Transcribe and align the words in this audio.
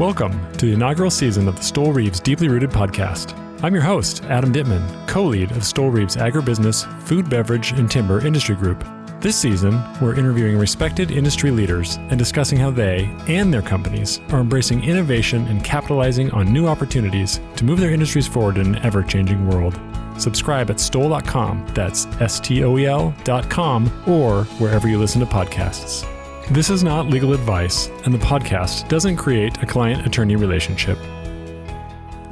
Welcome 0.00 0.50
to 0.54 0.64
the 0.64 0.72
inaugural 0.72 1.10
season 1.10 1.46
of 1.46 1.56
the 1.56 1.60
Stoel 1.60 1.94
Rives 1.94 2.20
Deeply 2.20 2.48
Rooted 2.48 2.70
podcast. 2.70 3.38
I'm 3.62 3.74
your 3.74 3.82
host, 3.82 4.24
Adam 4.24 4.50
Dittman, 4.50 5.06
co 5.06 5.24
lead 5.24 5.50
of 5.50 5.58
Stoel 5.58 5.92
Rives 5.92 6.16
Agribusiness, 6.16 6.86
Food, 7.02 7.28
Beverage, 7.28 7.72
and 7.72 7.90
Timber 7.90 8.26
Industry 8.26 8.54
Group. 8.54 8.82
This 9.20 9.36
season, 9.36 9.78
we're 10.00 10.14
interviewing 10.14 10.56
respected 10.56 11.10
industry 11.10 11.50
leaders 11.50 11.96
and 12.08 12.18
discussing 12.18 12.58
how 12.58 12.70
they 12.70 13.14
and 13.28 13.52
their 13.52 13.60
companies 13.60 14.22
are 14.30 14.40
embracing 14.40 14.82
innovation 14.82 15.46
and 15.48 15.62
capitalizing 15.62 16.30
on 16.30 16.50
new 16.50 16.66
opportunities 16.66 17.38
to 17.56 17.66
move 17.66 17.78
their 17.78 17.92
industries 17.92 18.26
forward 18.26 18.56
in 18.56 18.74
an 18.74 18.82
ever 18.82 19.02
changing 19.02 19.46
world. 19.50 19.78
Subscribe 20.16 20.70
at 20.70 20.76
stoel.com, 20.76 21.66
that's 21.74 22.06
S 22.22 22.40
T 22.40 22.64
O 22.64 22.78
E 22.78 22.86
L.com, 22.86 23.92
or 24.08 24.44
wherever 24.44 24.88
you 24.88 24.98
listen 24.98 25.20
to 25.20 25.26
podcasts. 25.26 26.09
This 26.52 26.68
is 26.68 26.82
not 26.82 27.06
legal 27.06 27.32
advice, 27.32 27.86
and 28.04 28.12
the 28.12 28.18
podcast 28.18 28.88
doesn't 28.88 29.18
create 29.18 29.62
a 29.62 29.66
client 29.66 30.04
attorney 30.04 30.34
relationship. 30.34 30.98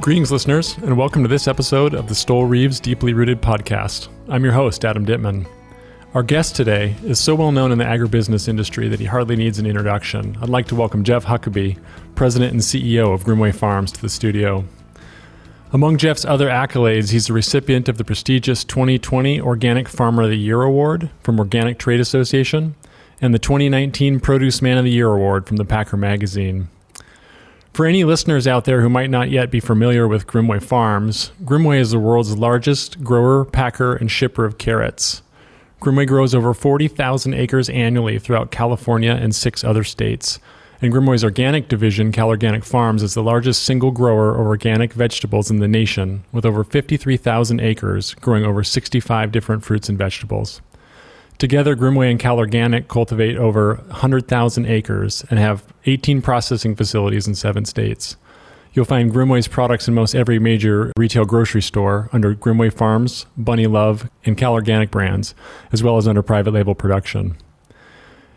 Greetings, 0.00 0.32
listeners, 0.32 0.76
and 0.78 0.98
welcome 0.98 1.22
to 1.22 1.28
this 1.28 1.46
episode 1.46 1.94
of 1.94 2.08
the 2.08 2.14
Stoel 2.14 2.50
Rives 2.50 2.80
Deeply 2.80 3.12
Rooted 3.12 3.40
podcast. 3.40 4.08
I'm 4.28 4.42
your 4.42 4.54
host, 4.54 4.84
Adam 4.84 5.06
Dittman. 5.06 5.46
Our 6.14 6.24
guest 6.24 6.56
today 6.56 6.96
is 7.04 7.20
so 7.20 7.36
well 7.36 7.52
known 7.52 7.70
in 7.70 7.78
the 7.78 7.84
agribusiness 7.84 8.48
industry 8.48 8.88
that 8.88 8.98
he 8.98 9.06
hardly 9.06 9.36
needs 9.36 9.60
an 9.60 9.66
introduction. 9.66 10.36
I'd 10.42 10.48
like 10.48 10.66
to 10.66 10.74
welcome 10.74 11.04
Jeff 11.04 11.24
Huckaby, 11.24 11.78
President 12.16 12.52
and 12.52 12.60
CEO 12.60 13.14
of 13.14 13.22
Grimmway 13.22 13.54
Farms, 13.54 13.92
to 13.92 14.02
the 14.02 14.08
studio. 14.08 14.64
Among 15.72 15.96
Jeff's 15.96 16.24
other 16.24 16.48
accolades, 16.48 17.12
he's 17.12 17.28
the 17.28 17.34
recipient 17.34 17.88
of 17.88 17.98
the 17.98 18.04
prestigious 18.04 18.64
2020 18.64 19.40
Organic 19.40 19.88
Farmer 19.88 20.24
of 20.24 20.30
the 20.30 20.36
Year 20.36 20.62
Award 20.62 21.08
from 21.22 21.38
Organic 21.38 21.78
Trade 21.78 22.00
Association 22.00 22.74
and 23.20 23.34
the 23.34 23.38
2019 23.38 24.20
Produce 24.20 24.62
Man 24.62 24.78
of 24.78 24.84
the 24.84 24.90
Year 24.90 25.12
Award 25.12 25.46
from 25.46 25.56
the 25.56 25.64
Packer 25.64 25.96
magazine. 25.96 26.68
For 27.72 27.86
any 27.86 28.02
listeners 28.02 28.46
out 28.46 28.64
there 28.64 28.80
who 28.80 28.88
might 28.88 29.10
not 29.10 29.30
yet 29.30 29.50
be 29.50 29.60
familiar 29.60 30.08
with 30.08 30.26
Grimmway 30.26 30.62
Farms, 30.62 31.30
Grimmway 31.44 31.78
is 31.78 31.92
the 31.92 31.98
world's 31.98 32.36
largest 32.36 33.04
grower, 33.04 33.44
packer, 33.44 33.94
and 33.94 34.10
shipper 34.10 34.44
of 34.44 34.58
carrots. 34.58 35.22
Grimmway 35.80 36.06
grows 36.08 36.34
over 36.34 36.54
40,000 36.54 37.34
acres 37.34 37.68
annually 37.68 38.18
throughout 38.18 38.50
California 38.50 39.12
and 39.12 39.34
six 39.34 39.62
other 39.62 39.84
states. 39.84 40.40
And 40.82 40.92
Grimmway's 40.92 41.24
organic 41.24 41.68
division, 41.68 42.10
Cal 42.12 42.28
Organic 42.28 42.64
Farms, 42.64 43.02
is 43.02 43.14
the 43.14 43.22
largest 43.22 43.62
single 43.62 43.90
grower 43.90 44.34
of 44.34 44.46
organic 44.46 44.92
vegetables 44.92 45.50
in 45.50 45.58
the 45.58 45.68
nation, 45.68 46.24
with 46.32 46.44
over 46.44 46.64
53,000 46.64 47.60
acres 47.60 48.14
growing 48.14 48.44
over 48.44 48.64
65 48.64 49.30
different 49.30 49.64
fruits 49.64 49.88
and 49.88 49.98
vegetables. 49.98 50.60
Together, 51.38 51.76
Grimmway 51.76 52.10
and 52.10 52.18
Cal 52.18 52.38
Organic 52.38 52.88
cultivate 52.88 53.36
over 53.36 53.76
100,000 53.86 54.66
acres 54.66 55.24
and 55.30 55.38
have 55.38 55.72
18 55.86 56.20
processing 56.20 56.74
facilities 56.74 57.28
in 57.28 57.36
seven 57.36 57.64
states. 57.64 58.16
You'll 58.72 58.84
find 58.84 59.12
Grimmway's 59.12 59.46
products 59.46 59.86
in 59.86 59.94
most 59.94 60.16
every 60.16 60.40
major 60.40 60.92
retail 60.96 61.24
grocery 61.24 61.62
store 61.62 62.10
under 62.12 62.34
Grimmway 62.34 62.72
Farms, 62.72 63.26
Bunny 63.36 63.68
Love, 63.68 64.10
and 64.24 64.36
Cal 64.36 64.52
Organic 64.52 64.90
brands, 64.90 65.34
as 65.72 65.82
well 65.82 65.96
as 65.96 66.08
under 66.08 66.22
private 66.22 66.52
label 66.52 66.74
production. 66.74 67.36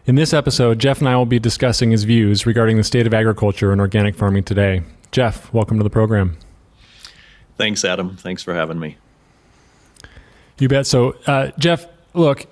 In 0.05 0.15
this 0.15 0.33
episode, 0.33 0.79
Jeff 0.79 0.99
and 0.99 1.09
I 1.09 1.15
will 1.15 1.25
be 1.25 1.39
discussing 1.39 1.91
his 1.91 2.03
views 2.03 2.45
regarding 2.45 2.77
the 2.77 2.83
state 2.83 3.07
of 3.07 3.13
agriculture 3.13 3.71
and 3.71 3.81
organic 3.81 4.15
farming 4.15 4.43
today. 4.43 4.83
Jeff, 5.11 5.51
welcome 5.53 5.77
to 5.77 5.83
the 5.83 5.89
program. 5.89 6.37
Thanks, 7.57 7.83
Adam. 7.83 8.15
Thanks 8.15 8.41
for 8.43 8.53
having 8.53 8.79
me. 8.79 8.97
You 10.59 10.67
bet. 10.67 10.87
So, 10.87 11.15
uh, 11.27 11.51
Jeff, 11.59 11.85
look, 12.13 12.45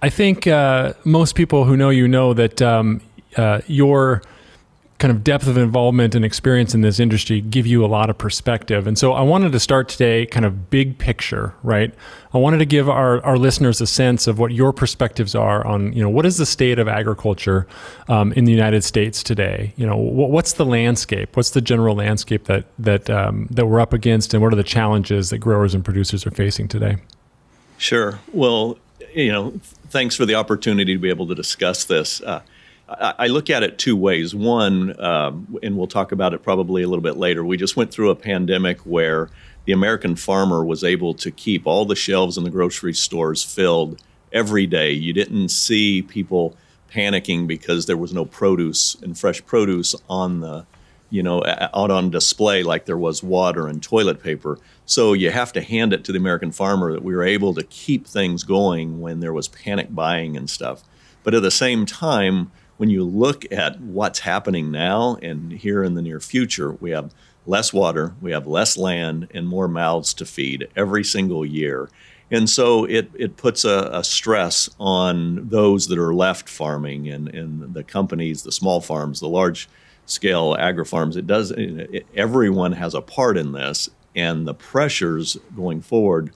I 0.00 0.10
think 0.10 0.46
uh, 0.46 0.92
most 1.04 1.34
people 1.34 1.64
who 1.64 1.76
know 1.76 1.90
you 1.90 2.06
know 2.06 2.34
that 2.34 2.62
um, 2.62 3.00
uh, 3.36 3.60
your 3.66 4.22
kind 4.98 5.12
of 5.12 5.22
depth 5.22 5.46
of 5.46 5.56
involvement 5.56 6.14
and 6.14 6.24
experience 6.24 6.74
in 6.74 6.80
this 6.80 6.98
industry 6.98 7.40
give 7.40 7.66
you 7.66 7.84
a 7.84 7.86
lot 7.86 8.10
of 8.10 8.18
perspective. 8.18 8.86
And 8.86 8.98
so 8.98 9.12
I 9.12 9.22
wanted 9.22 9.52
to 9.52 9.60
start 9.60 9.88
today 9.88 10.26
kind 10.26 10.44
of 10.44 10.70
big 10.70 10.98
picture, 10.98 11.54
right? 11.62 11.94
I 12.34 12.38
wanted 12.38 12.58
to 12.58 12.66
give 12.66 12.88
our, 12.88 13.24
our 13.24 13.38
listeners 13.38 13.80
a 13.80 13.86
sense 13.86 14.26
of 14.26 14.40
what 14.40 14.52
your 14.52 14.72
perspectives 14.72 15.36
are 15.36 15.64
on, 15.64 15.92
you 15.92 16.02
know, 16.02 16.10
what 16.10 16.26
is 16.26 16.36
the 16.36 16.46
state 16.46 16.80
of 16.80 16.88
agriculture 16.88 17.68
um, 18.08 18.32
in 18.32 18.44
the 18.44 18.50
United 18.50 18.82
States 18.82 19.22
today? 19.22 19.72
You 19.76 19.86
know, 19.86 19.96
what, 19.96 20.30
what's 20.30 20.54
the 20.54 20.66
landscape? 20.66 21.36
What's 21.36 21.50
the 21.50 21.60
general 21.60 21.94
landscape 21.94 22.44
that, 22.44 22.64
that, 22.80 23.08
um, 23.08 23.46
that 23.52 23.66
we're 23.66 23.80
up 23.80 23.92
against 23.92 24.34
and 24.34 24.42
what 24.42 24.52
are 24.52 24.56
the 24.56 24.64
challenges 24.64 25.30
that 25.30 25.38
growers 25.38 25.74
and 25.74 25.84
producers 25.84 26.26
are 26.26 26.32
facing 26.32 26.66
today? 26.66 26.96
Sure. 27.76 28.18
Well, 28.32 28.78
you 29.14 29.30
know, 29.30 29.60
thanks 29.90 30.14
for 30.14 30.26
the 30.26 30.34
opportunity 30.34 30.94
to 30.94 30.98
be 30.98 31.08
able 31.08 31.26
to 31.28 31.34
discuss 31.34 31.84
this. 31.84 32.20
Uh, 32.20 32.42
I, 32.88 33.26
look 33.26 33.50
at 33.50 33.62
it 33.62 33.78
two 33.78 33.96
ways. 33.96 34.34
One, 34.34 34.98
um, 34.98 35.58
and 35.62 35.76
we'll 35.76 35.88
talk 35.88 36.10
about 36.10 36.32
it 36.32 36.42
probably 36.42 36.82
a 36.82 36.88
little 36.88 37.02
bit 37.02 37.18
later. 37.18 37.44
We 37.44 37.58
just 37.58 37.76
went 37.76 37.90
through 37.90 38.08
a 38.10 38.16
pandemic 38.16 38.80
where 38.80 39.28
the 39.66 39.72
American 39.72 40.16
farmer 40.16 40.64
was 40.64 40.82
able 40.82 41.12
to 41.14 41.30
keep 41.30 41.66
all 41.66 41.84
the 41.84 41.94
shelves 41.94 42.38
in 42.38 42.44
the 42.44 42.50
grocery 42.50 42.94
stores 42.94 43.44
filled 43.44 44.00
every 44.32 44.66
day. 44.66 44.92
You 44.92 45.12
didn't 45.12 45.50
see 45.50 46.00
people 46.00 46.56
panicking 46.90 47.46
because 47.46 47.84
there 47.84 47.96
was 47.96 48.14
no 48.14 48.24
produce 48.24 48.96
and 49.02 49.18
fresh 49.18 49.44
produce 49.44 49.94
on 50.08 50.40
the 50.40 50.64
you 51.10 51.22
know, 51.22 51.42
out 51.46 51.90
on 51.90 52.10
display 52.10 52.62
like 52.62 52.84
there 52.84 52.98
was 52.98 53.22
water 53.22 53.66
and 53.66 53.82
toilet 53.82 54.22
paper. 54.22 54.58
So 54.84 55.12
you 55.12 55.30
have 55.30 55.52
to 55.54 55.62
hand 55.62 55.92
it 55.92 56.04
to 56.04 56.12
the 56.12 56.18
American 56.18 56.52
farmer 56.52 56.92
that 56.92 57.02
we 57.02 57.14
were 57.14 57.24
able 57.24 57.54
to 57.54 57.62
keep 57.64 58.06
things 58.06 58.44
going 58.44 59.00
when 59.00 59.20
there 59.20 59.32
was 59.32 59.48
panic 59.48 59.94
buying 59.94 60.36
and 60.36 60.48
stuff. 60.50 60.82
But 61.22 61.34
at 61.34 61.42
the 61.42 61.50
same 61.50 61.86
time, 61.86 62.50
when 62.76 62.90
you 62.90 63.04
look 63.04 63.50
at 63.50 63.80
what's 63.80 64.20
happening 64.20 64.70
now 64.70 65.16
and 65.20 65.52
here 65.52 65.82
in 65.82 65.94
the 65.94 66.02
near 66.02 66.20
future, 66.20 66.72
we 66.72 66.90
have 66.90 67.12
less 67.46 67.72
water, 67.72 68.14
we 68.20 68.30
have 68.32 68.46
less 68.46 68.76
land, 68.76 69.28
and 69.32 69.48
more 69.48 69.68
mouths 69.68 70.14
to 70.14 70.24
feed 70.24 70.68
every 70.76 71.02
single 71.02 71.44
year. 71.44 71.88
And 72.30 72.48
so 72.48 72.84
it, 72.84 73.10
it 73.14 73.36
puts 73.36 73.64
a, 73.64 73.90
a 73.92 74.04
stress 74.04 74.68
on 74.78 75.48
those 75.48 75.88
that 75.88 75.98
are 75.98 76.14
left 76.14 76.48
farming 76.48 77.08
and, 77.08 77.28
and 77.28 77.72
the 77.72 77.82
companies, 77.82 78.42
the 78.42 78.52
small 78.52 78.80
farms, 78.80 79.20
the 79.20 79.28
large 79.28 79.68
scale 80.08 80.56
agri 80.58 80.84
farms. 80.84 81.16
It 81.16 81.26
does. 81.26 81.50
It, 81.52 82.06
everyone 82.14 82.72
has 82.72 82.94
a 82.94 83.00
part 83.00 83.36
in 83.36 83.52
this, 83.52 83.88
and 84.16 84.46
the 84.46 84.54
pressures 84.54 85.36
going 85.54 85.80
forward 85.82 86.32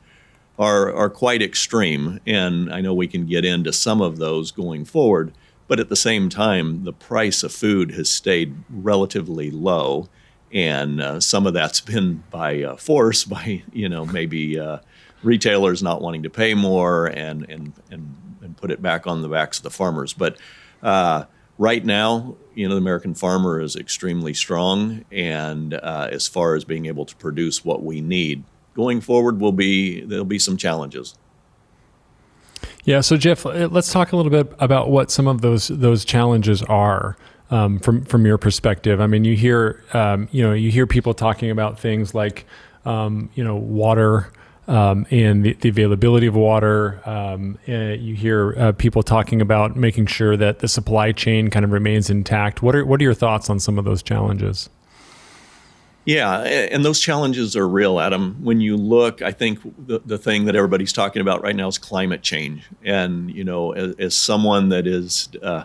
are 0.59 0.94
are 0.94 1.10
quite 1.10 1.43
extreme. 1.43 2.21
And 2.27 2.72
I 2.72 2.81
know 2.81 2.94
we 2.94 3.09
can 3.09 3.27
get 3.27 3.44
into 3.44 3.72
some 3.72 4.00
of 4.00 4.19
those 4.19 4.50
going 4.50 4.84
forward. 4.84 5.32
But 5.69 5.81
at 5.81 5.88
the 5.88 5.97
same 5.97 6.28
time, 6.28 6.84
the 6.84 6.93
price 6.93 7.43
of 7.43 7.50
food 7.53 7.93
has 7.93 8.11
stayed 8.11 8.55
relatively 8.69 9.50
low, 9.50 10.09
and 10.53 11.00
uh, 11.00 11.21
some 11.21 11.47
of 11.47 11.55
that's 11.55 11.81
been 11.81 12.25
by 12.31 12.62
uh, 12.62 12.77
force, 12.77 13.25
by 13.25 13.62
you 13.72 13.88
know 13.88 14.05
maybe 14.05 14.59
uh, 14.59 14.78
retailers 15.22 15.82
not 15.82 16.03
wanting 16.03 16.25
to 16.25 16.31
pay 16.31 16.55
more 16.55 17.06
and 17.06 17.49
and 17.49 17.72
and 17.91 18.16
and 18.43 18.56
put 18.56 18.71
it 18.71 18.82
back 18.82 19.06
on 19.06 19.22
the 19.22 19.28
backs 19.28 19.59
of 19.59 19.62
the 19.62 19.71
farmers. 19.71 20.12
But 20.12 20.37
uh, 20.82 21.25
right 21.59 21.84
now, 21.84 22.37
you 22.55 22.69
know, 22.69 22.75
the 22.75 22.81
American 22.81 23.15
farmer 23.15 23.61
is 23.61 23.77
extremely 23.77 24.35
strong, 24.35 25.05
and 25.11 25.75
uh, 25.75 26.09
as 26.11 26.27
far 26.27 26.55
as 26.55 26.65
being 26.65 26.87
able 26.87 27.05
to 27.07 27.17
produce 27.17 27.65
what 27.65 27.83
we 27.83 28.01
need, 28.01 28.45
going 28.75 29.01
forward 29.01 29.41
will 29.41 29.53
be 29.53 30.01
there'll 30.03 30.25
be 30.25 30.39
some 30.39 30.57
challenges. 30.57 31.17
Yeah. 32.85 33.01
So 33.01 33.17
Jeff, 33.17 33.47
uh, 33.47 33.69
let's 33.71 33.93
talk 33.93 34.12
a 34.12 34.17
little 34.17 34.31
bit 34.31 34.53
about 34.59 34.91
what 34.91 35.11
some 35.11 35.27
of 35.27 35.41
those 35.41 35.69
those 35.69 36.05
challenges 36.05 36.62
are. 36.65 37.17
Um, 37.51 37.81
from 37.81 38.05
from 38.05 38.25
your 38.25 38.39
perspective, 38.39 38.99
I 38.99 39.07
mean, 39.07 39.25
you 39.25 39.37
hear 39.37 39.85
um, 39.93 40.27
you 40.33 40.43
know 40.43 40.55
you 40.55 40.71
hear 40.71 40.87
people 40.87 41.12
talking 41.12 41.51
about 41.51 41.79
things 41.79 42.15
like 42.15 42.47
um, 42.87 43.29
you 43.35 43.45
know 43.45 43.57
water 43.57 44.33
um, 44.69 45.06
and 45.11 45.45
the, 45.45 45.55
the, 45.55 45.69
availability 45.69 46.27
of 46.27 46.34
water. 46.34 47.00
Um, 47.05 47.59
uh, 47.69 47.73
you 47.73 48.15
hear 48.15 48.55
uh, 48.59 48.73
people 48.73 49.03
talking 49.03 49.41
about 49.41 49.76
making 49.76 50.06
sure 50.06 50.37
that 50.37 50.61
the 50.61 50.69
supply 50.69 51.12
chain 51.12 51.49
kind 51.49 51.64
of 51.64 51.73
remains 51.73 52.11
intact. 52.11 52.62
What 52.62 52.76
are 52.76 52.85
what 52.85 53.00
are 53.00 53.05
your 53.05 53.14
thoughts 53.14 53.50
on 53.50 53.59
some 53.59 53.79
of 53.79 53.85
those 53.85 54.03
challenges? 54.03 54.70
Yeah, 56.05 56.41
and 56.41 56.85
those 56.85 56.99
challenges 56.99 57.55
are 57.55 57.69
real, 57.69 58.00
Adam. 58.00 58.37
When 58.43 58.61
you 58.61 58.76
look, 58.76 59.23
I 59.23 59.31
think 59.31 59.61
the, 59.87 60.00
the 60.05 60.19
thing 60.19 60.47
that 60.47 60.56
everybody's 60.56 60.93
talking 60.93 61.23
about 61.23 61.43
right 61.43 61.55
now 61.55 61.69
is 61.69 61.79
climate 61.79 62.23
change. 62.23 62.69
And, 62.85 63.31
you 63.31 63.44
know, 63.44 63.70
as, 63.70 63.94
as 64.00 64.17
someone 64.17 64.70
that 64.70 64.88
is 64.88 65.29
uh, 65.43 65.64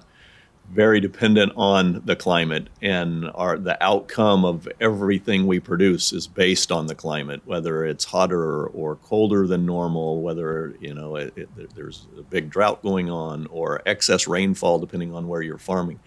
very 0.71 0.99
dependent 0.99 1.53
on 1.55 2.01
the 2.05 2.15
climate, 2.15 2.67
and 2.81 3.29
our 3.35 3.57
the 3.57 3.81
outcome 3.81 4.43
of 4.43 4.67
everything 4.81 5.47
we 5.47 5.59
produce 5.59 6.11
is 6.11 6.27
based 6.27 6.71
on 6.71 6.87
the 6.87 6.95
climate, 6.95 7.41
whether 7.45 7.85
it's 7.85 8.05
hotter 8.05 8.65
or 8.67 8.95
colder 8.95 9.47
than 9.47 9.65
normal, 9.65 10.21
whether 10.21 10.75
you 10.81 10.93
know 10.93 11.15
it, 11.15 11.33
it, 11.37 11.75
there's 11.75 12.07
a 12.17 12.21
big 12.21 12.49
drought 12.49 12.81
going 12.83 13.09
on 13.09 13.47
or 13.47 13.81
excess 13.85 14.27
rainfall, 14.27 14.79
depending 14.79 15.15
on 15.15 15.27
where 15.27 15.41
you're 15.41 15.57
farming. 15.57 15.99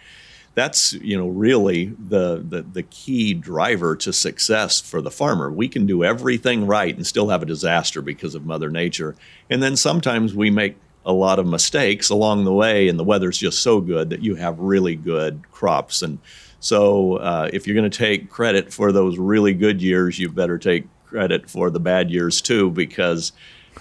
That's 0.55 0.93
you 0.95 1.17
know 1.17 1.29
really 1.29 1.87
the, 1.99 2.45
the 2.47 2.61
the 2.61 2.83
key 2.83 3.33
driver 3.33 3.97
to 3.97 4.13
success 4.13 4.81
for 4.81 5.01
the 5.01 5.11
farmer. 5.11 5.51
We 5.51 5.69
can 5.69 5.87
do 5.87 6.05
everything 6.05 6.67
right 6.67 6.95
and 6.95 7.07
still 7.07 7.29
have 7.29 7.43
a 7.43 7.47
disaster 7.47 8.03
because 8.03 8.35
of 8.35 8.45
Mother 8.45 8.69
Nature, 8.69 9.17
and 9.49 9.63
then 9.63 9.77
sometimes 9.77 10.35
we 10.35 10.51
make 10.51 10.77
a 11.05 11.13
lot 11.13 11.39
of 11.39 11.47
mistakes 11.47 12.11
along 12.11 12.45
the 12.45 12.53
way, 12.53 12.89
and 12.89 12.99
the 12.99 13.05
weather's 13.05 13.39
just 13.39 13.63
so 13.63 13.81
good 13.81 14.11
that 14.11 14.23
you 14.23 14.35
have 14.35 14.59
really 14.59 14.97
good 14.97 15.43
crops. 15.51 16.03
And 16.03 16.19
So 16.61 17.17
uh, 17.17 17.49
if 17.53 17.67
you're 17.67 17.77
going 17.77 17.91
to 17.91 17.99
take 17.99 18.31
credit 18.31 18.73
for 18.73 18.93
those 18.93 19.19
really 19.19 19.55
good 19.55 19.81
years, 19.81 20.19
you 20.19 20.29
better 20.29 20.59
take 20.59 20.87
credit 21.07 21.49
for 21.49 21.71
the 21.71 21.81
bad 21.81 22.11
years 22.11 22.41
too, 22.41 22.71
because 22.71 23.33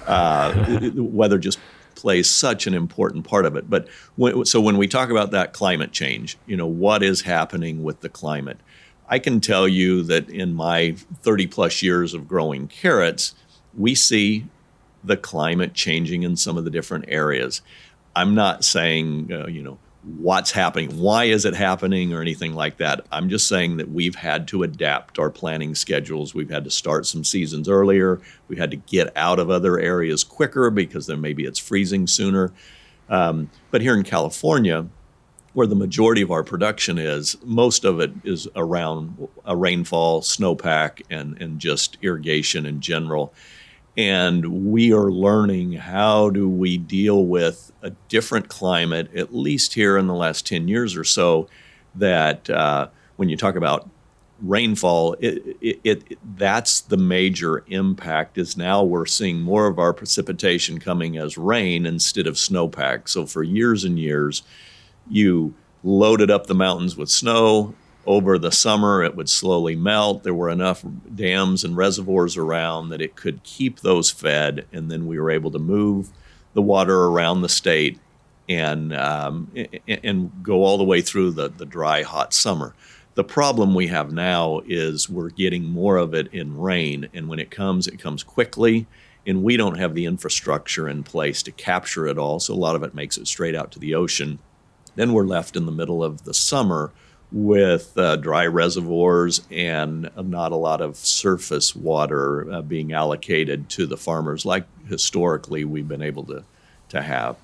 uh, 0.07 0.92
weather 0.95 1.38
just 1.38 1.60
plays 1.95 2.30
such 2.30 2.66
an 2.66 2.74
important 2.74 3.27
part 3.27 3.45
of 3.45 3.57
it. 3.57 3.69
But 3.69 3.89
when, 4.16 4.45
so 4.45 4.62
when 4.62 4.77
we 4.77 4.88
talk 4.88 5.10
about 5.10 5.31
that 5.31 5.51
climate 5.51 5.92
change, 5.92 6.38
you 6.45 6.56
know, 6.56 6.68
what 6.68 7.04
is 7.04 7.21
happening 7.21 7.83
with 7.83 8.00
the 8.00 8.10
climate? 8.10 8.60
I 9.10 9.19
can 9.19 9.42
tell 9.42 9.68
you 9.68 10.04
that 10.04 10.30
in 10.30 10.54
my 10.54 10.95
30 11.24 11.48
plus 11.48 11.81
years 11.83 12.13
of 12.13 12.27
growing 12.27 12.68
carrots, 12.68 13.36
we 13.75 13.95
see 13.95 14.45
the 15.03 15.17
climate 15.17 15.73
changing 15.73 16.23
in 16.23 16.35
some 16.35 16.57
of 16.57 16.63
the 16.63 16.69
different 16.69 17.05
areas. 17.07 17.61
I'm 18.15 18.35
not 18.35 18.63
saying, 18.63 19.31
uh, 19.31 19.47
you 19.47 19.61
know, 19.61 19.77
what's 20.17 20.51
happening, 20.51 20.97
why 20.97 21.25
is 21.25 21.45
it 21.45 21.53
happening, 21.53 22.13
or 22.13 22.21
anything 22.21 22.53
like 22.53 22.77
that. 22.77 23.05
I'm 23.11 23.29
just 23.29 23.47
saying 23.47 23.77
that 23.77 23.89
we've 23.89 24.15
had 24.15 24.47
to 24.49 24.63
adapt 24.63 25.19
our 25.19 25.29
planning 25.29 25.75
schedules. 25.75 26.33
We've 26.33 26.49
had 26.49 26.63
to 26.63 26.71
start 26.71 27.05
some 27.05 27.23
seasons 27.23 27.67
earlier. 27.67 28.19
We 28.47 28.55
had 28.55 28.71
to 28.71 28.77
get 28.77 29.15
out 29.15 29.39
of 29.39 29.49
other 29.49 29.79
areas 29.79 30.23
quicker 30.23 30.69
because 30.69 31.07
then 31.07 31.21
maybe 31.21 31.43
it's 31.43 31.59
freezing 31.59 32.07
sooner. 32.07 32.51
Um, 33.09 33.49
but 33.71 33.81
here 33.81 33.95
in 33.95 34.03
California, 34.03 34.87
where 35.53 35.67
the 35.67 35.75
majority 35.75 36.21
of 36.21 36.31
our 36.31 36.43
production 36.43 36.97
is, 36.97 37.35
most 37.43 37.83
of 37.83 37.99
it 37.99 38.11
is 38.23 38.47
around 38.55 39.27
a 39.45 39.55
rainfall, 39.55 40.21
snowpack, 40.21 41.01
and, 41.09 41.41
and 41.41 41.59
just 41.59 41.97
irrigation 42.01 42.65
in 42.65 42.79
general 42.79 43.33
and 43.97 44.71
we 44.71 44.94
are 44.94 45.12
learning 45.12 45.74
how 45.74 46.30
do 46.30 46.47
we 46.47 46.77
deal 46.77 47.25
with 47.25 47.71
a 47.81 47.89
different 48.07 48.47
climate 48.47 49.13
at 49.15 49.33
least 49.33 49.74
here 49.74 49.97
in 49.97 50.07
the 50.07 50.13
last 50.13 50.45
10 50.45 50.68
years 50.68 50.95
or 50.95 51.03
so 51.03 51.47
that 51.95 52.50
uh, 52.50 52.88
when 53.15 53.30
you 53.30 53.38
talk 53.38 53.56
about 53.56 53.89
rainfall 54.41 55.13
it, 55.19 55.57
it, 55.59 55.80
it, 55.83 56.19
that's 56.38 56.80
the 56.81 56.97
major 56.97 57.63
impact 57.68 58.38
is 58.38 58.56
now 58.56 58.83
we're 58.83 59.06
seeing 59.06 59.41
more 59.41 59.68
of 59.68 59.80
our 59.80 59.94
precipitation 59.94 60.80
coming 60.80 61.18
as 61.18 61.38
rain 61.38 61.85
instead 61.85 62.25
of 62.25 62.35
snowpack. 62.35 63.09
So 63.09 63.25
for 63.25 63.44
years 63.44 63.83
and 63.83 64.00
years 64.00 64.44
you 65.09 65.53
loaded 65.83 66.31
up 66.31 66.47
the 66.47 66.56
mountains 66.56 66.95
with 66.95 67.09
snow 67.09 67.74
over 68.05 68.39
the 68.39 68.51
summer, 68.51 69.03
it 69.03 69.15
would 69.15 69.29
slowly 69.29 69.75
melt. 69.75 70.23
There 70.23 70.33
were 70.33 70.49
enough 70.49 70.83
dams 71.13 71.63
and 71.63 71.77
reservoirs 71.77 72.37
around 72.37 72.89
that 72.89 73.01
it 73.01 73.15
could 73.15 73.43
keep 73.43 73.79
those 73.79 74.09
fed, 74.09 74.65
and 74.71 74.89
then 74.89 75.05
we 75.05 75.19
were 75.19 75.31
able 75.31 75.51
to 75.51 75.59
move 75.59 76.09
the 76.53 76.61
water 76.61 77.05
around 77.05 77.41
the 77.41 77.49
state 77.49 77.99
and 78.47 78.93
um, 78.93 79.51
and 79.87 80.31
go 80.41 80.63
all 80.63 80.77
the 80.77 80.83
way 80.83 81.01
through 81.01 81.31
the, 81.31 81.49
the 81.49 81.65
dry, 81.65 82.01
hot 82.01 82.33
summer. 82.33 82.73
The 83.15 83.23
problem 83.23 83.75
we 83.75 83.87
have 83.87 84.11
now 84.11 84.61
is 84.65 85.09
we're 85.09 85.29
getting 85.29 85.65
more 85.65 85.97
of 85.97 86.13
it 86.13 86.33
in 86.33 86.57
rain, 86.57 87.09
and 87.13 87.27
when 87.27 87.39
it 87.39 87.51
comes, 87.51 87.85
it 87.85 87.99
comes 87.99 88.23
quickly, 88.23 88.87
and 89.27 89.43
we 89.43 89.57
don't 89.57 89.77
have 89.77 89.93
the 89.93 90.05
infrastructure 90.05 90.87
in 90.87 91.03
place 91.03 91.43
to 91.43 91.51
capture 91.51 92.07
it 92.07 92.17
all. 92.17 92.39
So 92.39 92.53
a 92.53 92.55
lot 92.55 92.75
of 92.75 92.83
it 92.83 92.95
makes 92.95 93.17
it 93.17 93.27
straight 93.27 93.55
out 93.55 93.71
to 93.73 93.79
the 93.79 93.93
ocean. 93.93 94.39
Then 94.95 95.13
we're 95.13 95.25
left 95.25 95.55
in 95.55 95.65
the 95.65 95.71
middle 95.71 96.03
of 96.03 96.23
the 96.23 96.33
summer 96.33 96.91
with 97.31 97.95
uh, 97.97 98.15
dry 98.15 98.47
reservoirs 98.47 99.41
and 99.51 100.09
not 100.17 100.51
a 100.51 100.55
lot 100.55 100.81
of 100.81 100.95
surface 100.95 101.75
water 101.75 102.51
uh, 102.51 102.61
being 102.61 102.91
allocated 102.91 103.69
to 103.69 103.85
the 103.85 103.97
farmers 103.97 104.45
like 104.45 104.65
historically 104.87 105.63
we've 105.63 105.87
been 105.87 106.01
able 106.01 106.23
to, 106.23 106.43
to 106.89 107.01
have. 107.01 107.37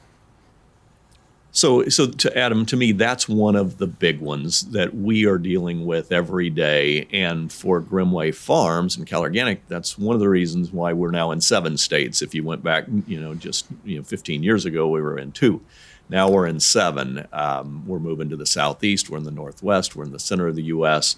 So, 1.55 1.87
so 1.87 2.07
to 2.07 2.37
Adam, 2.37 2.65
to 2.65 2.75
me, 2.75 2.91
that's 2.91 3.29
one 3.29 3.55
of 3.55 3.77
the 3.77 3.87
big 3.87 4.19
ones 4.19 4.63
that 4.71 4.93
we 4.93 5.25
are 5.25 5.37
dealing 5.37 5.85
with 5.85 6.11
every 6.11 6.49
day. 6.49 7.07
And 7.13 7.49
for 7.49 7.79
Grimmway 7.79 8.35
Farms 8.35 8.97
and 8.97 9.07
CalOrganic, 9.07 9.59
that's 9.69 9.97
one 9.97 10.15
of 10.15 10.19
the 10.19 10.27
reasons 10.27 10.73
why 10.73 10.91
we're 10.91 11.11
now 11.11 11.31
in 11.31 11.39
seven 11.39 11.77
states. 11.77 12.21
If 12.21 12.35
you 12.35 12.43
went 12.43 12.61
back, 12.61 12.88
you 13.07 13.21
know, 13.21 13.35
just 13.35 13.67
you 13.85 13.95
know, 13.95 14.03
15 14.03 14.43
years 14.43 14.65
ago, 14.65 14.89
we 14.89 15.01
were 15.01 15.17
in 15.17 15.31
two. 15.31 15.61
Now 16.09 16.29
we're 16.29 16.47
in 16.47 16.59
seven. 16.59 17.27
Um, 17.33 17.83
we're 17.87 17.99
moving 17.99 18.29
to 18.29 18.35
the 18.35 18.45
southeast. 18.45 19.09
We're 19.09 19.17
in 19.17 19.23
the 19.23 19.31
northwest. 19.31 19.95
We're 19.95 20.05
in 20.05 20.11
the 20.11 20.19
center 20.19 20.47
of 20.47 20.55
the 20.55 20.63
U.S. 20.63 21.15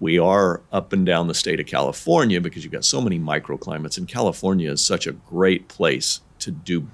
We 0.00 0.18
are 0.18 0.62
up 0.72 0.92
and 0.92 1.06
down 1.06 1.28
the 1.28 1.34
state 1.34 1.60
of 1.60 1.66
California 1.66 2.40
because 2.40 2.64
you've 2.64 2.72
got 2.72 2.84
so 2.84 3.00
many 3.00 3.20
microclimates, 3.20 3.98
and 3.98 4.08
California 4.08 4.70
is 4.70 4.80
such 4.80 5.06
a 5.06 5.12
great 5.12 5.68
place 5.68 6.20
to 6.40 6.50
do 6.50 6.88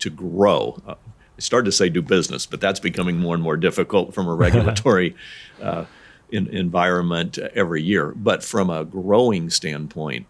to 0.00 0.10
grow. 0.10 0.80
Uh, 0.86 0.94
I 1.38 1.40
started 1.40 1.66
to 1.66 1.72
say 1.72 1.88
do 1.88 2.02
business, 2.02 2.46
but 2.46 2.60
that's 2.60 2.80
becoming 2.80 3.16
more 3.16 3.34
and 3.34 3.42
more 3.42 3.56
difficult 3.56 4.12
from 4.12 4.26
a 4.26 4.34
regulatory 4.34 5.14
uh, 5.62 5.84
in, 6.30 6.48
environment 6.48 7.38
every 7.38 7.82
year. 7.82 8.12
But 8.16 8.42
from 8.42 8.68
a 8.68 8.84
growing 8.84 9.48
standpoint, 9.50 10.26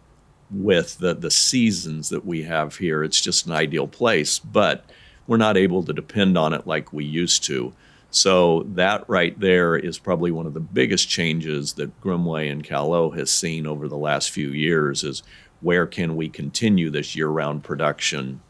with 0.51 0.99
the 0.99 1.15
the 1.15 1.31
seasons 1.31 2.11
that 2.11 2.27
we 2.27 2.43
have 2.43 2.77
here, 2.77 3.03
it's 3.03 3.21
just 3.21 3.47
an 3.47 3.53
ideal 3.53 3.87
place. 3.87 4.39
But 4.39 4.85
we're 5.27 5.37
not 5.37 5.57
able 5.57 5.83
to 5.85 5.93
depend 5.93 6.37
on 6.37 6.53
it 6.53 6.67
like 6.67 6.93
we 6.93 7.05
used 7.05 7.45
to. 7.45 7.73
So 8.11 8.65
that 8.75 9.09
right 9.09 9.39
there 9.39 9.77
is 9.77 9.99
probably 9.99 10.33
one 10.33 10.47
of 10.47 10.55
the 10.55 10.61
biggest 10.61 11.09
changes 11.09 11.75
that 11.75 12.01
Grimmway 12.01 12.51
and 12.51 12.65
Cal-O 12.65 13.11
has 13.11 13.31
seen 13.31 13.67
over 13.67 13.87
the 13.87 13.97
last 13.97 14.31
few 14.31 14.49
years 14.49 15.05
is 15.05 15.23
where 15.61 15.87
can 15.87 16.17
we 16.17 16.29
continue 16.29 16.91
this 16.91 17.15
year-round 17.15 17.63
production 17.63 18.41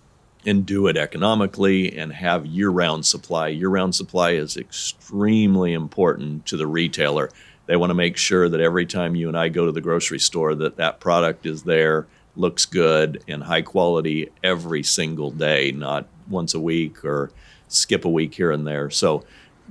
and 0.47 0.65
do 0.65 0.87
it 0.87 0.97
economically 0.97 1.95
and 1.99 2.15
have 2.15 2.47
year-round 2.47 3.05
supply. 3.05 3.49
Year-round 3.49 3.95
supply 3.95 4.31
is 4.31 4.57
extremely 4.57 5.75
important 5.75 6.47
to 6.47 6.57
the 6.57 6.67
retailer. 6.67 7.29
They 7.67 7.77
want 7.77 7.91
to 7.91 7.95
make 7.95 8.17
sure 8.17 8.49
that 8.49 8.61
every 8.61 8.87
time 8.87 9.15
you 9.15 9.29
and 9.29 9.37
I 9.37 9.51
go 9.51 9.67
to 9.67 9.73
the 9.73 9.83
grocery 9.83 10.19
store 10.19 10.55
that 10.55 10.79
that 10.79 11.01
product 11.01 11.45
is 11.45 11.65
there, 11.65 12.07
looks 12.37 12.65
good 12.65 13.23
and 13.29 13.43
high 13.43 13.63
quality 13.63 14.31
every 14.43 14.83
single 14.83 15.31
day, 15.31 15.73
not 15.73 16.07
once 16.31 16.55
a 16.55 16.61
week 16.61 17.05
or 17.05 17.31
skip 17.69 18.05
a 18.05 18.09
week 18.09 18.35
here 18.35 18.51
and 18.51 18.67
there. 18.67 18.91
So 18.91 19.25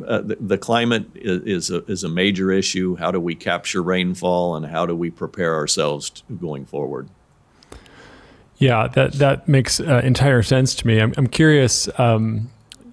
uh, 0.05 0.21
the, 0.21 0.37
the, 0.39 0.57
climate 0.57 1.05
is, 1.15 1.69
is 1.69 1.71
a, 1.71 1.83
is, 1.85 2.03
a, 2.03 2.09
major 2.09 2.51
issue. 2.51 2.95
How 2.95 3.11
do 3.11 3.19
we 3.19 3.35
capture 3.35 3.83
rainfall 3.83 4.55
and 4.55 4.65
how 4.65 4.85
do 4.85 4.95
we 4.95 5.09
prepare 5.09 5.55
ourselves 5.55 6.23
going 6.39 6.65
forward? 6.65 7.09
Yeah, 8.57 8.87
that, 8.87 9.13
that 9.13 9.47
makes 9.47 9.79
uh, 9.79 10.01
entire 10.03 10.43
sense 10.43 10.75
to 10.75 10.87
me. 10.87 10.99
I'm, 10.99 11.13
I'm 11.17 11.27
curious, 11.27 11.89
um, 11.99 12.49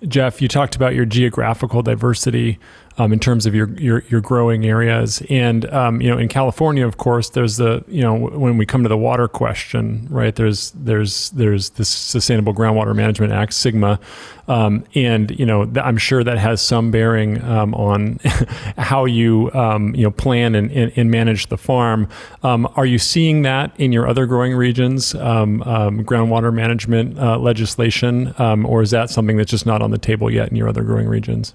Jeff, 0.09 0.43
you 0.43 0.49
talked 0.49 0.77
about 0.77 0.95
your 0.95 1.05
geographical 1.05 1.83
diversity 1.83 2.59
um, 2.99 3.13
in 3.13 3.19
terms 3.19 3.47
of 3.47 3.55
your, 3.55 3.69
your, 3.79 4.03
your 4.09 4.21
growing 4.21 4.65
areas. 4.65 5.23
And 5.29 5.71
um, 5.73 6.01
you 6.01 6.11
know, 6.11 6.19
in 6.19 6.29
California, 6.29 6.87
of 6.87 6.97
course, 6.97 7.31
there's 7.31 7.57
the 7.57 7.85
you 7.89 8.03
know 8.03 8.15
when 8.15 8.57
we 8.57 8.67
come 8.67 8.83
to 8.83 8.89
the 8.89 8.97
water 8.97 9.29
question, 9.29 10.07
right? 10.11 10.35
There's 10.35 10.71
there's 10.73 11.31
there's 11.31 11.71
the 11.71 11.85
Sustainable 11.85 12.55
Groundwater 12.55 12.95
Management 12.95 13.33
Act 13.33 13.53
SGMA, 13.53 14.01
um, 14.49 14.85
and 14.95 15.31
you 15.39 15.45
know 15.45 15.65
th- 15.65 15.85
I'm 15.85 15.99
sure 15.99 16.25
that 16.25 16.39
has 16.39 16.61
some 16.61 16.91
bearing 16.91 17.43
um, 17.43 17.75
on 17.75 18.19
how 18.79 19.05
you 19.05 19.51
um, 19.53 19.95
you 19.95 20.05
know 20.05 20.11
plan 20.11 20.55
and, 20.55 20.71
and, 20.73 20.93
and 20.97 21.11
manage 21.11 21.49
the 21.49 21.59
farm. 21.59 22.09
Um, 22.43 22.71
are 22.77 22.87
you 22.87 22.99
seeing 22.99 23.43
that 23.43 23.79
in 23.79 23.93
your 23.93 24.09
other 24.09 24.27
growing 24.27 24.55
regions, 24.55 25.13
groundwater 25.13 26.53
management 26.53 27.19
uh, 27.19 27.39
legislation, 27.39 28.33
or 28.39 28.83
is 28.83 28.91
that 28.91 29.11
something 29.11 29.37
that's 29.37 29.51
just 29.51 29.67
not 29.67 29.83
on 29.83 29.91
the 29.91 29.99
table 29.99 30.31
yet 30.31 30.49
in 30.49 30.57
your 30.57 30.69
other 30.69 30.83
growing 30.83 31.09
regions? 31.09 31.55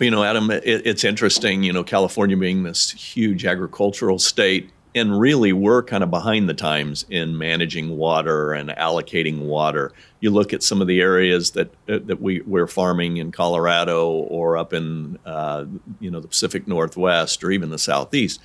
You 0.00 0.10
know, 0.10 0.24
Adam, 0.24 0.50
it, 0.50 0.64
it's 0.64 1.04
interesting, 1.04 1.62
you 1.62 1.72
know, 1.72 1.84
California 1.84 2.36
being 2.36 2.62
this 2.62 2.90
huge 2.90 3.44
agricultural 3.44 4.18
state, 4.18 4.70
and 4.94 5.20
really 5.20 5.52
we're 5.52 5.82
kind 5.82 6.02
of 6.02 6.10
behind 6.10 6.48
the 6.48 6.54
times 6.54 7.04
in 7.10 7.36
managing 7.36 7.96
water 7.96 8.54
and 8.54 8.70
allocating 8.70 9.40
water. 9.40 9.92
You 10.20 10.30
look 10.30 10.54
at 10.54 10.62
some 10.62 10.80
of 10.80 10.86
the 10.86 11.00
areas 11.00 11.50
that 11.52 11.70
that 11.86 12.20
we, 12.20 12.40
we're 12.40 12.66
farming 12.66 13.18
in 13.18 13.30
Colorado 13.30 14.08
or 14.10 14.56
up 14.56 14.72
in, 14.72 15.18
uh, 15.26 15.66
you 16.00 16.10
know, 16.10 16.20
the 16.20 16.28
Pacific 16.28 16.66
Northwest 16.66 17.44
or 17.44 17.50
even 17.50 17.68
the 17.68 17.78
Southeast 17.78 18.40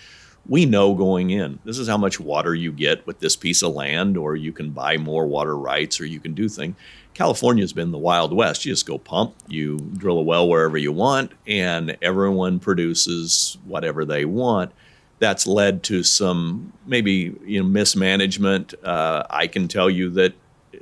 we 0.48 0.66
know 0.66 0.94
going 0.94 1.30
in 1.30 1.60
this 1.66 1.78
is 1.78 1.88
how 1.88 1.98
much 1.98 2.20
water 2.20 2.54
you 2.54 2.72
get 2.72 3.06
with 3.08 3.20
this 3.20 3.36
piece 3.36 3.64
of 3.64 3.74
land 3.74 4.18
or 4.18 4.36
you 4.36 4.52
can 4.52 4.72
buy 4.72 4.98
more 4.98 5.26
water 5.28 5.58
rights 5.58 6.00
or 6.00 6.06
you 6.06 6.20
can 6.20 6.34
do 6.34 6.48
things 6.48 6.76
california's 7.16 7.74
been 7.74 7.92
the 7.92 7.98
wild 7.98 8.32
west. 8.32 8.66
You 8.66 8.74
just 8.74 8.86
go 8.86 9.00
pump 9.00 9.34
you 9.48 9.80
drill 9.98 10.20
a 10.20 10.22
well 10.22 10.48
wherever 10.48 10.78
you 10.78 10.92
want 10.92 11.32
and 11.48 11.98
everyone 12.04 12.60
produces 12.60 13.58
whatever 13.66 14.06
they 14.06 14.26
want. 14.26 14.72
That's 15.18 15.48
led 15.48 15.82
to 15.84 16.04
some 16.04 16.74
maybe 16.86 17.36
you 17.44 17.64
know 17.64 17.68
mismanagement. 17.68 18.76
Uh, 18.84 19.24
i 19.30 19.48
can 19.48 19.68
tell 19.68 19.90
you 19.90 20.12
that 20.12 20.34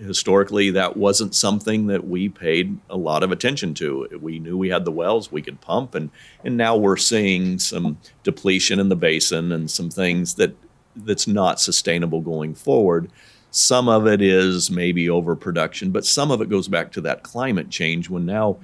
historically 0.03 0.69
that 0.71 0.97
wasn't 0.97 1.33
something 1.33 1.87
that 1.87 2.07
we 2.07 2.29
paid 2.29 2.77
a 2.89 2.97
lot 2.97 3.23
of 3.23 3.31
attention 3.31 3.73
to. 3.75 4.07
We 4.21 4.39
knew 4.39 4.57
we 4.57 4.69
had 4.69 4.85
the 4.85 4.91
wells 4.91 5.31
we 5.31 5.41
could 5.41 5.61
pump, 5.61 5.95
and 5.95 6.09
and 6.43 6.57
now 6.57 6.75
we're 6.75 6.97
seeing 6.97 7.59
some 7.59 7.97
depletion 8.23 8.79
in 8.79 8.89
the 8.89 8.95
basin 8.95 9.51
and 9.51 9.69
some 9.69 9.89
things 9.89 10.35
that 10.35 10.55
that's 10.95 11.27
not 11.27 11.59
sustainable 11.59 12.21
going 12.21 12.53
forward. 12.53 13.09
Some 13.51 13.87
of 13.87 14.07
it 14.07 14.21
is 14.21 14.71
maybe 14.71 15.09
overproduction, 15.09 15.91
but 15.91 16.05
some 16.05 16.31
of 16.31 16.41
it 16.41 16.49
goes 16.49 16.67
back 16.67 16.91
to 16.93 17.01
that 17.01 17.23
climate 17.23 17.69
change 17.69 18.09
when 18.09 18.25
now 18.25 18.57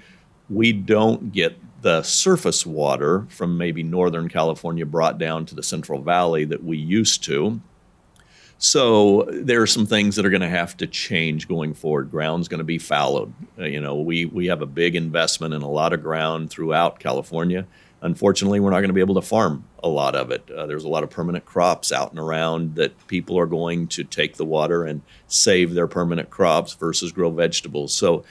we 0.50 0.72
don't 0.72 1.32
get 1.32 1.58
the 1.82 2.02
surface 2.04 2.66
water 2.66 3.26
from 3.30 3.58
maybe 3.58 3.84
Northern 3.84 4.28
California 4.28 4.86
brought 4.86 5.18
down 5.18 5.46
to 5.46 5.56
the 5.56 5.64
Central 5.64 6.02
Valley 6.02 6.44
that 6.46 6.64
we 6.64 6.78
used 6.78 7.24
to. 7.26 7.62
So 8.62 9.24
there 9.32 9.62
are 9.62 9.68
some 9.68 9.86
things 9.86 10.18
that 10.18 10.26
are 10.26 10.30
going 10.30 10.42
to 10.42 10.50
have 10.50 10.76
to 10.78 10.88
change 10.88 11.48
going 11.48 11.74
forward. 11.74 12.12
Ground's 12.12 12.50
going 12.50 12.58
to 12.58 12.66
be 12.66 12.78
fallowed. 12.78 13.34
Uh, 13.58 13.64
you 13.64 13.80
know, 13.80 13.96
we 13.96 14.26
we 14.26 14.48
have 14.48 14.62
a 14.62 14.66
big 14.66 14.98
investment 14.98 15.54
in 15.54 15.62
a 15.62 15.70
lot 15.70 15.94
of 15.94 16.04
ground 16.04 16.50
throughout 16.50 17.00
California. 17.00 17.66
Unfortunately, 18.02 18.60
we're 18.60 18.70
not 18.70 18.82
going 18.82 18.90
to 18.90 18.94
be 18.94 19.00
able 19.00 19.16
to 19.16 19.22
farm 19.22 19.64
a 19.82 19.88
lot 19.88 20.14
of 20.14 20.30
it. 20.30 20.50
Uh, 20.52 20.66
there's 20.66 20.84
a 20.84 20.90
lot 20.90 21.04
of 21.04 21.10
permanent 21.10 21.46
crops 21.46 21.94
out 21.94 22.12
and 22.12 22.20
around 22.20 22.76
that 22.76 23.08
people 23.08 23.40
are 23.40 23.46
going 23.46 23.88
to 23.88 24.04
take 24.04 24.36
the 24.36 24.46
water 24.46 24.84
and 24.84 25.04
save 25.28 25.74
their 25.74 25.88
permanent 25.88 26.30
crops 26.30 26.74
versus 26.74 27.14
grow 27.14 27.30
vegetables. 27.30 27.94
So 27.94 28.26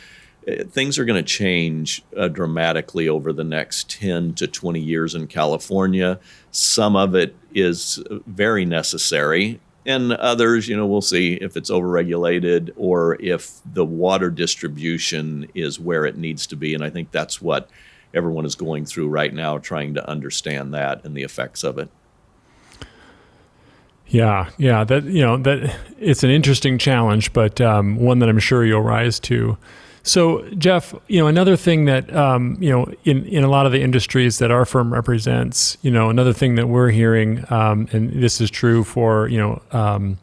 uh, 0.46 0.64
things 0.64 0.98
are 0.98 1.06
going 1.06 1.22
to 1.22 1.30
change 1.30 2.02
uh, 2.14 2.28
dramatically 2.28 3.08
over 3.08 3.32
the 3.32 3.44
next 3.44 3.90
10 3.90 4.34
to 4.34 4.46
20 4.46 4.78
years 4.78 5.14
in 5.14 5.26
California. 5.26 6.20
Some 6.50 6.96
of 6.96 7.14
it 7.14 7.34
is 7.54 8.02
very 8.26 8.66
necessary 8.66 9.60
and 9.88 10.12
others, 10.12 10.68
you 10.68 10.76
know, 10.76 10.86
we'll 10.86 11.00
see 11.00 11.32
if 11.34 11.56
it's 11.56 11.70
overregulated 11.70 12.72
or 12.76 13.16
if 13.22 13.58
the 13.64 13.86
water 13.86 14.28
distribution 14.28 15.48
is 15.54 15.80
where 15.80 16.04
it 16.04 16.18
needs 16.18 16.46
to 16.48 16.56
be. 16.56 16.74
And 16.74 16.84
I 16.84 16.90
think 16.90 17.10
that's 17.10 17.40
what 17.40 17.70
everyone 18.12 18.44
is 18.44 18.54
going 18.54 18.84
through 18.84 19.08
right 19.08 19.32
now, 19.32 19.56
trying 19.56 19.94
to 19.94 20.06
understand 20.06 20.74
that 20.74 21.04
and 21.04 21.16
the 21.16 21.22
effects 21.22 21.64
of 21.64 21.78
it. 21.78 21.88
Yeah, 24.08 24.50
yeah, 24.58 24.84
that 24.84 25.04
you 25.04 25.22
know 25.22 25.36
that 25.38 25.74
it's 25.98 26.22
an 26.22 26.30
interesting 26.30 26.78
challenge, 26.78 27.32
but 27.32 27.60
um, 27.60 27.96
one 27.96 28.18
that 28.20 28.28
I'm 28.28 28.38
sure 28.38 28.64
you'll 28.64 28.82
rise 28.82 29.18
to. 29.20 29.56
So, 30.02 30.48
Jeff, 30.50 30.94
you 31.08 31.18
know, 31.18 31.26
another 31.26 31.56
thing 31.56 31.84
that 31.86 32.14
um, 32.14 32.56
you 32.60 32.70
know 32.70 32.92
in 33.04 33.24
in 33.26 33.44
a 33.44 33.48
lot 33.48 33.66
of 33.66 33.72
the 33.72 33.82
industries 33.82 34.38
that 34.38 34.50
our 34.50 34.64
firm 34.64 34.92
represents, 34.92 35.76
you 35.82 35.90
know, 35.90 36.10
another 36.10 36.32
thing 36.32 36.54
that 36.54 36.68
we're 36.68 36.90
hearing, 36.90 37.44
um, 37.50 37.88
and 37.92 38.12
this 38.22 38.40
is 38.40 38.50
true 38.50 38.84
for 38.84 39.28
you 39.28 39.38
know. 39.38 39.62
Um, 39.72 40.18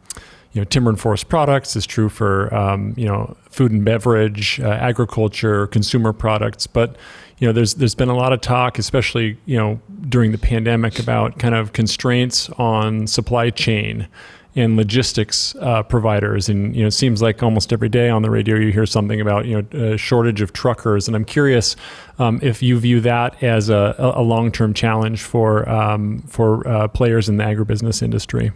you 0.52 0.62
know, 0.62 0.64
timber 0.64 0.88
and 0.88 0.98
forest 0.98 1.28
products 1.28 1.76
is 1.76 1.86
true 1.86 2.08
for 2.08 2.52
um, 2.54 2.94
you 2.96 3.04
know 3.04 3.36
food 3.50 3.72
and 3.72 3.84
beverage, 3.84 4.58
uh, 4.58 4.68
agriculture, 4.68 5.66
consumer 5.66 6.14
products. 6.14 6.66
But 6.66 6.96
you 7.38 7.46
know, 7.46 7.52
there's 7.52 7.74
there's 7.74 7.94
been 7.94 8.08
a 8.08 8.16
lot 8.16 8.32
of 8.32 8.40
talk, 8.40 8.78
especially 8.78 9.36
you 9.44 9.58
know 9.58 9.78
during 10.08 10.32
the 10.32 10.38
pandemic, 10.38 10.98
about 10.98 11.38
kind 11.38 11.54
of 11.54 11.74
constraints 11.74 12.48
on 12.50 13.06
supply 13.06 13.50
chain 13.50 14.08
and 14.56 14.76
logistics 14.76 15.54
uh, 15.56 15.82
providers. 15.82 16.48
And 16.48 16.74
you 16.74 16.82
know, 16.82 16.88
it 16.88 16.92
seems 16.92 17.20
like 17.20 17.42
almost 17.42 17.72
every 17.72 17.90
day 17.90 18.08
on 18.08 18.22
the 18.22 18.30
radio 18.30 18.56
you 18.56 18.72
hear 18.72 18.86
something 18.86 19.20
about 19.20 19.46
you 19.46 19.62
know 19.62 19.92
a 19.92 19.96
shortage 19.98 20.40
of 20.40 20.52
truckers. 20.52 21.06
And 21.06 21.14
I'm 21.14 21.24
curious 21.24 21.76
um, 22.18 22.40
if 22.42 22.62
you 22.62 22.78
view 22.80 23.00
that 23.02 23.42
as 23.42 23.68
a, 23.68 23.94
a 23.98 24.22
long-term 24.22 24.74
challenge 24.74 25.22
for 25.22 25.68
um, 25.68 26.22
for 26.22 26.66
uh, 26.66 26.88
players 26.88 27.28
in 27.28 27.36
the 27.36 27.44
agribusiness 27.44 28.02
industry. 28.02 28.50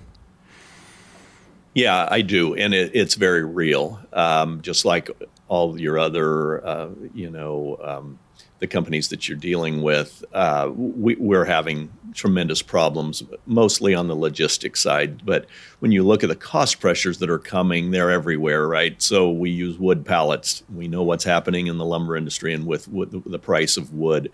Yeah, 1.74 2.08
I 2.10 2.22
do, 2.22 2.54
and 2.54 2.74
it, 2.74 2.90
it's 2.94 3.14
very 3.14 3.44
real. 3.44 4.00
Um, 4.12 4.60
just 4.62 4.84
like 4.84 5.08
all 5.46 5.78
your 5.78 5.98
other, 5.98 6.66
uh, 6.66 6.88
you 7.14 7.30
know 7.30 7.78
um, 7.82 8.18
the 8.60 8.66
companies 8.66 9.08
that 9.08 9.26
you're 9.26 9.38
dealing 9.38 9.82
with, 9.82 10.22
uh, 10.34 10.70
we, 10.74 11.34
are 11.34 11.46
having 11.46 11.90
tremendous 12.12 12.60
problems, 12.60 13.22
mostly 13.46 13.94
on 13.94 14.06
the 14.06 14.14
logistics 14.14 14.82
side. 14.82 15.24
But 15.24 15.46
when 15.78 15.92
you 15.92 16.02
look 16.02 16.22
at 16.22 16.28
the 16.28 16.36
cost 16.36 16.78
pressures 16.78 17.18
that 17.18 17.30
are 17.30 17.38
coming, 17.38 17.90
they're 17.90 18.10
everywhere, 18.10 18.68
right? 18.68 19.00
So 19.00 19.30
we 19.30 19.50
use 19.50 19.78
wood 19.78 20.04
pallets. 20.04 20.62
We 20.74 20.88
know 20.88 21.02
what's 21.02 21.24
happening 21.24 21.68
in 21.68 21.78
the 21.78 21.86
lumber 21.86 22.16
industry 22.16 22.52
and 22.52 22.66
with, 22.66 22.86
with 22.88 23.24
the 23.24 23.38
price 23.38 23.78
of 23.78 23.94
wood. 23.94 24.30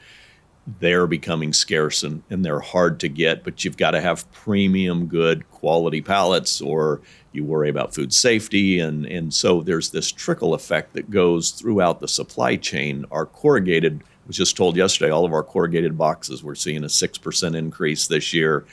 They're 0.80 1.06
becoming 1.06 1.52
scarce 1.52 2.02
and, 2.02 2.24
and 2.28 2.44
they're 2.44 2.58
hard 2.58 2.98
to 3.00 3.08
get, 3.08 3.44
but 3.44 3.64
you've 3.64 3.76
got 3.76 3.92
to 3.92 4.00
have 4.00 4.30
premium, 4.32 5.06
good 5.06 5.48
quality 5.50 6.00
pallets, 6.00 6.60
or 6.60 7.00
you 7.30 7.44
worry 7.44 7.68
about 7.68 7.94
food 7.94 8.12
safety. 8.12 8.80
And, 8.80 9.06
and 9.06 9.32
so 9.32 9.60
there's 9.60 9.90
this 9.90 10.10
trickle 10.10 10.54
effect 10.54 10.94
that 10.94 11.10
goes 11.10 11.52
throughout 11.52 12.00
the 12.00 12.08
supply 12.08 12.56
chain. 12.56 13.04
Our 13.12 13.26
corrugated 13.26 14.02
was 14.26 14.36
just 14.36 14.56
told 14.56 14.76
yesterday 14.76 15.10
all 15.10 15.24
of 15.24 15.32
our 15.32 15.42
corrugated 15.42 15.96
boxes 15.96 16.42
we're 16.42 16.54
seeing 16.54 16.84
a 16.84 16.88
6% 16.88 17.56
increase 17.56 18.06
this 18.06 18.32
year. 18.32 18.64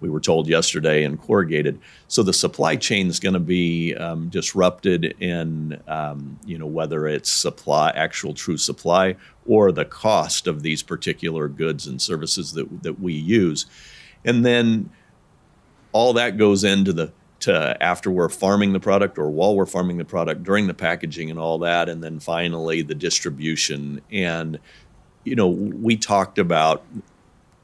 We 0.00 0.10
were 0.10 0.20
told 0.20 0.48
yesterday 0.48 1.04
in 1.04 1.16
corrugated. 1.16 1.78
So 2.08 2.24
the 2.24 2.32
supply 2.32 2.74
chain 2.74 3.06
is 3.06 3.20
going 3.20 3.34
to 3.34 3.40
be 3.40 3.94
um, 3.94 4.28
disrupted 4.30 5.14
in 5.20 5.80
um, 5.86 6.40
you 6.44 6.58
know 6.58 6.66
whether 6.66 7.06
it's 7.06 7.30
supply 7.30 7.90
actual 7.90 8.34
true 8.34 8.56
supply 8.56 9.14
or 9.46 9.70
the 9.70 9.84
cost 9.84 10.48
of 10.48 10.62
these 10.62 10.82
particular 10.82 11.46
goods 11.46 11.86
and 11.86 12.02
services 12.02 12.52
that, 12.54 12.82
that 12.82 13.00
we 13.00 13.12
use. 13.12 13.66
And 14.24 14.44
then 14.44 14.90
all 15.92 16.14
that 16.14 16.36
goes 16.36 16.64
into 16.64 16.92
the 16.92 17.12
to 17.42 17.76
after 17.82 18.08
we're 18.08 18.28
farming 18.28 18.72
the 18.72 18.80
product 18.80 19.18
or 19.18 19.28
while 19.28 19.56
we're 19.56 19.66
farming 19.66 19.98
the 19.98 20.04
product 20.04 20.44
during 20.44 20.68
the 20.68 20.74
packaging 20.74 21.28
and 21.28 21.40
all 21.40 21.58
that 21.58 21.88
and 21.88 22.02
then 22.02 22.20
finally 22.20 22.82
the 22.82 22.94
distribution. 22.94 24.00
And 24.12 24.60
you 25.24 25.36
know, 25.36 25.48
we 25.48 25.96
talked 25.96 26.38
about 26.38 26.84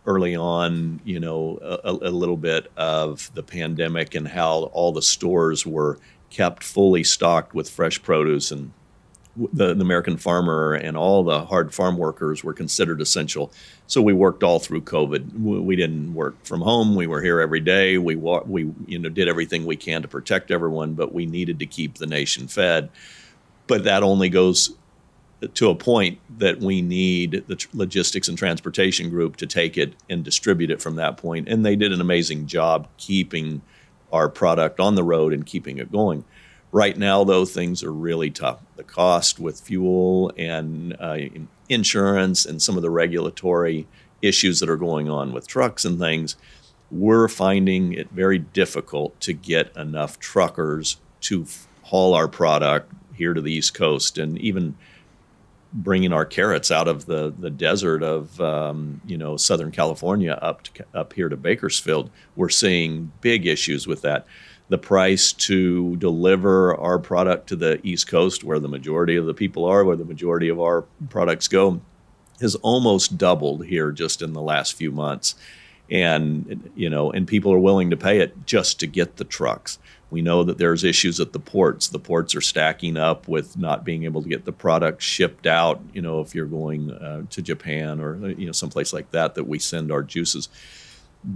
early 0.06 0.34
on, 0.34 1.00
you 1.04 1.20
know, 1.20 1.58
a, 1.60 1.90
a, 1.90 2.10
little 2.10 2.36
bit 2.36 2.70
of 2.76 3.30
the 3.34 3.42
pandemic 3.42 4.14
and 4.14 4.26
how 4.26 4.70
all 4.72 4.90
the 4.92 5.02
stores 5.02 5.66
were 5.66 5.98
kept 6.30 6.64
fully 6.64 7.04
stocked 7.04 7.54
with 7.54 7.68
fresh 7.68 8.02
produce 8.02 8.50
and 8.50 8.72
the, 9.52 9.74
the, 9.74 9.82
American 9.82 10.16
farmer 10.16 10.74
and 10.74 10.96
all 10.96 11.22
the 11.22 11.44
hard 11.44 11.72
farm 11.74 11.96
workers 11.96 12.42
were 12.42 12.52
considered 12.52 13.00
essential. 13.00 13.52
So 13.86 14.02
we 14.02 14.12
worked 14.12 14.42
all 14.42 14.58
through 14.58 14.82
COVID. 14.82 15.38
We 15.38 15.76
didn't 15.76 16.14
work 16.14 16.42
from 16.44 16.60
home. 16.60 16.96
We 16.96 17.06
were 17.06 17.22
here 17.22 17.40
every 17.40 17.60
day. 17.60 17.98
We 17.98 18.16
we 18.16 18.72
you 18.86 18.98
know 18.98 19.08
did 19.08 19.28
everything 19.28 19.64
we 19.64 19.76
can 19.76 20.02
to 20.02 20.08
protect 20.08 20.50
everyone, 20.50 20.94
but 20.94 21.14
we 21.14 21.26
needed 21.26 21.58
to 21.60 21.66
keep 21.66 21.94
the 21.94 22.06
nation 22.06 22.48
fed. 22.48 22.90
But 23.66 23.84
that 23.84 24.02
only 24.02 24.28
goes 24.28 24.74
to 25.54 25.71
a 25.71 25.75
point 25.75 26.18
that 26.38 26.59
we 26.59 26.83
need 26.83 27.45
the 27.47 27.66
logistics 27.73 28.28
and 28.28 28.37
transportation 28.37 29.09
group 29.09 29.37
to 29.37 29.47
take 29.47 29.78
it 29.78 29.95
and 30.11 30.25
distribute 30.25 30.71
it 30.71 30.83
from 30.83 30.97
that 30.97 31.16
point. 31.16 31.49
And 31.49 31.64
they 31.64 31.76
did 31.76 31.92
an 31.92 32.00
amazing 32.00 32.47
job 32.47 32.88
keeping 32.97 33.62
our 34.12 34.28
product 34.28 34.80
on 34.80 34.95
the 34.95 35.04
road 35.04 35.33
and 35.33 35.47
keeping 35.47 35.78
it 35.78 35.92
going. 35.92 36.25
Right 36.73 36.97
now, 36.97 37.25
though, 37.25 37.45
things 37.45 37.83
are 37.83 37.92
really 37.92 38.30
tough. 38.30 38.61
The 38.76 38.83
cost 38.83 39.38
with 39.38 39.61
fuel 39.61 40.33
and 40.37 40.97
uh, 40.99 41.18
insurance 41.68 42.45
and 42.45 42.61
some 42.61 42.76
of 42.76 42.83
the 42.83 42.90
regulatory 42.90 43.87
issues 44.21 44.61
that 44.61 44.68
are 44.68 44.76
going 44.76 45.09
on 45.09 45.33
with 45.33 45.47
trucks 45.47 45.85
and 45.85 45.99
things, 45.99 46.37
we're 46.90 47.28
finding 47.28 47.92
it 47.92 48.11
very 48.11 48.38
difficult 48.38 49.18
to 49.21 49.33
get 49.33 49.75
enough 49.76 50.18
truckers 50.18 50.99
to 51.21 51.47
haul 51.83 52.14
our 52.14 52.28
product 52.28 52.92
here 53.14 53.35
to 53.35 53.40
the 53.40 53.52
East 53.52 53.75
Coast. 53.75 54.18
And 54.18 54.38
even 54.38 54.76
bringing 55.72 56.12
our 56.12 56.25
carrots 56.25 56.70
out 56.70 56.88
of 56.88 57.06
the, 57.06 57.32
the 57.38 57.50
desert 57.50 58.02
of 58.02 58.40
um, 58.40 59.00
you 59.06 59.16
know 59.16 59.37
Southern 59.37 59.70
California 59.70 60.38
up 60.40 60.62
to, 60.62 60.84
up 60.94 61.12
here 61.12 61.28
to 61.28 61.37
Bakersfield, 61.37 62.10
we're 62.37 62.48
seeing 62.48 63.12
big 63.20 63.46
issues 63.46 63.87
with 63.87 64.02
that. 64.02 64.26
The 64.70 64.78
price 64.78 65.32
to 65.32 65.96
deliver 65.96 66.76
our 66.76 66.98
product 66.98 67.48
to 67.48 67.56
the 67.56 67.80
East 67.82 68.06
Coast, 68.06 68.44
where 68.44 68.58
the 68.58 68.68
majority 68.68 69.16
of 69.16 69.26
the 69.26 69.34
people 69.34 69.64
are, 69.64 69.84
where 69.84 69.96
the 69.96 70.04
majority 70.04 70.48
of 70.48 70.60
our 70.60 70.82
products 71.08 71.48
go, 71.48 71.80
has 72.40 72.54
almost 72.56 73.16
doubled 73.16 73.64
here 73.64 73.92
just 73.92 74.20
in 74.20 74.32
the 74.34 74.42
last 74.42 74.75
few 74.75 74.90
months. 74.90 75.34
And 75.90 76.70
you 76.76 76.90
know, 76.90 77.10
and 77.10 77.26
people 77.26 77.52
are 77.52 77.58
willing 77.58 77.90
to 77.90 77.96
pay 77.96 78.20
it 78.20 78.46
just 78.46 78.78
to 78.80 78.87
get 78.87 79.16
the 79.16 79.25
trucks. 79.25 79.78
We 80.10 80.22
know 80.22 80.42
that 80.44 80.56
there's 80.56 80.84
issues 80.84 81.20
at 81.20 81.32
the 81.32 81.38
ports. 81.38 81.88
The 81.88 81.98
ports 81.98 82.34
are 82.34 82.40
stacking 82.40 82.96
up 82.96 83.28
with 83.28 83.58
not 83.58 83.84
being 83.84 84.04
able 84.04 84.22
to 84.22 84.28
get 84.28 84.46
the 84.46 84.52
product 84.52 85.02
shipped 85.02 85.46
out. 85.46 85.82
You 85.92 86.00
know, 86.00 86.20
if 86.20 86.34
you're 86.34 86.46
going 86.46 86.90
uh, 86.90 87.24
to 87.28 87.42
Japan 87.42 88.00
or 88.00 88.30
you 88.30 88.46
know 88.46 88.52
someplace 88.52 88.92
like 88.92 89.10
that, 89.10 89.34
that 89.34 89.44
we 89.44 89.58
send 89.58 89.92
our 89.92 90.02
juices. 90.02 90.48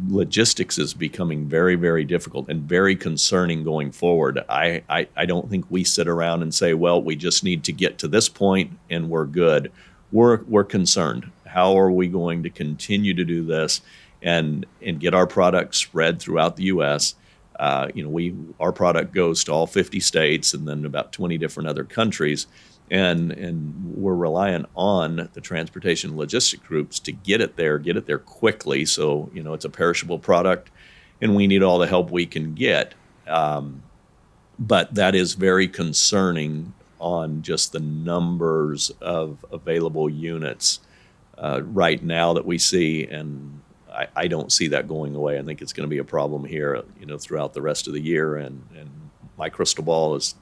Logistics 0.08 0.78
is 0.78 0.94
becoming 0.94 1.46
very, 1.46 1.74
very 1.74 2.04
difficult 2.04 2.48
and 2.48 2.62
very 2.62 2.96
concerning 2.96 3.64
going 3.64 3.90
forward. 3.90 4.38
I, 4.48 4.84
I, 4.88 5.08
I 5.16 5.26
don't 5.26 5.50
think 5.50 5.66
we 5.68 5.82
sit 5.82 6.06
around 6.06 6.42
and 6.42 6.54
say, 6.54 6.72
well, 6.72 7.02
we 7.02 7.16
just 7.16 7.42
need 7.42 7.64
to 7.64 7.72
get 7.72 7.98
to 7.98 8.08
this 8.08 8.28
point 8.28 8.78
and 8.88 9.10
we're 9.10 9.26
good. 9.26 9.72
We're, 10.12 10.42
we're 10.44 10.64
concerned. 10.64 11.30
How 11.46 11.76
are 11.76 11.90
we 11.90 12.06
going 12.06 12.44
to 12.44 12.48
continue 12.48 13.12
to 13.12 13.24
do 13.24 13.44
this 13.44 13.80
and, 14.22 14.64
and 14.80 15.00
get 15.00 15.14
our 15.14 15.26
product 15.26 15.74
spread 15.74 16.20
throughout 16.20 16.56
the 16.56 16.64
U.S.? 16.64 17.16
Uh, 17.62 17.86
you 17.94 18.02
know, 18.02 18.08
we 18.08 18.34
our 18.58 18.72
product 18.72 19.14
goes 19.14 19.44
to 19.44 19.52
all 19.52 19.68
50 19.68 20.00
states 20.00 20.52
and 20.52 20.66
then 20.66 20.84
about 20.84 21.12
20 21.12 21.38
different 21.38 21.68
other 21.68 21.84
countries, 21.84 22.48
and 22.90 23.30
and 23.30 23.94
we're 23.94 24.16
reliant 24.16 24.66
on 24.74 25.28
the 25.34 25.40
transportation 25.40 26.14
logistic 26.14 26.60
groups 26.64 26.98
to 26.98 27.12
get 27.12 27.40
it 27.40 27.54
there, 27.54 27.78
get 27.78 27.96
it 27.96 28.06
there 28.06 28.18
quickly. 28.18 28.84
So 28.84 29.30
you 29.32 29.44
know, 29.44 29.54
it's 29.54 29.64
a 29.64 29.70
perishable 29.70 30.18
product, 30.18 30.72
and 31.20 31.36
we 31.36 31.46
need 31.46 31.62
all 31.62 31.78
the 31.78 31.86
help 31.86 32.10
we 32.10 32.26
can 32.26 32.54
get. 32.54 32.94
Um, 33.28 33.84
but 34.58 34.96
that 34.96 35.14
is 35.14 35.34
very 35.34 35.68
concerning 35.68 36.74
on 36.98 37.42
just 37.42 37.70
the 37.70 37.78
numbers 37.78 38.90
of 39.00 39.46
available 39.52 40.10
units 40.10 40.80
uh, 41.38 41.60
right 41.62 42.02
now 42.02 42.32
that 42.32 42.44
we 42.44 42.58
see, 42.58 43.04
and 43.04 43.61
I, 43.92 44.08
I, 44.16 44.26
don't 44.28 44.50
see 44.50 44.68
that 44.68 44.88
going 44.88 45.14
away. 45.14 45.38
I 45.38 45.42
think 45.42 45.62
it's 45.62 45.72
going 45.72 45.86
to 45.86 45.90
be 45.90 45.98
a 45.98 46.04
problem 46.04 46.44
here, 46.44 46.82
you 46.98 47.06
know, 47.06 47.18
throughout 47.18 47.52
the 47.52 47.62
rest 47.62 47.86
of 47.86 47.92
the 47.92 48.00
year. 48.00 48.36
And, 48.36 48.66
and 48.76 48.90
my 49.36 49.48
crystal 49.48 49.84
ball 49.84 50.14
is, 50.14 50.34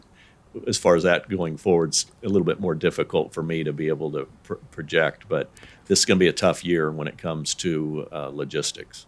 as 0.67 0.79
far 0.79 0.97
as 0.97 1.03
that 1.03 1.29
going 1.29 1.57
forward, 1.57 1.91
it's 1.91 2.07
a 2.25 2.29
little 2.29 2.45
bit 2.45 2.61
more 2.61 2.75
difficult 2.75 3.33
for 3.33 3.43
me 3.43 3.65
to 3.65 3.73
be 3.73 3.89
able 3.89 4.11
to 4.13 4.29
pr- 4.43 4.55
project. 4.71 5.29
But 5.29 5.51
this 5.87 6.01
is 6.01 6.05
going 6.05 6.19
to 6.19 6.25
be 6.25 6.29
a 6.29 6.33
tough 6.33 6.65
year 6.65 6.91
when 6.91 7.09
it 7.09 7.19
comes 7.19 7.55
to 7.57 8.09
uh, 8.13 8.31
logistics. 8.33 9.07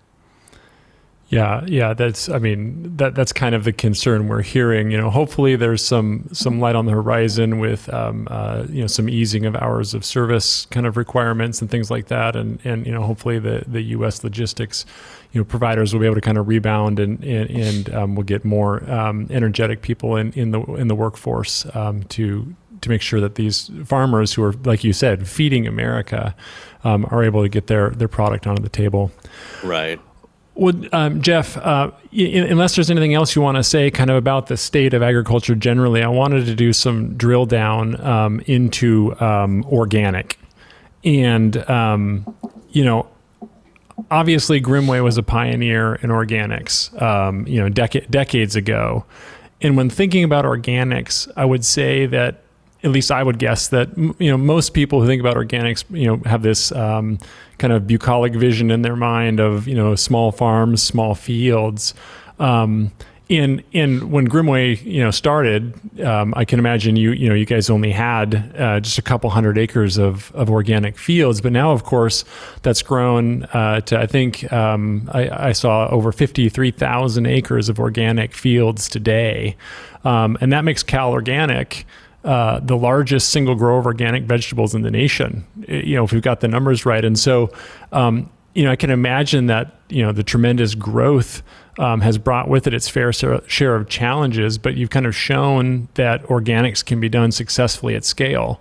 Yeah, 1.32 1.64
yeah, 1.66 1.94
that's 1.94 2.28
I 2.28 2.36
mean 2.36 2.94
that 2.98 3.14
that's 3.14 3.32
kind 3.32 3.54
of 3.54 3.64
the 3.64 3.72
concern 3.72 4.28
we're 4.28 4.42
hearing. 4.42 4.90
You 4.90 4.98
know, 4.98 5.08
hopefully 5.08 5.56
there's 5.56 5.82
some 5.82 6.28
some 6.30 6.60
light 6.60 6.76
on 6.76 6.84
the 6.84 6.92
horizon 6.92 7.58
with 7.58 7.88
um, 7.90 8.28
uh, 8.30 8.66
you 8.68 8.82
know 8.82 8.86
some 8.86 9.08
easing 9.08 9.46
of 9.46 9.56
hours 9.56 9.94
of 9.94 10.04
service 10.04 10.66
kind 10.66 10.84
of 10.84 10.98
requirements 10.98 11.62
and 11.62 11.70
things 11.70 11.90
like 11.90 12.08
that, 12.08 12.36
and 12.36 12.60
and 12.64 12.84
you 12.84 12.92
know 12.92 13.02
hopefully 13.02 13.38
the 13.38 13.64
the 13.66 13.80
U.S. 13.80 14.22
logistics 14.22 14.84
you 15.32 15.40
know 15.40 15.44
providers 15.46 15.94
will 15.94 16.00
be 16.00 16.06
able 16.06 16.16
to 16.16 16.20
kind 16.20 16.36
of 16.36 16.48
rebound 16.48 17.00
and 17.00 17.24
and, 17.24 17.50
and 17.50 17.94
um, 17.94 18.14
we'll 18.14 18.24
get 18.24 18.44
more 18.44 18.84
um, 18.90 19.26
energetic 19.30 19.80
people 19.80 20.16
in 20.16 20.32
in 20.34 20.50
the 20.50 20.60
in 20.74 20.88
the 20.88 20.94
workforce 20.94 21.64
um, 21.74 22.02
to 22.04 22.54
to 22.82 22.90
make 22.90 23.00
sure 23.00 23.20
that 23.22 23.36
these 23.36 23.70
farmers 23.86 24.34
who 24.34 24.42
are 24.42 24.52
like 24.64 24.84
you 24.84 24.92
said 24.92 25.26
feeding 25.26 25.66
America 25.66 26.36
um, 26.84 27.06
are 27.10 27.24
able 27.24 27.42
to 27.42 27.48
get 27.48 27.68
their 27.68 27.88
their 27.88 28.08
product 28.08 28.46
onto 28.46 28.62
the 28.62 28.68
table. 28.68 29.10
Right. 29.64 29.98
Well, 30.54 30.74
um, 30.92 31.22
Jeff, 31.22 31.56
uh, 31.56 31.90
unless 32.12 32.74
there's 32.74 32.90
anything 32.90 33.14
else 33.14 33.34
you 33.34 33.40
want 33.40 33.56
to 33.56 33.62
say, 33.62 33.90
kind 33.90 34.10
of 34.10 34.16
about 34.16 34.48
the 34.48 34.56
state 34.58 34.92
of 34.92 35.02
agriculture 35.02 35.54
generally, 35.54 36.02
I 36.02 36.08
wanted 36.08 36.44
to 36.46 36.54
do 36.54 36.74
some 36.74 37.14
drill 37.16 37.46
down 37.46 37.98
um, 38.02 38.40
into 38.40 39.18
um, 39.18 39.64
organic, 39.64 40.38
and 41.04 41.56
um, 41.70 42.34
you 42.70 42.84
know, 42.84 43.08
obviously 44.10 44.60
Grimmway 44.60 45.02
was 45.02 45.16
a 45.16 45.22
pioneer 45.22 45.94
in 45.96 46.10
organics, 46.10 47.00
um, 47.00 47.46
you 47.46 47.60
know, 47.60 47.68
dec- 47.68 48.10
decades 48.10 48.54
ago. 48.54 49.04
And 49.62 49.76
when 49.76 49.88
thinking 49.88 50.24
about 50.24 50.44
organics, 50.44 51.30
I 51.36 51.44
would 51.44 51.64
say 51.64 52.06
that 52.06 52.42
at 52.84 52.90
least 52.90 53.10
I 53.12 53.22
would 53.22 53.38
guess 53.38 53.68
that 53.68 53.96
you 53.96 54.30
know 54.30 54.36
most 54.36 54.74
people 54.74 55.00
who 55.00 55.06
think 55.06 55.20
about 55.20 55.36
organics, 55.36 55.84
you 55.90 56.06
know, 56.06 56.16
have 56.24 56.42
this 56.42 56.72
um, 56.72 57.18
kind 57.58 57.72
of 57.72 57.86
bucolic 57.86 58.34
vision 58.34 58.70
in 58.70 58.82
their 58.82 58.96
mind 58.96 59.40
of 59.40 59.68
you 59.68 59.74
know 59.74 59.94
small 59.94 60.32
farms, 60.32 60.82
small 60.82 61.14
fields. 61.14 61.94
Um, 62.38 62.90
in 63.28 63.62
in 63.72 64.10
when 64.10 64.28
Grimmway 64.28 64.82
you 64.84 65.02
know 65.02 65.10
started, 65.10 65.72
um, 66.00 66.34
I 66.36 66.44
can 66.44 66.58
imagine 66.58 66.96
you 66.96 67.12
you 67.12 67.28
know 67.28 67.34
you 67.34 67.46
guys 67.46 67.70
only 67.70 67.92
had 67.92 68.54
uh, 68.58 68.80
just 68.80 68.98
a 68.98 69.02
couple 69.02 69.30
hundred 69.30 69.56
acres 69.56 69.96
of, 69.96 70.32
of 70.34 70.50
organic 70.50 70.98
fields, 70.98 71.40
but 71.40 71.52
now 71.52 71.72
of 71.72 71.84
course 71.84 72.24
that's 72.62 72.82
grown 72.82 73.44
uh, 73.44 73.80
to 73.82 73.98
I 73.98 74.06
think 74.06 74.52
um, 74.52 75.08
I, 75.12 75.48
I, 75.48 75.52
saw 75.52 75.88
over 75.88 76.12
fifty 76.12 76.48
three 76.48 76.72
thousand 76.72 77.26
acres 77.26 77.68
of 77.68 77.78
organic 77.78 78.34
fields 78.34 78.88
today, 78.88 79.56
um, 80.04 80.36
and 80.40 80.52
that 80.52 80.64
makes 80.64 80.82
Cal 80.82 81.12
Organic 81.12 81.86
uh, 82.24 82.60
the 82.60 82.76
largest 82.76 83.30
single 83.30 83.54
grower 83.54 83.78
of 83.78 83.86
organic 83.86 84.24
vegetables 84.24 84.74
in 84.74 84.82
the 84.82 84.90
nation. 84.90 85.44
You 85.66 85.96
know, 85.96 86.04
if 86.04 86.12
we've 86.12 86.22
got 86.22 86.40
the 86.40 86.48
numbers 86.48 86.86
right, 86.86 87.04
and 87.04 87.18
so 87.18 87.50
um, 87.90 88.30
you 88.54 88.64
know, 88.64 88.70
I 88.70 88.76
can 88.76 88.90
imagine 88.90 89.46
that 89.46 89.74
you 89.88 90.02
know 90.02 90.12
the 90.12 90.22
tremendous 90.22 90.74
growth 90.74 91.42
um, 91.78 92.00
has 92.00 92.18
brought 92.18 92.48
with 92.48 92.66
it 92.66 92.74
its 92.74 92.88
fair 92.88 93.12
share 93.12 93.74
of 93.74 93.88
challenges, 93.88 94.58
but 94.58 94.76
you've 94.76 94.90
kind 94.90 95.06
of 95.06 95.16
shown 95.16 95.88
that 95.94 96.22
organics 96.24 96.84
can 96.84 97.00
be 97.00 97.08
done 97.08 97.32
successfully 97.32 97.94
at 97.94 98.04
scale. 98.04 98.60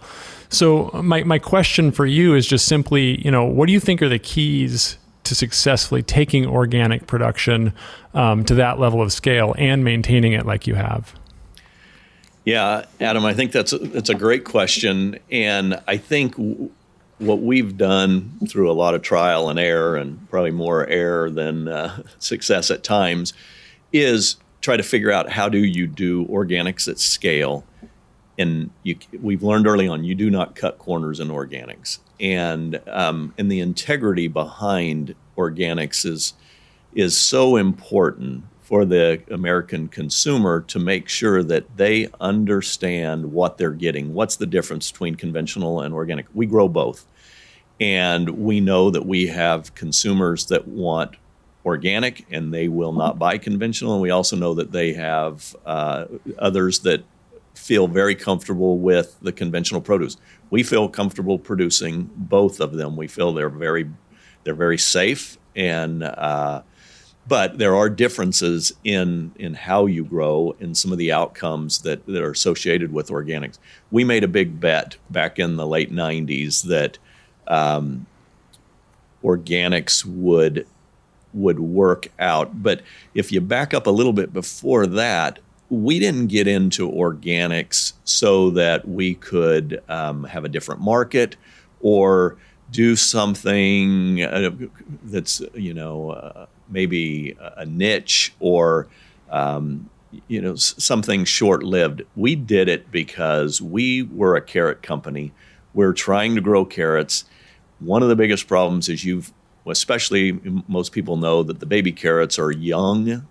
So 0.49 0.89
my 0.93 1.23
my 1.23 1.39
question 1.39 1.91
for 1.91 2.05
you 2.05 2.35
is 2.35 2.47
just 2.47 2.65
simply, 2.65 3.21
you 3.23 3.31
know, 3.31 3.45
what 3.45 3.67
do 3.67 3.73
you 3.73 3.79
think 3.79 4.01
are 4.01 4.09
the 4.09 4.19
keys 4.19 4.97
to 5.23 5.35
successfully 5.35 6.01
taking 6.01 6.45
organic 6.45 7.07
production 7.07 7.73
um, 8.13 8.43
to 8.45 8.55
that 8.55 8.79
level 8.79 9.01
of 9.01 9.13
scale 9.13 9.55
and 9.57 9.83
maintaining 9.83 10.33
it 10.33 10.45
like 10.45 10.67
you 10.67 10.75
have? 10.75 11.13
Yeah, 12.43 12.85
Adam, 12.99 13.23
I 13.23 13.33
think 13.33 13.51
that's 13.51 13.71
a, 13.71 13.77
that's 13.77 14.09
a 14.09 14.15
great 14.15 14.45
question, 14.45 15.19
and 15.31 15.79
I 15.87 15.97
think 15.97 16.37
w- 16.37 16.71
what 17.19 17.39
we've 17.39 17.77
done 17.77 18.39
through 18.49 18.71
a 18.71 18.73
lot 18.73 18.95
of 18.95 19.03
trial 19.03 19.49
and 19.49 19.59
error, 19.59 19.95
and 19.95 20.27
probably 20.29 20.49
more 20.49 20.87
error 20.87 21.29
than 21.29 21.67
uh, 21.67 22.01
success 22.19 22.71
at 22.71 22.83
times, 22.83 23.33
is 23.93 24.37
try 24.61 24.75
to 24.75 24.83
figure 24.83 25.11
out 25.11 25.29
how 25.29 25.49
do 25.49 25.59
you 25.59 25.85
do 25.85 26.25
organics 26.25 26.87
at 26.87 26.99
scale. 26.99 27.63
And 28.39 28.71
you, 28.81 28.97
we've 29.21 29.43
learned 29.43 29.67
early 29.67 29.87
on 29.87 30.03
you 30.03 30.15
do 30.15 30.31
not 30.31 30.55
cut 30.55 30.79
corners 30.79 31.19
in 31.19 31.27
organics, 31.27 31.99
and 32.19 32.81
um, 32.87 33.35
and 33.37 33.51
the 33.51 33.59
integrity 33.59 34.27
behind 34.27 35.13
organics 35.37 36.05
is 36.05 36.33
is 36.95 37.15
so 37.15 37.55
important 37.55 38.45
for 38.71 38.85
the 38.85 39.21
American 39.29 39.89
consumer 39.89 40.61
to 40.61 40.79
make 40.79 41.09
sure 41.09 41.43
that 41.43 41.75
they 41.75 42.07
understand 42.21 43.33
what 43.33 43.57
they're 43.57 43.71
getting. 43.71 44.13
What's 44.13 44.37
the 44.37 44.45
difference 44.45 44.89
between 44.89 45.15
conventional 45.15 45.81
and 45.81 45.93
organic? 45.93 46.25
We 46.33 46.45
grow 46.45 46.69
both. 46.69 47.05
And 47.81 48.29
we 48.29 48.61
know 48.61 48.89
that 48.89 49.05
we 49.05 49.27
have 49.27 49.75
consumers 49.75 50.45
that 50.45 50.69
want 50.69 51.17
organic 51.65 52.25
and 52.31 52.53
they 52.53 52.69
will 52.69 52.93
not 52.93 53.19
buy 53.19 53.37
conventional. 53.37 53.91
And 53.91 54.01
we 54.01 54.09
also 54.09 54.37
know 54.37 54.53
that 54.53 54.71
they 54.71 54.93
have 54.93 55.53
uh, 55.65 56.05
others 56.39 56.79
that 56.79 57.03
feel 57.53 57.87
very 57.87 58.15
comfortable 58.15 58.77
with 58.79 59.17
the 59.21 59.33
conventional 59.33 59.81
produce. 59.81 60.15
We 60.49 60.63
feel 60.63 60.87
comfortable 60.87 61.37
producing 61.37 62.09
both 62.15 62.61
of 62.61 62.71
them. 62.71 62.95
We 62.95 63.09
feel 63.09 63.33
they're 63.33 63.49
very, 63.49 63.89
they're 64.45 64.55
very 64.55 64.77
safe 64.77 65.37
and 65.57 66.03
uh, 66.03 66.61
but 67.27 67.57
there 67.57 67.75
are 67.75 67.89
differences 67.89 68.73
in 68.83 69.31
in 69.37 69.53
how 69.53 69.85
you 69.85 70.03
grow 70.03 70.55
and 70.59 70.75
some 70.75 70.91
of 70.91 70.97
the 70.97 71.11
outcomes 71.11 71.79
that, 71.79 72.05
that 72.07 72.23
are 72.23 72.31
associated 72.31 72.91
with 72.91 73.09
organics. 73.09 73.57
We 73.91 74.03
made 74.03 74.23
a 74.23 74.27
big 74.27 74.59
bet 74.59 74.97
back 75.09 75.39
in 75.39 75.55
the 75.55 75.67
late 75.67 75.91
90s 75.91 76.63
that 76.63 76.97
um, 77.47 78.05
organics 79.23 80.05
would 80.05 80.65
would 81.33 81.59
work 81.59 82.07
out. 82.19 82.61
But 82.61 82.81
if 83.13 83.31
you 83.31 83.39
back 83.39 83.73
up 83.73 83.87
a 83.87 83.91
little 83.91 84.13
bit 84.13 84.33
before 84.33 84.85
that, 84.87 85.39
we 85.69 85.99
didn't 85.99 86.27
get 86.27 86.47
into 86.47 86.91
organics 86.91 87.93
so 88.03 88.49
that 88.51 88.87
we 88.87 89.15
could 89.15 89.81
um, 89.87 90.25
have 90.25 90.43
a 90.43 90.49
different 90.49 90.81
market 90.81 91.37
or 91.79 92.37
do 92.71 92.95
something 92.95 94.21
uh, 94.23 94.51
that's 95.03 95.41
you 95.53 95.73
know 95.73 96.11
uh, 96.11 96.45
maybe 96.71 97.35
a 97.57 97.65
niche 97.65 98.33
or 98.39 98.87
um, 99.29 99.89
you 100.27 100.41
know 100.41 100.55
something 100.55 101.25
short-lived. 101.25 102.03
We 102.15 102.35
did 102.35 102.67
it 102.67 102.91
because 102.91 103.61
we 103.61 104.03
were 104.03 104.35
a 104.35 104.41
carrot 104.41 104.81
company. 104.81 105.31
We're 105.73 105.93
trying 105.93 106.35
to 106.35 106.41
grow 106.41 106.65
carrots. 106.65 107.25
One 107.79 108.03
of 108.03 108.09
the 108.09 108.15
biggest 108.15 108.47
problems 108.47 108.89
is 108.89 109.05
you've, 109.05 109.31
especially 109.65 110.39
most 110.67 110.91
people 110.91 111.17
know 111.17 111.43
that 111.43 111.59
the 111.59 111.65
baby 111.65 111.91
carrots 111.91 112.37
are 112.37 112.51
young, 112.51 113.25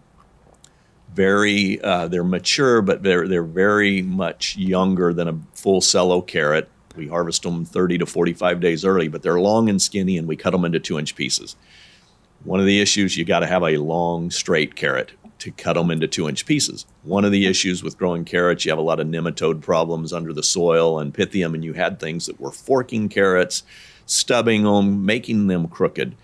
very 1.14 1.80
uh, 1.80 2.08
they're 2.08 2.24
mature, 2.24 2.82
but 2.82 3.02
they're 3.02 3.28
they're 3.28 3.42
very 3.42 4.02
much 4.02 4.56
younger 4.56 5.12
than 5.12 5.28
a 5.28 5.38
full 5.54 5.80
cello 5.80 6.22
carrot. 6.22 6.68
We 6.96 7.08
harvest 7.08 7.42
them 7.42 7.64
30 7.64 7.98
to 7.98 8.06
45 8.06 8.60
days 8.60 8.84
early, 8.84 9.08
but 9.08 9.22
they're 9.22 9.40
long 9.40 9.68
and 9.68 9.80
skinny, 9.80 10.18
and 10.18 10.26
we 10.26 10.36
cut 10.36 10.50
them 10.50 10.64
into 10.64 10.80
two 10.80 10.98
inch 10.98 11.14
pieces. 11.14 11.56
One 12.44 12.60
of 12.60 12.66
the 12.66 12.80
issues, 12.80 13.16
you 13.16 13.24
got 13.24 13.40
to 13.40 13.46
have 13.46 13.62
a 13.62 13.76
long, 13.76 14.30
straight 14.30 14.74
carrot 14.74 15.12
to 15.40 15.50
cut 15.50 15.74
them 15.74 15.90
into 15.90 16.06
two 16.06 16.28
inch 16.28 16.46
pieces. 16.46 16.86
One 17.02 17.24
of 17.24 17.32
the 17.32 17.46
issues 17.46 17.82
with 17.82 17.98
growing 17.98 18.24
carrots, 18.24 18.64
you 18.64 18.70
have 18.70 18.78
a 18.78 18.82
lot 18.82 19.00
of 19.00 19.06
nematode 19.06 19.60
problems 19.60 20.12
under 20.12 20.32
the 20.32 20.42
soil 20.42 20.98
and 20.98 21.12
pythium, 21.12 21.54
and 21.54 21.64
you 21.64 21.72
had 21.72 21.98
things 21.98 22.26
that 22.26 22.40
were 22.40 22.52
forking 22.52 23.08
carrots, 23.08 23.62
stubbing 24.06 24.64
them, 24.64 25.04
making 25.04 25.48
them 25.48 25.68
crooked. 25.68 26.14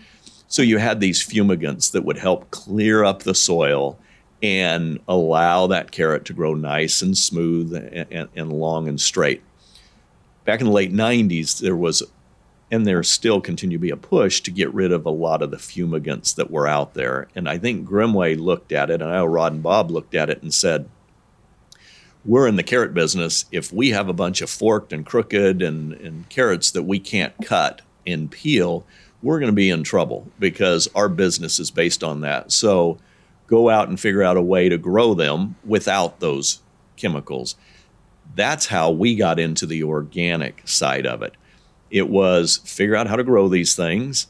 So 0.48 0.62
you 0.62 0.78
had 0.78 1.00
these 1.00 1.26
fumigants 1.26 1.90
that 1.92 2.04
would 2.04 2.18
help 2.18 2.50
clear 2.50 3.04
up 3.04 3.22
the 3.22 3.34
soil 3.34 3.98
and 4.42 5.00
allow 5.08 5.66
that 5.66 5.90
carrot 5.90 6.24
to 6.26 6.32
grow 6.32 6.54
nice 6.54 7.02
and 7.02 7.16
smooth 7.16 7.74
and, 7.74 8.06
and, 8.10 8.28
and 8.36 8.52
long 8.52 8.88
and 8.88 9.00
straight. 9.00 9.42
Back 10.44 10.60
in 10.60 10.66
the 10.66 10.72
late 10.72 10.92
90s, 10.92 11.58
there 11.58 11.76
was 11.76 12.02
and 12.70 12.86
there 12.86 13.02
still 13.02 13.40
continue 13.40 13.78
to 13.78 13.82
be 13.82 13.90
a 13.90 13.96
push 13.96 14.40
to 14.40 14.50
get 14.50 14.72
rid 14.74 14.92
of 14.92 15.06
a 15.06 15.10
lot 15.10 15.42
of 15.42 15.50
the 15.50 15.56
fumigants 15.56 16.34
that 16.34 16.50
were 16.50 16.66
out 16.66 16.94
there. 16.94 17.28
And 17.34 17.48
I 17.48 17.58
think 17.58 17.88
Grimmway 17.88 18.38
looked 18.38 18.72
at 18.72 18.90
it, 18.90 19.00
and 19.00 19.10
I 19.10 19.16
know 19.16 19.26
Rod 19.26 19.52
and 19.52 19.62
Bob 19.62 19.90
looked 19.90 20.14
at 20.14 20.30
it 20.30 20.42
and 20.42 20.52
said, 20.52 20.88
we're 22.24 22.48
in 22.48 22.56
the 22.56 22.64
carrot 22.64 22.92
business. 22.92 23.44
If 23.52 23.72
we 23.72 23.90
have 23.90 24.08
a 24.08 24.12
bunch 24.12 24.40
of 24.40 24.50
forked 24.50 24.92
and 24.92 25.06
crooked 25.06 25.62
and, 25.62 25.92
and 25.92 26.28
carrots 26.28 26.72
that 26.72 26.82
we 26.82 26.98
can't 26.98 27.34
cut 27.44 27.82
and 28.04 28.28
peel, 28.28 28.84
we're 29.22 29.38
going 29.38 29.52
to 29.52 29.56
be 29.56 29.70
in 29.70 29.84
trouble 29.84 30.26
because 30.40 30.88
our 30.94 31.08
business 31.08 31.60
is 31.60 31.70
based 31.70 32.02
on 32.02 32.22
that. 32.22 32.50
So 32.50 32.98
go 33.46 33.70
out 33.70 33.88
and 33.88 33.98
figure 33.98 34.24
out 34.24 34.36
a 34.36 34.42
way 34.42 34.68
to 34.68 34.76
grow 34.76 35.14
them 35.14 35.54
without 35.64 36.18
those 36.18 36.62
chemicals. 36.96 37.54
That's 38.34 38.66
how 38.66 38.90
we 38.90 39.14
got 39.14 39.38
into 39.38 39.64
the 39.64 39.84
organic 39.84 40.66
side 40.66 41.06
of 41.06 41.22
it 41.22 41.34
It 41.90 42.08
was 42.08 42.58
figure 42.58 42.96
out 42.96 43.06
how 43.06 43.16
to 43.16 43.24
grow 43.24 43.48
these 43.48 43.74
things 43.74 44.26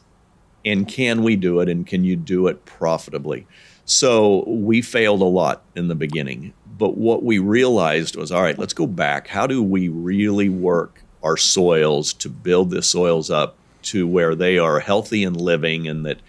and 0.67 0.87
can 0.87 1.23
we 1.23 1.35
do 1.35 1.61
it 1.61 1.69
and 1.69 1.87
can 1.87 2.03
you 2.03 2.15
do 2.15 2.47
it 2.47 2.65
profitably? 2.65 3.47
So 3.85 4.43
we 4.47 4.81
failed 4.81 5.21
a 5.21 5.25
lot 5.25 5.63
in 5.75 5.87
the 5.87 5.95
beginning. 5.95 6.53
But 6.77 6.97
what 6.97 7.23
we 7.23 7.39
realized 7.39 8.15
was 8.17 8.31
all 8.31 8.41
right, 8.41 8.59
let's 8.59 8.73
go 8.73 8.85
back. 8.85 9.27
How 9.27 9.47
do 9.47 9.63
we 9.63 9.87
really 9.87 10.49
work 10.49 11.01
our 11.23 11.37
soils 11.37 12.13
to 12.13 12.29
build 12.29 12.69
the 12.69 12.81
soils 12.81 13.29
up 13.29 13.55
to 13.83 14.05
where 14.07 14.35
they 14.35 14.57
are 14.57 14.79
healthy 14.79 15.23
and 15.23 15.39
living 15.39 15.87
and 15.87 16.05
that 16.05 16.19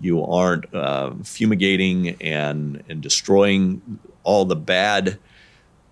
you 0.00 0.22
aren't 0.22 0.72
uh, 0.74 1.12
fumigating 1.24 2.16
and, 2.20 2.84
and 2.88 3.00
destroying 3.00 3.98
all 4.24 4.44
the 4.44 4.56
bad 4.56 5.18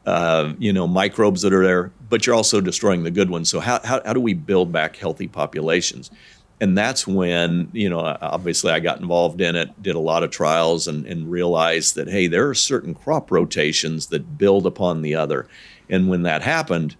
uh, 0.06 0.52
you 0.58 0.70
know 0.72 0.86
microbes 0.86 1.40
that 1.40 1.54
are 1.54 1.64
there 1.64 1.90
but 2.08 2.26
you're 2.26 2.34
also 2.34 2.60
destroying 2.60 3.02
the 3.02 3.10
good 3.10 3.30
ones. 3.30 3.50
So 3.50 3.60
how, 3.60 3.80
how, 3.84 4.00
how 4.04 4.12
do 4.12 4.20
we 4.20 4.34
build 4.34 4.72
back 4.72 4.96
healthy 4.96 5.28
populations? 5.28 6.10
And 6.60 6.78
that's 6.78 7.06
when 7.06 7.68
you 7.72 7.90
know 7.90 7.98
obviously 7.98 8.70
i 8.70 8.78
got 8.78 9.00
involved 9.00 9.40
in 9.40 9.56
it 9.56 9.82
did 9.82 9.96
a 9.96 10.00
lot 10.00 10.22
of 10.22 10.30
trials 10.30 10.86
and, 10.86 11.04
and 11.04 11.30
realized 11.30 11.96
that 11.96 12.08
hey 12.08 12.28
there 12.28 12.48
are 12.48 12.54
certain 12.54 12.94
crop 12.94 13.32
rotations 13.32 14.06
that 14.06 14.38
build 14.38 14.64
upon 14.64 15.02
the 15.02 15.14
other. 15.14 15.48
And 15.90 16.08
when 16.08 16.22
that 16.22 16.42
happened 16.42 16.96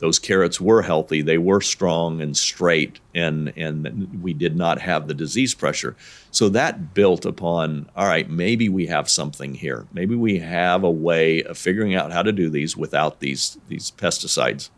those 0.00 0.18
carrots 0.18 0.60
were 0.60 0.82
healthy 0.82 1.22
they 1.22 1.38
were 1.38 1.60
strong 1.60 2.20
and 2.20 2.36
straight 2.36 3.00
and 3.14 3.52
and 3.56 4.22
we 4.22 4.34
did 4.34 4.56
not 4.56 4.80
have 4.80 5.06
the 5.06 5.14
disease 5.14 5.54
pressure 5.54 5.96
so 6.30 6.48
that 6.48 6.92
built 6.92 7.24
upon 7.24 7.88
all 7.96 8.06
right 8.06 8.28
maybe 8.28 8.68
we 8.68 8.86
have 8.86 9.08
something 9.08 9.54
here 9.54 9.86
maybe 9.92 10.14
we 10.14 10.38
have 10.38 10.82
a 10.82 10.90
way 10.90 11.42
of 11.44 11.56
figuring 11.56 11.94
out 11.94 12.12
how 12.12 12.22
to 12.22 12.32
do 12.32 12.50
these 12.50 12.76
without 12.76 13.20
these 13.20 13.58
these 13.68 13.90
pesticides 13.92 14.70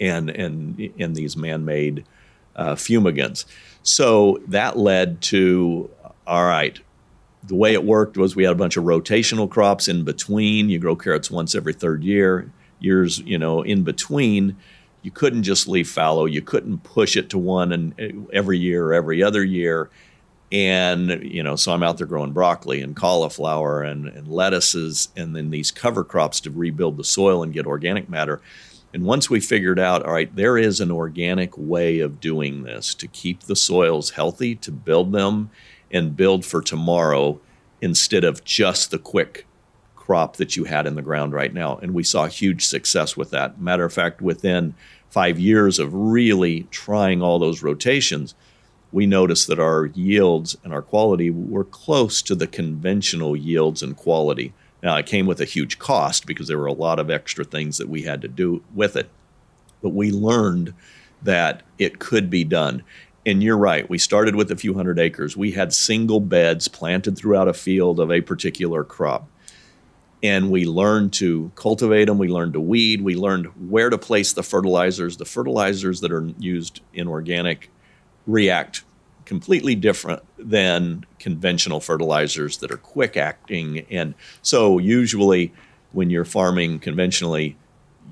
and 0.00 0.30
and 0.30 0.80
in 0.80 1.12
these 1.12 1.36
man-made 1.36 2.04
uh, 2.56 2.74
fumigants. 2.74 3.44
So 3.82 4.40
that 4.48 4.76
led 4.76 5.20
to 5.22 5.90
all 6.26 6.44
right. 6.44 6.80
The 7.44 7.54
way 7.54 7.74
it 7.74 7.84
worked 7.84 8.16
was 8.16 8.34
we 8.34 8.42
had 8.42 8.52
a 8.52 8.56
bunch 8.56 8.76
of 8.76 8.82
rotational 8.82 9.48
crops 9.48 9.86
in 9.86 10.02
between. 10.02 10.68
You 10.68 10.80
grow 10.80 10.96
carrots 10.96 11.30
once 11.30 11.54
every 11.54 11.74
third 11.74 12.02
year. 12.02 12.50
Years, 12.78 13.18
you 13.20 13.38
know, 13.38 13.62
in 13.62 13.82
between, 13.82 14.56
you 15.02 15.10
couldn't 15.10 15.44
just 15.44 15.68
leave 15.68 15.88
fallow. 15.88 16.24
You 16.26 16.42
couldn't 16.42 16.78
push 16.78 17.16
it 17.16 17.30
to 17.30 17.38
one 17.38 17.72
and 17.72 17.94
uh, 18.00 18.28
every 18.32 18.58
year 18.58 18.86
or 18.86 18.94
every 18.94 19.22
other 19.22 19.44
year. 19.44 19.88
And 20.52 21.22
you 21.22 21.42
know, 21.42 21.56
so 21.56 21.72
I'm 21.72 21.82
out 21.82 21.98
there 21.98 22.06
growing 22.06 22.32
broccoli 22.32 22.80
and 22.80 22.94
cauliflower 22.94 23.82
and, 23.82 24.06
and 24.06 24.28
lettuces, 24.28 25.08
and 25.16 25.34
then 25.34 25.50
these 25.50 25.70
cover 25.70 26.04
crops 26.04 26.40
to 26.40 26.50
rebuild 26.50 26.96
the 26.96 27.04
soil 27.04 27.42
and 27.42 27.52
get 27.52 27.66
organic 27.66 28.08
matter. 28.08 28.40
And 28.94 29.04
once 29.04 29.28
we 29.28 29.40
figured 29.40 29.78
out, 29.78 30.04
all 30.04 30.12
right, 30.12 30.34
there 30.34 30.56
is 30.56 30.80
an 30.80 30.90
organic 30.90 31.56
way 31.58 31.98
of 31.98 32.20
doing 32.20 32.62
this 32.62 32.94
to 32.94 33.06
keep 33.08 33.42
the 33.42 33.56
soils 33.56 34.10
healthy, 34.10 34.54
to 34.56 34.70
build 34.72 35.12
them 35.12 35.50
and 35.90 36.16
build 36.16 36.44
for 36.44 36.62
tomorrow 36.62 37.40
instead 37.80 38.24
of 38.24 38.44
just 38.44 38.90
the 38.90 38.98
quick 38.98 39.46
crop 40.06 40.36
that 40.36 40.56
you 40.56 40.62
had 40.62 40.86
in 40.86 40.94
the 40.94 41.02
ground 41.02 41.32
right 41.32 41.52
now. 41.52 41.78
And 41.78 41.92
we 41.92 42.04
saw 42.04 42.26
huge 42.26 42.64
success 42.64 43.16
with 43.16 43.32
that. 43.32 43.60
Matter 43.60 43.84
of 43.84 43.92
fact, 43.92 44.22
within 44.22 44.74
five 45.10 45.36
years 45.36 45.80
of 45.80 45.92
really 45.92 46.68
trying 46.70 47.22
all 47.22 47.40
those 47.40 47.60
rotations, 47.60 48.36
we 48.92 49.04
noticed 49.04 49.48
that 49.48 49.58
our 49.58 49.86
yields 49.86 50.56
and 50.62 50.72
our 50.72 50.80
quality 50.80 51.28
were 51.30 51.64
close 51.64 52.22
to 52.22 52.36
the 52.36 52.46
conventional 52.46 53.34
yields 53.34 53.82
and 53.82 53.96
quality. 53.96 54.54
Now, 54.80 54.96
it 54.96 55.06
came 55.06 55.26
with 55.26 55.40
a 55.40 55.44
huge 55.44 55.80
cost 55.80 56.24
because 56.24 56.46
there 56.46 56.58
were 56.58 56.66
a 56.66 56.72
lot 56.72 57.00
of 57.00 57.10
extra 57.10 57.44
things 57.44 57.78
that 57.78 57.88
we 57.88 58.02
had 58.02 58.22
to 58.22 58.28
do 58.28 58.62
with 58.76 58.94
it. 58.94 59.10
But 59.82 59.88
we 59.88 60.12
learned 60.12 60.72
that 61.20 61.62
it 61.78 61.98
could 61.98 62.30
be 62.30 62.44
done. 62.44 62.84
And 63.26 63.42
you're 63.42 63.58
right, 63.58 63.90
we 63.90 63.98
started 63.98 64.36
with 64.36 64.52
a 64.52 64.56
few 64.56 64.74
hundred 64.74 65.00
acres. 65.00 65.36
We 65.36 65.50
had 65.50 65.72
single 65.72 66.20
beds 66.20 66.68
planted 66.68 67.18
throughout 67.18 67.48
a 67.48 67.52
field 67.52 67.98
of 67.98 68.12
a 68.12 68.20
particular 68.20 68.84
crop. 68.84 69.28
And 70.26 70.50
we 70.50 70.64
learned 70.64 71.12
to 71.14 71.52
cultivate 71.54 72.06
them, 72.06 72.18
we 72.18 72.26
learned 72.26 72.54
to 72.54 72.60
weed, 72.60 73.00
we 73.02 73.14
learned 73.14 73.46
where 73.70 73.90
to 73.90 73.96
place 73.96 74.32
the 74.32 74.42
fertilizers. 74.42 75.18
The 75.18 75.24
fertilizers 75.24 76.00
that 76.00 76.10
are 76.10 76.26
used 76.38 76.80
in 76.92 77.06
organic 77.06 77.70
react 78.26 78.82
completely 79.24 79.76
different 79.76 80.22
than 80.36 81.06
conventional 81.20 81.78
fertilizers 81.78 82.56
that 82.58 82.72
are 82.72 82.76
quick 82.76 83.16
acting. 83.16 83.86
And 83.88 84.14
so, 84.42 84.78
usually, 84.78 85.52
when 85.92 86.10
you're 86.10 86.24
farming 86.24 86.80
conventionally, 86.80 87.56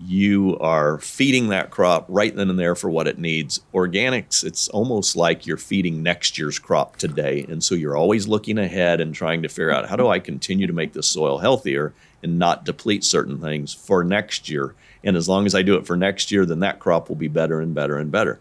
you 0.00 0.58
are 0.58 0.98
feeding 0.98 1.48
that 1.48 1.70
crop 1.70 2.06
right 2.08 2.34
then 2.34 2.50
and 2.50 2.58
there 2.58 2.74
for 2.74 2.90
what 2.90 3.06
it 3.06 3.18
needs. 3.18 3.60
Organics, 3.72 4.44
it's 4.44 4.68
almost 4.68 5.16
like 5.16 5.46
you're 5.46 5.56
feeding 5.56 6.02
next 6.02 6.38
year's 6.38 6.58
crop 6.58 6.96
today. 6.96 7.46
And 7.48 7.62
so 7.62 7.74
you're 7.74 7.96
always 7.96 8.28
looking 8.28 8.58
ahead 8.58 9.00
and 9.00 9.14
trying 9.14 9.42
to 9.42 9.48
figure 9.48 9.70
out 9.70 9.88
how 9.88 9.96
do 9.96 10.08
I 10.08 10.18
continue 10.18 10.66
to 10.66 10.72
make 10.72 10.92
the 10.92 11.02
soil 11.02 11.38
healthier 11.38 11.94
and 12.22 12.38
not 12.38 12.64
deplete 12.64 13.04
certain 13.04 13.40
things 13.40 13.72
for 13.72 14.04
next 14.04 14.48
year. 14.48 14.74
And 15.02 15.16
as 15.16 15.28
long 15.28 15.46
as 15.46 15.54
I 15.54 15.62
do 15.62 15.76
it 15.76 15.86
for 15.86 15.96
next 15.96 16.32
year, 16.32 16.46
then 16.46 16.60
that 16.60 16.80
crop 16.80 17.08
will 17.08 17.16
be 17.16 17.28
better 17.28 17.60
and 17.60 17.74
better 17.74 17.98
and 17.98 18.10
better. 18.10 18.40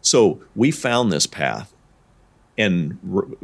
So 0.00 0.40
we 0.54 0.70
found 0.70 1.12
this 1.12 1.26
path 1.26 1.72
and 2.58 2.98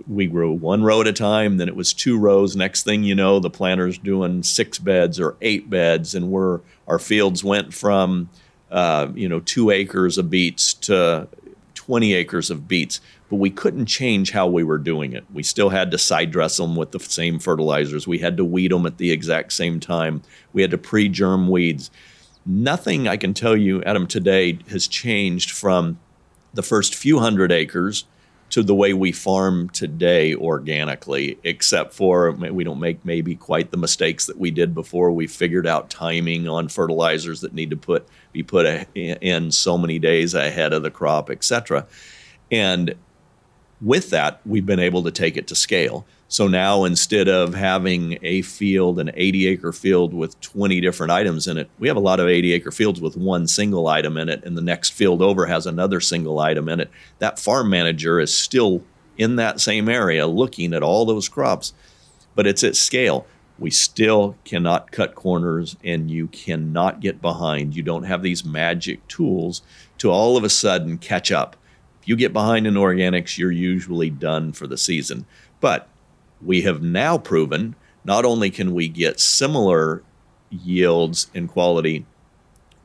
we 0.07 0.27
grew 0.27 0.53
one 0.53 0.83
row 0.83 1.01
at 1.01 1.07
a 1.07 1.12
time 1.12 1.57
then 1.57 1.68
it 1.68 1.77
was 1.77 1.92
two 1.92 2.18
rows. 2.18 2.55
Next 2.55 2.85
thing 2.85 3.05
you 3.05 3.14
know 3.14 3.40
the 3.40 3.51
planter's 3.51 3.99
doing 3.99 4.42
six 4.42 4.79
beds 4.79 5.18
or 5.18 5.37
eight 5.40 5.71
beds 5.71 6.14
and 6.14 6.31
we're 6.31 6.61
our 6.87 6.99
fields 6.99 7.42
went 7.42 7.73
from 7.73 8.29
uh, 8.71 9.09
you 9.14 9.29
know 9.29 9.40
two 9.40 9.71
acres 9.71 10.18
of 10.18 10.31
beets 10.31 10.75
to 10.75 11.29
20 11.75 12.12
acres 12.12 12.51
of 12.51 12.68
beets. 12.68 13.01
But 13.31 13.37
we 13.37 13.51
couldn't 13.51 13.87
change 13.87 14.31
how 14.31 14.47
we 14.47 14.62
were 14.62 14.79
doing 14.79 15.12
it. 15.12 15.25
We 15.33 15.42
still 15.42 15.68
had 15.68 15.90
to 15.90 15.99
side 15.99 16.31
dress 16.31 16.57
them 16.57 16.77
with 16.77 16.92
the 16.92 16.99
same 16.99 17.38
fertilizers. 17.38 18.07
We 18.07 18.18
had 18.18 18.38
to 18.38 18.44
weed 18.44 18.73
them 18.73 18.87
at 18.87 18.97
the 18.97 19.11
exact 19.11 19.53
same 19.53 19.81
time. 19.81 20.23
We 20.55 20.62
had 20.62 20.71
to 20.71 20.79
pre-germ 20.79 21.49
weeds. 21.49 21.90
Nothing 22.47 23.07
i 23.07 23.18
can 23.18 23.35
tell 23.35 23.55
you 23.55 23.83
adam 23.83 24.07
today 24.07 24.59
has 24.71 24.88
changed 24.88 25.51
from 25.51 25.99
the 26.55 26.62
first 26.62 26.94
few 26.94 27.18
hundred 27.18 27.53
acres 27.53 28.07
to 28.50 28.62
the 28.62 28.74
way 28.74 28.94
we 28.94 29.12
farm 29.12 29.68
today 29.70 30.34
organically, 30.34 31.38
except 31.44 31.92
for 31.92 32.30
we 32.32 32.64
don't 32.64 32.80
make 32.80 33.04
maybe 33.04 33.34
quite 33.34 33.70
the 33.70 33.76
mistakes 33.76 34.26
that 34.26 34.38
we 34.38 34.50
did 34.50 34.74
before. 34.74 35.11
We 35.11 35.26
figured 35.26 35.66
out 35.66 35.90
timing 35.90 36.48
on 36.48 36.68
fertilizers 36.68 37.42
that 37.42 37.52
need 37.52 37.70
to 37.70 37.76
put 37.76 38.06
be 38.32 38.42
put 38.42 38.66
in 38.94 39.50
so 39.50 39.76
many 39.76 39.98
days 39.98 40.34
ahead 40.34 40.72
of 40.72 40.82
the 40.82 40.90
crop, 40.90 41.30
etc. 41.30 41.87
And 42.50 42.94
with 43.80 44.11
that, 44.11 44.40
we've 44.44 44.66
been 44.66 44.80
able 44.80 45.02
to 45.04 45.11
take 45.11 45.37
it 45.37 45.46
to 45.48 45.54
scale. 45.54 46.06
So 46.30 46.46
now 46.46 46.84
instead 46.84 47.26
of 47.26 47.54
having 47.54 48.18
a 48.20 48.42
field, 48.42 49.00
an 49.00 49.10
80 49.14 49.46
acre 49.46 49.72
field 49.72 50.12
with 50.12 50.38
20 50.42 50.78
different 50.82 51.10
items 51.10 51.48
in 51.48 51.56
it, 51.56 51.70
we 51.78 51.88
have 51.88 51.96
a 51.96 52.00
lot 52.00 52.20
of 52.20 52.28
80 52.28 52.52
acre 52.52 52.70
fields 52.70 53.00
with 53.00 53.16
one 53.16 53.46
single 53.46 53.88
item 53.88 54.18
in 54.18 54.28
it, 54.28 54.44
and 54.44 54.54
the 54.54 54.62
next 54.62 54.90
field 54.90 55.22
over 55.22 55.46
has 55.46 55.66
another 55.66 56.00
single 56.00 56.38
item 56.38 56.68
in 56.68 56.80
it. 56.80 56.90
That 57.18 57.38
farm 57.38 57.70
manager 57.70 58.20
is 58.20 58.32
still 58.36 58.82
in 59.16 59.36
that 59.36 59.58
same 59.58 59.88
area 59.88 60.26
looking 60.26 60.74
at 60.74 60.82
all 60.82 61.06
those 61.06 61.30
crops, 61.30 61.72
but 62.34 62.46
it's 62.46 62.62
at 62.62 62.76
scale. 62.76 63.26
We 63.58 63.70
still 63.70 64.36
cannot 64.44 64.92
cut 64.92 65.14
corners 65.14 65.76
and 65.82 66.10
you 66.10 66.28
cannot 66.28 67.00
get 67.00 67.22
behind. 67.22 67.74
You 67.74 67.82
don't 67.82 68.04
have 68.04 68.22
these 68.22 68.44
magic 68.44 69.06
tools 69.08 69.62
to 69.96 70.10
all 70.10 70.36
of 70.36 70.44
a 70.44 70.50
sudden 70.50 70.98
catch 70.98 71.32
up. 71.32 71.56
If 72.02 72.06
you 72.08 72.16
get 72.16 72.34
behind 72.34 72.66
in 72.66 72.74
organics, 72.74 73.38
you're 73.38 73.50
usually 73.50 74.10
done 74.10 74.52
for 74.52 74.66
the 74.66 74.78
season. 74.78 75.24
But 75.60 75.88
we 76.42 76.62
have 76.62 76.83
now 76.83 77.18
proven 77.18 77.74
not 78.05 78.24
only 78.24 78.51
can 78.51 78.74
we 78.74 78.88
get 78.88 79.20
similar 79.20 80.03
yields 80.51 81.31
and 81.35 81.48
quality 81.48 82.07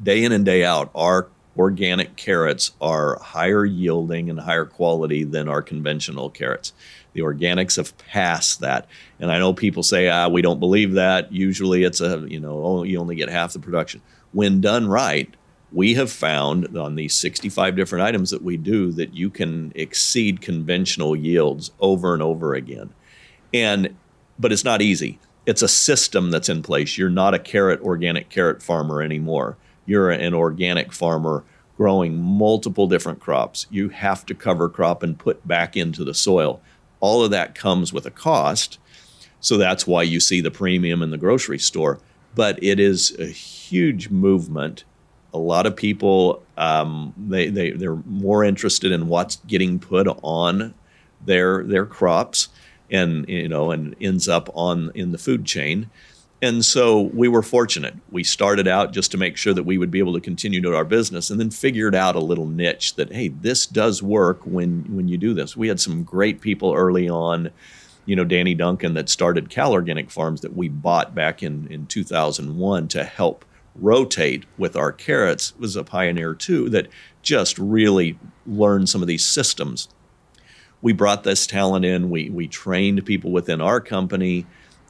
day 0.02 0.24
in 0.24 0.32
and 0.32 0.46
day 0.46 0.63
out, 0.63 0.89
our 0.96 1.30
organic 1.58 2.16
carrots 2.16 2.72
are 2.82 3.20
higher 3.20 3.63
yielding 3.63 4.30
and 4.30 4.39
higher 4.39 4.66
quality 4.66 5.24
than 5.24 5.48
our 5.48 5.62
conventional 5.62 6.30
carrots. 6.30 6.74
The 7.13 7.22
organics 7.22 7.76
have 7.76 7.96
passed 7.98 8.60
that. 8.62 8.88
And 9.20 9.32
I 9.32 9.38
know 9.38 9.54
people 9.54 9.84
say, 9.84 10.10
ah, 10.10 10.28
we 10.28 10.42
don't 10.42 10.60
believe 10.60 10.94
that. 10.94 11.32
Usually 11.32 11.84
it's 11.84 12.02
a, 12.02 12.26
you 12.28 12.39
know, 12.39 12.66
oh, 12.66 12.84
you 12.84 13.00
only 13.00 13.16
get 13.16 13.30
half 13.30 13.54
the 13.54 13.60
production. 13.60 14.02
When 14.32 14.62
done 14.62 14.88
right, 14.88 15.32
we 15.72 15.94
have 15.94 16.12
found 16.12 16.76
on 16.78 16.96
these 16.96 17.13
65 17.16 17.76
different 17.76 18.04
items 18.04 18.32
that 18.32 18.44
we 18.44 18.58
do 18.58 18.92
that 18.94 19.13
you 19.13 19.30
can 19.30 19.72
exceed 19.76 20.42
conventional 20.42 21.16
yields 21.16 21.72
over 21.80 22.13
and 22.13 22.24
over 22.24 22.56
again. 22.56 22.94
And 23.54 23.96
but 24.39 24.52
it's 24.52 24.66
not 24.66 24.82
easy. 24.82 25.20
It's 25.46 25.62
a 25.62 25.68
system 25.68 26.32
that's 26.32 26.50
in 26.50 26.63
place. 26.63 26.98
You're 26.98 27.10
not 27.10 27.34
a 27.34 27.39
carrot 27.39 27.82
organic 27.82 28.30
carrot 28.30 28.63
farmer 28.63 29.02
anymore. 29.02 29.58
You're 29.86 30.10
an 30.10 30.34
organic 30.34 30.94
farmer 30.94 31.44
growing 31.78 32.20
multiple 32.20 32.88
different 32.88 33.20
crops. 33.20 33.68
You 33.70 33.89
have 33.89 34.26
to 34.28 34.36
cover 34.36 34.70
crop 34.70 35.04
and 35.04 35.18
put 35.18 35.48
back 35.48 35.76
into 35.76 36.04
the 36.04 36.13
soil. 36.13 36.62
All 37.00 37.24
of 37.24 37.32
that 37.32 37.56
comes 37.56 37.92
with 37.92 38.06
a 38.06 38.12
cost. 38.12 38.80
So 39.39 39.58
that's 39.58 39.86
why 39.86 40.04
you 40.04 40.20
see 40.20 40.42
the 40.42 40.52
premium 40.52 41.02
in 41.04 41.12
the 41.12 41.18
grocery 41.18 41.60
store. 41.60 42.00
But 42.36 42.63
it 42.63 42.80
is 42.80 43.16
a 43.20 43.26
huge 43.26 44.10
movement. 44.10 44.86
A 45.34 45.38
lot 45.38 45.66
of 45.66 45.76
people 45.76 46.42
Um, 46.58 47.13
they, 47.18 47.50
they, 47.50 47.72
they're 47.72 48.04
more 48.06 48.44
interested 48.44 48.92
in 48.92 49.08
what's 49.08 49.38
getting 49.48 49.80
put 49.80 50.08
on 50.22 50.74
their, 51.26 51.63
their 51.63 51.86
crops 51.86 52.50
and, 52.91 53.28
you 53.28 53.48
know, 53.48 53.72
and 53.72 53.96
ends 54.02 54.28
up 54.28 54.50
on 54.54 54.91
in 54.96 55.12
the 55.12 55.17
food 55.17 55.46
chain. 55.46 55.89
And 56.41 56.65
so 56.65 57.00
we 57.00 57.30
were 57.30 57.41
fortunate. 57.41 57.96
We 58.12 58.26
started 58.26 58.67
out 58.67 58.91
just 58.91 59.12
to 59.12 59.17
make 59.17 59.38
sure 59.38 59.54
that 59.54 59.63
we 59.63 59.78
would 59.78 59.91
be 59.91 60.00
able 60.00 60.13
to 60.13 60.19
continue 60.19 60.62
to 60.62 60.76
our 60.76 60.84
business 60.84 61.30
and 61.30 61.39
then 61.39 61.50
figured 61.50 61.96
out 61.96 62.17
a 62.17 62.19
little 62.19 62.48
niche 62.48 62.96
that, 62.96 63.13
hey, 63.13 63.30
this 63.30 63.65
does 63.65 64.04
work 64.04 64.41
when, 64.43 64.84
when 64.93 65.08
you 65.08 65.17
do 65.17 65.34
this. 65.34 65.56
We 65.56 65.69
had 65.69 65.80
some 65.80 66.04
great 66.04 66.41
people 66.41 66.74
early 66.74 67.08
on, 67.08 67.50
you 68.06 68.17
know, 68.17 68.26
Danny 68.26 68.56
Duncan 68.56 68.93
that 68.96 69.08
started 69.08 69.50
Cal 69.50 69.72
Organic 69.72 70.12
Farms 70.12 70.41
that 70.41 70.54
we 70.54 70.67
bought 70.67 71.15
back 71.15 71.43
in, 71.43 71.65
in 71.67 71.86
2001 71.86 72.89
to 72.89 73.06
help 73.06 73.46
rotate 73.76 74.43
with 74.58 74.76
our 74.76 74.91
carrots 74.91 75.58
was 75.58 75.78
a 75.78 75.84
pioneer 75.84 76.34
too 76.34 76.69
that 76.69 76.88
just 77.22 77.58
really 77.58 78.19
learned 78.46 78.89
some 78.89 79.02
of 79.02 79.08
these 79.08 79.26
systems. 79.26 79.88
We 80.84 80.93
brought 80.93 81.24
this 81.24 81.48
talent 81.48 81.86
in, 81.86 82.12
we, 82.12 82.30
we 82.30 82.48
trained 82.48 83.04
people 83.06 83.32
within 83.32 83.62
our 83.62 83.80
company 83.80 84.46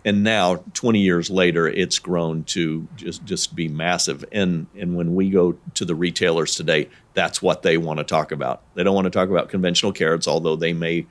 and 0.06 0.24
now 0.24 0.58
20 0.74 1.00
years 1.00 1.30
later 1.30 1.68
it's 1.68 2.00
grown 2.00 2.44
to 2.44 2.88
just 2.96 3.24
just 3.24 3.56
be 3.56 3.68
massive. 3.68 4.26
And 4.32 4.68
and 4.78 4.96
when 4.96 5.16
we 5.16 5.30
go 5.30 5.58
to 5.76 5.86
the 5.86 5.96
retailers 5.96 6.56
today 6.56 6.90
that's 7.14 7.42
what 7.42 7.62
they 7.62 7.78
want 7.78 8.00
to 8.00 8.04
talk 8.04 8.32
about. 8.32 8.64
They 8.74 8.84
don't 8.84 8.96
want 8.96 9.06
to 9.06 9.12
talk 9.12 9.30
about 9.30 9.50
conventional 9.50 9.94
carrots 9.94 10.28
although 10.28 10.56
they 10.56 10.74
may 10.74 11.06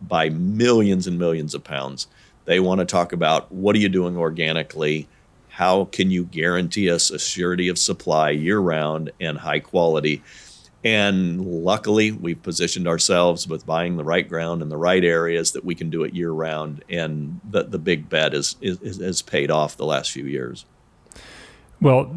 buy 0.00 0.28
millions 0.28 1.06
and 1.06 1.18
millions 1.18 1.54
of 1.54 1.64
pounds. 1.64 2.06
They 2.44 2.60
want 2.60 2.80
to 2.80 2.84
talk 2.84 3.12
about 3.12 3.50
what 3.50 3.74
are 3.76 3.78
you 3.78 3.88
doing 3.88 4.16
organically? 4.16 5.08
How 5.48 5.84
can 5.86 6.10
you 6.10 6.24
guarantee 6.24 6.90
us 6.90 7.10
a 7.10 7.18
surety 7.18 7.68
of 7.68 7.78
supply 7.78 8.30
year 8.30 8.58
round 8.58 9.12
and 9.20 9.38
high 9.38 9.60
quality 9.60 10.22
and 10.84 11.40
luckily, 11.40 12.12
we've 12.12 12.42
positioned 12.42 12.86
ourselves 12.86 13.48
with 13.48 13.64
buying 13.64 13.96
the 13.96 14.04
right 14.04 14.28
ground 14.28 14.60
in 14.60 14.68
the 14.68 14.76
right 14.76 15.02
areas 15.02 15.52
that 15.52 15.64
we 15.64 15.74
can 15.74 15.88
do 15.88 16.04
it 16.04 16.14
year 16.14 16.30
round. 16.30 16.84
And 16.90 17.40
the, 17.48 17.64
the 17.64 17.78
big 17.78 18.10
bet 18.10 18.34
is, 18.34 18.56
is, 18.60 19.00
is 19.00 19.22
paid 19.22 19.50
off 19.50 19.78
the 19.78 19.86
last 19.86 20.12
few 20.12 20.26
years. 20.26 20.66
Well, 21.80 22.14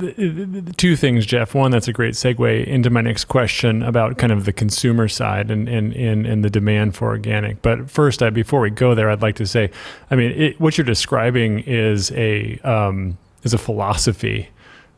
two 0.78 0.96
things, 0.96 1.26
Jeff. 1.26 1.56
One, 1.56 1.72
that's 1.72 1.88
a 1.88 1.94
great 1.94 2.14
segue 2.14 2.66
into 2.66 2.90
my 2.90 3.02
next 3.02 3.26
question 3.26 3.84
about 3.84 4.18
kind 4.18 4.32
of 4.32 4.46
the 4.46 4.54
consumer 4.54 5.08
side 5.08 5.52
and 5.52 5.68
and, 5.68 5.94
and, 5.94 6.26
and 6.26 6.44
the 6.46 6.50
demand 6.50 6.96
for 6.96 7.08
organic. 7.08 7.62
But 7.62 7.90
first, 7.90 8.22
I, 8.22 8.30
before 8.30 8.62
we 8.62 8.70
go 8.70 8.96
there, 8.96 9.10
I'd 9.10 9.22
like 9.22 9.36
to 9.38 9.48
say, 9.48 9.72
I 10.10 10.16
mean, 10.16 10.32
it, 10.32 10.60
what 10.60 10.78
you're 10.78 10.86
describing 10.86 11.60
is 11.60 12.12
a 12.12 12.60
um, 12.60 13.18
is 13.44 13.54
a 13.54 13.58
philosophy 13.58 14.48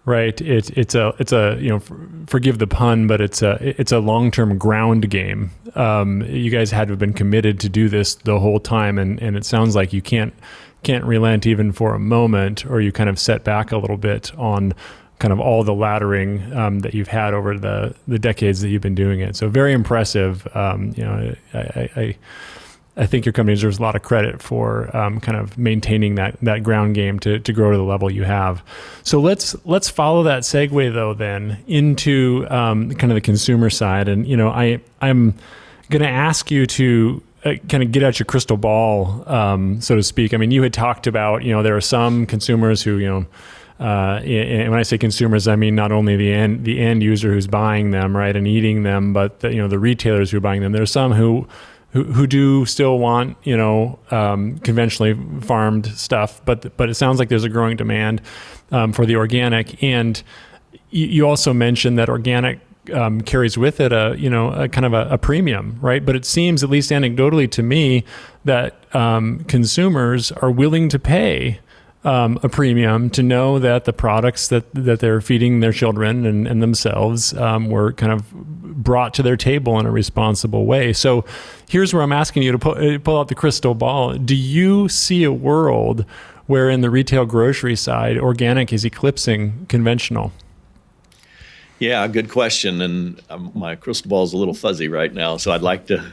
right? 0.05 0.39
It's 0.41 0.69
it's 0.71 0.95
a 0.95 1.13
it's 1.19 1.31
a 1.31 1.57
you 1.59 1.69
know 1.69 1.81
forgive 2.27 2.59
the 2.59 2.67
pun, 2.67 3.07
but 3.07 3.21
it's 3.21 3.41
a 3.41 3.57
it's 3.79 3.91
a 3.91 3.99
long 3.99 4.31
term 4.31 4.57
ground 4.57 5.09
game. 5.09 5.51
Um, 5.75 6.21
you 6.23 6.49
guys 6.49 6.71
had 6.71 6.88
to 6.88 6.93
have 6.93 6.99
been 6.99 7.13
committed 7.13 7.59
to 7.62 7.69
do 7.69 7.89
this 7.89 8.15
the 8.15 8.39
whole 8.39 8.59
time, 8.59 8.97
and 8.97 9.21
and 9.21 9.38
it 9.38 9.45
sounds 9.45 9.75
like 9.75 9.93
you 9.93 10.01
can't 10.01 10.33
can't 10.83 11.03
relent 11.03 11.45
even 11.45 11.71
for 11.71 11.93
a 11.93 11.99
moment, 11.99 12.65
or 12.65 12.81
you 12.81 12.91
kind 12.91 13.09
of 13.09 13.19
set 13.19 13.43
back 13.43 13.71
a 13.71 13.77
little 13.77 13.97
bit 13.97 14.35
on 14.38 14.73
kind 15.19 15.33
of 15.33 15.39
all 15.39 15.63
the 15.65 15.73
laddering 15.73 16.55
um, 16.55 16.79
that 16.79 16.93
you've 16.93 17.09
had 17.09 17.33
over 17.33 17.57
the 17.57 17.93
the 18.07 18.17
decades 18.17 18.62
that 18.62 18.69
you've 18.69 18.81
been 18.81 18.95
doing 18.95 19.19
it. 19.19 19.35
So 19.35 19.49
very 19.49 19.73
impressive. 19.73 20.47
Um, 20.55 20.93
you 20.95 21.03
know, 21.03 21.35
I, 21.53 21.57
I, 21.57 21.89
I 21.95 22.15
I 22.99 23.05
think 23.05 23.25
your 23.25 23.31
company 23.31 23.55
deserves 23.55 23.79
a 23.79 23.81
lot 23.81 23.95
of 23.95 24.01
credit 24.01 24.41
for 24.41 24.95
um, 24.95 25.21
kind 25.21 25.38
of 25.38 25.57
maintaining 25.57 26.15
that 26.15 26.38
that 26.41 26.63
ground 26.63 26.95
game 26.95 27.17
to, 27.19 27.39
to 27.39 27.53
grow 27.53 27.71
to 27.71 27.77
the 27.77 27.83
level 27.83 28.12
you 28.12 28.25
have. 28.25 28.62
So 29.03 29.21
let's 29.21 29.55
let's 29.65 29.89
follow 29.89 30.23
that 30.23 30.43
segue 30.43 30.93
though 30.93 31.13
then 31.13 31.63
into 31.65 32.45
um, 32.49 32.91
kind 32.91 33.12
of 33.12 33.15
the 33.15 33.21
consumer 33.21 33.69
side, 33.69 34.09
and 34.09 34.27
you 34.27 34.35
know 34.35 34.49
I 34.49 34.81
I'm 35.01 35.33
going 35.89 36.01
to 36.01 36.09
ask 36.09 36.51
you 36.51 36.65
to 36.65 37.23
uh, 37.45 37.53
kind 37.69 37.81
of 37.81 37.91
get 37.91 38.03
out 38.03 38.19
your 38.19 38.25
crystal 38.25 38.57
ball, 38.57 39.23
um, 39.27 39.79
so 39.81 39.95
to 39.95 40.03
speak. 40.03 40.33
I 40.33 40.38
mean, 40.38 40.51
you 40.51 40.62
had 40.62 40.73
talked 40.73 41.07
about 41.07 41.43
you 41.43 41.53
know 41.53 41.63
there 41.63 41.77
are 41.77 41.81
some 41.81 42.25
consumers 42.25 42.83
who 42.83 42.97
you 42.97 43.07
know. 43.07 43.25
Uh, 43.79 44.19
and 44.25 44.69
when 44.71 44.77
I 44.77 44.83
say 44.83 44.97
consumers, 44.97 45.47
I 45.47 45.55
mean 45.55 45.73
not 45.73 45.93
only 45.93 46.17
the 46.17 46.33
end 46.33 46.65
the 46.65 46.81
end 46.81 47.01
user 47.01 47.31
who's 47.31 47.47
buying 47.47 47.91
them, 47.91 48.13
right, 48.13 48.35
and 48.35 48.45
eating 48.45 48.83
them, 48.83 49.13
but 49.13 49.39
the, 49.39 49.53
you 49.53 49.62
know 49.62 49.69
the 49.69 49.79
retailers 49.79 50.31
who 50.31 50.38
are 50.38 50.41
buying 50.41 50.62
them. 50.62 50.73
There 50.73 50.81
are 50.81 50.85
some 50.85 51.13
who 51.13 51.47
who, 51.91 52.04
who 52.04 52.28
do 52.28 52.65
still 52.65 52.99
want 52.99 53.38
you 53.43 53.58
know 53.58 53.99
um, 54.12 54.60
conventionally 54.60 55.15
farmed 55.41 55.88
stuff, 55.88 56.41
but 56.45 56.75
but 56.78 56.89
it 56.89 56.95
sounds 56.95 57.19
like 57.19 57.30
there's 57.30 57.43
a 57.43 57.49
growing 57.49 57.78
demand 57.78 58.21
um, 58.71 58.93
for 58.93 59.06
the 59.06 59.15
organic. 59.15 59.82
And 59.84 60.21
you, 60.91 61.28
also 61.28 61.54
mentioned 61.54 61.97
that 61.99 62.10
organic 62.10 62.60
um, 62.93 63.21
carries 63.21 63.58
with 63.58 63.80
it 63.80 63.91
a 63.91 64.15
you 64.17 64.30
know 64.30 64.52
a 64.52 64.67
kind 64.67 64.86
of 64.86 64.93
a, 64.93 65.08
a, 65.10 65.17
premium, 65.17 65.78
right? 65.82 66.06
But 66.06 66.15
it 66.15 66.25
seems, 66.25 66.63
at 66.63 66.69
least 66.69 66.91
anecdotally 66.91 67.49
to 67.52 67.63
me, 67.63 68.04
that 68.45 68.84
um, 68.95 69.43
consumers 69.45 70.32
are 70.32 70.52
willing 70.52 70.89
to 70.89 70.99
pay 70.99 71.60
um, 72.03 72.39
a 72.43 72.49
premium 72.49 73.09
to 73.09 73.23
know 73.23 73.59
that 73.59 73.85
the 73.85 73.93
products 73.93 74.47
that 74.47 74.73
that 74.73 74.99
they're 74.99 75.21
feeding 75.21 75.59
their 75.59 75.73
children 75.73 76.25
and, 76.25 76.47
and 76.47 76.62
themselves 76.62 77.33
um, 77.33 77.69
were 77.69 77.91
kind 77.93 78.12
of 78.12 78.31
brought 78.31 79.13
to 79.15 79.23
their 79.23 79.35
table 79.35 79.79
in 79.79 79.85
a 79.85 79.91
responsible 79.91 80.65
way. 80.65 80.93
So 80.93 81.25
here's 81.67 81.93
where 81.93 82.01
I'm 82.01 82.13
asking 82.13 82.43
you 82.43 82.51
to 82.53 82.59
pull, 82.59 82.77
uh, 82.77 82.99
pull 82.99 83.19
out 83.19 83.27
the 83.27 83.35
crystal 83.35 83.73
ball. 83.73 84.13
Do 84.13 84.35
you 84.35 84.88
see 84.88 85.23
a 85.23 85.33
world 85.33 86.05
where 86.45 86.69
in 86.69 86.81
the 86.81 86.89
retail 86.89 87.25
grocery 87.25 87.75
side, 87.75 88.17
organic 88.17 88.71
is 88.73 88.85
eclipsing 88.85 89.65
conventional? 89.67 90.31
Yeah, 91.77 92.07
good 92.07 92.29
question. 92.29 92.81
And 92.81 93.21
um, 93.29 93.51
my 93.53 93.75
crystal 93.75 94.09
ball 94.09 94.23
is 94.23 94.33
a 94.33 94.38
little 94.38 94.53
fuzzy 94.53 94.88
right 94.88 95.13
now, 95.13 95.38
so 95.38 95.51
I'd 95.51 95.62
like 95.62 95.88
to 95.88 96.12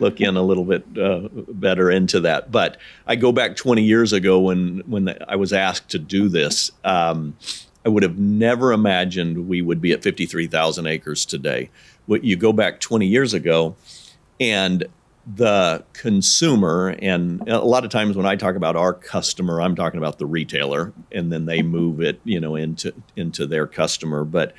look 0.00 0.20
in 0.20 0.36
a 0.36 0.42
little 0.42 0.64
bit 0.64 0.84
uh, 0.98 1.28
better 1.32 1.90
into 1.90 2.20
that. 2.20 2.50
But 2.50 2.76
I 3.06 3.16
go 3.16 3.32
back 3.32 3.56
20 3.56 3.82
years 3.82 4.12
ago 4.12 4.38
when 4.40 4.82
when 4.86 5.06
the, 5.06 5.30
I 5.30 5.36
was 5.36 5.52
asked 5.52 5.90
to 5.90 5.98
do 5.98 6.28
this. 6.28 6.70
Um, 6.84 7.36
I 7.84 7.88
would 7.88 8.02
have 8.02 8.18
never 8.18 8.72
imagined 8.72 9.48
we 9.48 9.62
would 9.62 9.80
be 9.80 9.92
at 9.92 10.02
53,000 10.02 10.86
acres 10.86 11.24
today. 11.24 11.70
What 12.06 12.24
you 12.24 12.36
go 12.36 12.52
back 12.52 12.80
20 12.80 13.06
years 13.06 13.32
ago, 13.34 13.76
and 14.40 14.84
the 15.36 15.84
consumer, 15.92 16.96
and 17.00 17.46
a 17.48 17.60
lot 17.60 17.84
of 17.84 17.90
times 17.90 18.16
when 18.16 18.26
I 18.26 18.36
talk 18.36 18.56
about 18.56 18.76
our 18.76 18.94
customer, 18.94 19.60
I'm 19.60 19.76
talking 19.76 19.98
about 19.98 20.18
the 20.18 20.26
retailer, 20.26 20.92
and 21.12 21.30
then 21.32 21.44
they 21.44 21.62
move 21.62 22.00
it, 22.00 22.20
you 22.24 22.40
know, 22.40 22.56
into 22.56 22.94
into 23.16 23.46
their 23.46 23.66
customer. 23.66 24.24
But 24.24 24.54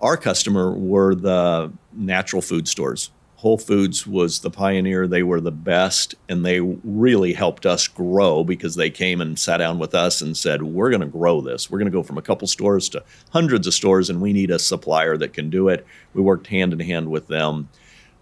our 0.00 0.16
customer 0.16 0.72
were 0.72 1.14
the 1.14 1.72
natural 1.92 2.42
food 2.42 2.68
stores 2.68 3.10
Whole 3.42 3.58
Foods 3.58 4.06
was 4.06 4.38
the 4.38 4.52
pioneer. 4.52 5.08
They 5.08 5.24
were 5.24 5.40
the 5.40 5.50
best, 5.50 6.14
and 6.28 6.46
they 6.46 6.60
really 6.60 7.32
helped 7.32 7.66
us 7.66 7.88
grow 7.88 8.44
because 8.44 8.76
they 8.76 8.88
came 8.88 9.20
and 9.20 9.36
sat 9.36 9.56
down 9.56 9.80
with 9.80 9.96
us 9.96 10.20
and 10.20 10.36
said, 10.36 10.62
We're 10.62 10.90
going 10.90 11.00
to 11.00 11.08
grow 11.08 11.40
this. 11.40 11.68
We're 11.68 11.80
going 11.80 11.90
to 11.90 11.98
go 11.98 12.04
from 12.04 12.18
a 12.18 12.22
couple 12.22 12.46
stores 12.46 12.88
to 12.90 13.02
hundreds 13.32 13.66
of 13.66 13.74
stores, 13.74 14.08
and 14.08 14.20
we 14.20 14.32
need 14.32 14.52
a 14.52 14.60
supplier 14.60 15.16
that 15.16 15.32
can 15.32 15.50
do 15.50 15.66
it. 15.66 15.84
We 16.14 16.22
worked 16.22 16.46
hand 16.46 16.72
in 16.72 16.78
hand 16.78 17.10
with 17.10 17.26
them. 17.26 17.68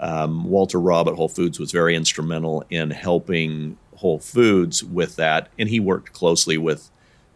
Um, 0.01 0.45
Walter 0.45 0.81
Robb 0.81 1.07
at 1.07 1.17
Whole 1.17 1.29
Foods 1.29 1.61
was 1.61 1.71
very 1.71 1.95
instrumental 1.95 2.65
in 2.71 2.91
helping 2.91 3.77
Whole 3.97 4.21
Foods 4.21 4.83
with 4.83 5.17
that, 5.17 5.51
and 5.59 5.69
he 5.69 5.81
worked 5.81 6.15
closely 6.15 6.57
with, 6.57 6.91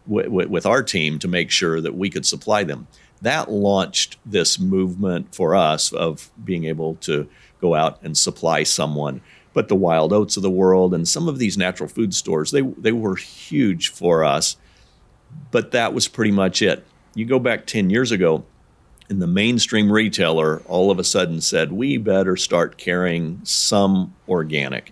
with, 0.07 0.49
with 0.49 0.65
our 0.65 0.81
team 0.81 1.19
to 1.19 1.27
make 1.27 1.51
sure 1.51 1.79
that 1.81 1.95
we 1.95 2.09
could 2.09 2.25
supply 2.25 2.63
them. 2.63 2.87
That 3.21 3.51
launched 3.51 4.17
this 4.25 4.59
movement 4.59 5.35
for 5.35 5.55
us 5.55 5.93
of 5.93 6.31
being 6.43 6.65
able 6.65 6.95
to 7.01 7.29
go 7.61 7.75
out 7.75 8.01
and 8.03 8.17
supply 8.17 8.63
someone. 8.63 9.21
But 9.53 9.67
the 9.67 9.75
wild 9.75 10.11
oats 10.11 10.35
of 10.35 10.43
the 10.43 10.49
world 10.49 10.93
and 10.93 11.07
some 11.07 11.29
of 11.29 11.39
these 11.39 11.57
natural 11.57 11.87
food 11.87 12.13
stores, 12.13 12.51
they, 12.51 12.61
they 12.61 12.91
were 12.91 13.15
huge 13.15 13.89
for 13.89 14.23
us. 14.23 14.57
But 15.51 15.71
that 15.71 15.93
was 15.93 16.07
pretty 16.07 16.31
much 16.31 16.61
it. 16.61 16.85
You 17.13 17.25
go 17.25 17.39
back 17.39 17.65
10 17.65 17.89
years 17.89 18.11
ago, 18.11 18.45
and 19.09 19.21
the 19.21 19.27
mainstream 19.27 19.91
retailer 19.91 20.61
all 20.65 20.91
of 20.91 20.99
a 20.99 21.03
sudden 21.03 21.39
said, 21.39 21.71
we 21.71 21.97
better 21.97 22.35
start 22.35 22.77
carrying 22.77 23.39
some 23.43 24.13
organic. 24.27 24.91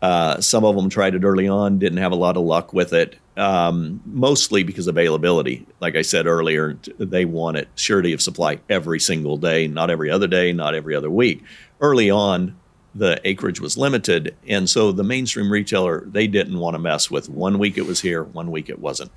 Uh, 0.00 0.40
some 0.40 0.64
of 0.64 0.76
them 0.76 0.88
tried 0.88 1.14
it 1.14 1.24
early 1.24 1.48
on, 1.48 1.78
didn't 1.78 1.98
have 1.98 2.12
a 2.12 2.16
lot 2.16 2.36
of 2.36 2.44
luck 2.44 2.72
with 2.72 2.92
it, 2.92 3.16
um, 3.36 4.00
mostly 4.06 4.62
because 4.62 4.86
availability. 4.86 5.66
Like 5.80 5.96
I 5.96 6.02
said 6.02 6.26
earlier, 6.26 6.78
they 6.98 7.24
wanted 7.24 7.68
surety 7.74 8.12
of 8.12 8.22
supply 8.22 8.60
every 8.68 9.00
single 9.00 9.36
day, 9.36 9.66
not 9.66 9.90
every 9.90 10.10
other 10.10 10.26
day, 10.26 10.52
not 10.52 10.74
every 10.74 10.94
other 10.94 11.10
week 11.10 11.42
early 11.80 12.10
on, 12.10 12.56
the 12.94 13.20
acreage 13.24 13.60
was 13.60 13.76
limited. 13.76 14.34
And 14.48 14.70
so 14.70 14.92
the 14.92 15.04
mainstream 15.04 15.50
retailer, 15.50 16.04
they 16.06 16.26
didn't 16.26 16.58
want 16.58 16.74
to 16.74 16.78
mess 16.78 17.10
with 17.10 17.28
one 17.28 17.58
week 17.58 17.76
it 17.76 17.86
was 17.86 18.00
here, 18.00 18.22
one 18.22 18.50
week 18.50 18.68
it 18.68 18.78
wasn't. 18.78 19.10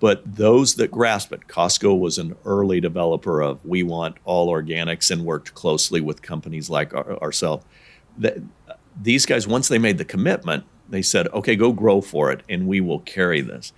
But 0.00 0.22
those 0.36 0.74
that 0.76 0.90
grasp 0.90 1.32
it, 1.32 1.46
Costco 1.46 1.98
was 1.98 2.18
an 2.18 2.34
early 2.44 2.80
developer 2.80 3.40
of 3.40 3.64
we 3.64 3.82
want 3.82 4.16
all 4.24 4.50
organics 4.50 5.10
and 5.10 5.24
worked 5.24 5.54
closely 5.54 6.00
with 6.00 6.22
companies 6.22 6.68
like 6.68 6.94
our, 6.94 7.22
ourselves. 7.22 7.64
these 9.00 9.26
guys, 9.26 9.46
once 9.46 9.68
they 9.68 9.78
made 9.78 9.98
the 9.98 10.04
commitment, 10.04 10.64
they 10.90 11.02
said, 11.02 11.28
okay, 11.28 11.56
go 11.56 11.72
grow 11.72 12.00
for 12.00 12.30
it 12.30 12.42
and 12.48 12.66
we 12.66 12.80
will 12.80 13.00
carry 13.00 13.40
this. 13.40 13.72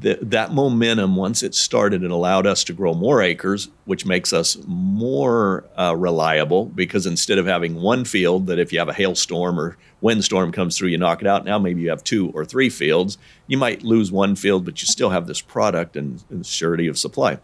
the, 0.00 0.18
that 0.20 0.52
momentum, 0.52 1.16
once 1.16 1.42
it 1.42 1.54
started, 1.54 2.02
it 2.02 2.10
allowed 2.10 2.46
us 2.46 2.64
to 2.64 2.72
grow 2.72 2.92
more 2.94 3.22
acres, 3.22 3.68
which 3.84 4.04
makes 4.04 4.32
us 4.32 4.58
more 4.66 5.64
uh, 5.78 5.94
reliable 5.96 6.66
because 6.66 7.06
instead 7.06 7.38
of 7.38 7.46
having 7.46 7.76
one 7.76 8.04
field 8.04 8.46
that 8.46 8.58
if 8.58 8.72
you 8.72 8.78
have 8.78 8.88
a 8.88 8.94
hailstorm 8.94 9.58
or 9.58 9.76
windstorm 10.00 10.52
comes 10.52 10.76
through, 10.76 10.88
you 10.88 10.98
knock 10.98 11.22
it 11.22 11.26
out, 11.26 11.44
now 11.44 11.58
maybe 11.58 11.80
you 11.80 11.88
have 11.88 12.04
two 12.04 12.30
or 12.30 12.44
three 12.44 12.68
fields. 12.68 13.16
You 13.46 13.56
might 13.56 13.82
lose 13.82 14.12
one 14.12 14.36
field, 14.36 14.64
but 14.64 14.82
you 14.82 14.86
still 14.86 15.10
have 15.10 15.26
this 15.26 15.40
product 15.40 15.96
and, 15.96 16.22
and 16.30 16.44
surety 16.44 16.88
of 16.88 16.98
supply. 16.98 17.38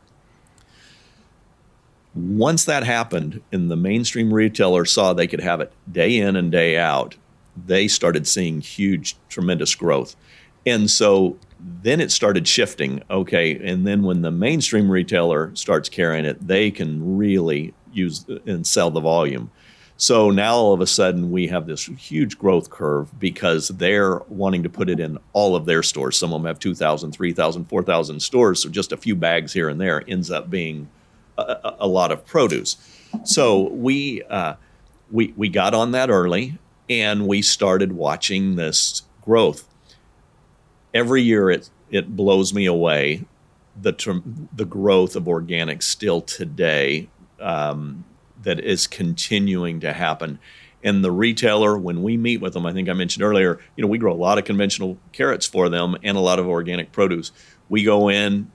Once 2.14 2.66
that 2.66 2.85
happened 2.85 3.40
and 3.50 3.70
the 3.70 3.76
mainstream 3.76 4.35
retailer 4.35 4.85
saw 4.85 5.14
they 5.14 5.26
could 5.26 5.40
have 5.40 5.62
it 5.62 5.72
day 5.90 6.18
in 6.18 6.37
and 6.37 6.52
day 6.52 6.76
out, 6.76 7.16
they 7.57 7.88
started 7.88 8.27
seeing 8.27 8.61
huge, 8.61 9.17
tremendous 9.29 9.75
growth. 9.75 10.17
And 10.65 10.91
so 10.91 11.37
then 11.83 12.01
it 12.01 12.11
started 12.11 12.47
shifting. 12.47 13.03
Okay. 13.11 13.57
And 13.57 13.87
then 13.87 14.03
when 14.03 14.23
the 14.23 14.31
mainstream 14.31 14.91
retailer 14.91 15.55
starts 15.55 15.88
carrying 15.88 16.25
it, 16.25 16.47
they 16.47 16.71
can 16.71 17.17
really 17.17 17.75
use 17.93 18.25
and 18.47 18.67
sell 18.67 18.91
the 18.91 19.01
volume. 19.01 19.51
So 19.97 20.31
now 20.31 20.57
all 20.57 20.73
of 20.73 20.81
a 20.81 20.87
sudden 20.87 21.31
we 21.31 21.47
have 21.49 21.67
this 21.67 21.85
huge 21.85 22.38
growth 22.38 22.71
curve 22.71 23.19
because 23.21 23.69
they're 23.69 24.19
wanting 24.29 24.65
to 24.65 24.69
put 24.69 24.91
it 24.91 24.99
in 24.99 25.19
all 25.33 25.55
of 25.55 25.65
their 25.65 25.83
stores. 25.83 26.19
Some 26.19 26.33
of 26.33 26.41
them 26.41 26.47
have 26.47 26.59
2,000, 26.59 27.12
3,000, 27.12 27.65
4,000 27.67 28.21
stores. 28.21 28.62
So 28.62 28.69
just 28.69 28.91
a 28.91 28.97
few 28.97 29.15
bags 29.15 29.53
here 29.53 29.69
and 29.69 29.81
there 29.81 30.03
ends 30.09 30.31
up 30.31 30.51
being 30.51 30.88
a, 31.38 31.75
a 31.81 31.87
lot 31.87 32.11
of 32.11 32.27
produce. 32.27 32.77
So 33.25 33.69
we, 33.69 34.23
uh, 34.25 34.55
we, 35.11 35.35
we 35.37 35.49
got 35.49 35.75
on 35.75 35.93
that 35.93 36.11
early 36.11 36.59
and 37.00 37.26
we 37.26 37.42
started 37.42 37.92
watching 37.92 38.57
this 38.57 39.02
growth 39.22 39.68
every 40.92 41.22
year 41.22 41.50
it 41.50 41.70
it 41.90 42.16
blows 42.16 42.52
me 42.55 42.66
away 42.66 43.24
the 43.81 43.92
term, 43.92 44.48
the 44.55 44.64
growth 44.64 45.16
of 45.16 45.28
organic 45.28 45.83
still 45.83 46.20
today 46.20 47.09
um, 47.40 48.05
that 48.42 48.61
is 48.61 48.87
continuing 48.87 49.81
to 49.81 49.92
happen. 49.92 50.38
And 50.85 51.05
the 51.05 51.12
retailer, 51.12 51.78
when 51.78 52.02
we 52.02 52.16
meet 52.16 52.40
with 52.40 52.55
them, 52.55 52.66
I 52.66 52.72
think 52.72 52.88
I 52.88 52.92
mentioned 52.92 53.22
earlier, 53.22 53.61
you 53.76 53.83
know, 53.83 53.88
we 53.88 53.98
grow 53.98 54.12
a 54.12 54.14
lot 54.14 54.38
of 54.38 54.44
conventional 54.44 54.98
carrots 55.12 55.46
for 55.46 55.68
them 55.68 55.96
and 56.02 56.16
a 56.16 56.20
lot 56.20 56.38
of 56.38 56.46
organic 56.46 56.92
produce. 56.92 57.31
We 57.68 57.85
go 57.85 58.11
in 58.11 58.50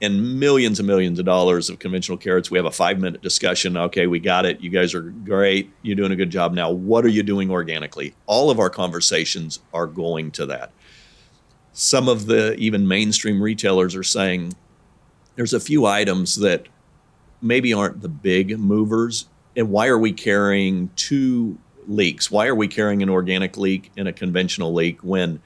and 0.00 0.38
millions 0.38 0.78
and 0.78 0.86
millions 0.86 1.18
of 1.18 1.24
dollars 1.24 1.68
of 1.68 1.78
conventional 1.78 2.18
carrots. 2.18 2.50
We 2.50 2.58
have 2.58 2.66
a 2.66 2.70
five 2.70 2.98
minute 2.98 3.20
discussion. 3.20 3.76
Okay, 3.76 4.06
we 4.06 4.20
got 4.20 4.46
it. 4.46 4.60
You 4.60 4.70
guys 4.70 4.94
are 4.94 5.02
great. 5.02 5.72
You're 5.82 5.96
doing 5.96 6.12
a 6.12 6.16
good 6.16 6.30
job. 6.30 6.52
Now, 6.52 6.70
what 6.70 7.04
are 7.04 7.08
you 7.08 7.22
doing 7.22 7.50
organically? 7.50 8.14
All 8.26 8.50
of 8.50 8.58
our 8.58 8.70
conversations 8.70 9.60
are 9.74 9.86
going 9.86 10.30
to 10.32 10.46
that 10.46 10.72
some 11.78 12.08
of 12.08 12.26
the 12.26 12.56
even 12.56 12.88
mainstream 12.88 13.40
retailers 13.40 13.94
are 13.94 14.02
saying 14.02 14.52
there's 15.36 15.54
a 15.54 15.60
few 15.60 15.86
items 15.86 16.34
that 16.34 16.66
maybe 17.40 17.72
aren't 17.72 18.00
the 18.00 18.08
big 18.08 18.58
movers. 18.58 19.28
And 19.56 19.70
why 19.70 19.86
are 19.86 19.96
we 19.96 20.12
carrying 20.12 20.90
two 20.96 21.56
leeks? 21.86 22.32
Why 22.32 22.48
are 22.48 22.54
we 22.56 22.66
carrying 22.66 23.00
an 23.00 23.08
organic 23.08 23.56
leek 23.56 23.92
and 23.96 24.08
a 24.08 24.12
conventional 24.12 24.74
leek 24.74 25.04
when 25.04 25.40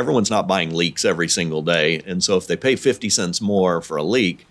everyone's 0.00 0.30
not 0.30 0.48
buying 0.48 0.74
leeks 0.74 1.04
every 1.04 1.28
single 1.28 1.62
day? 1.62 2.02
And 2.06 2.24
so 2.24 2.36
if 2.36 2.46
they 2.46 2.56
pay 2.56 2.74
50 2.74 3.08
cents 3.08 3.40
more 3.40 3.80
for 3.80 3.96
a 3.96 4.02
leek, 4.02 4.46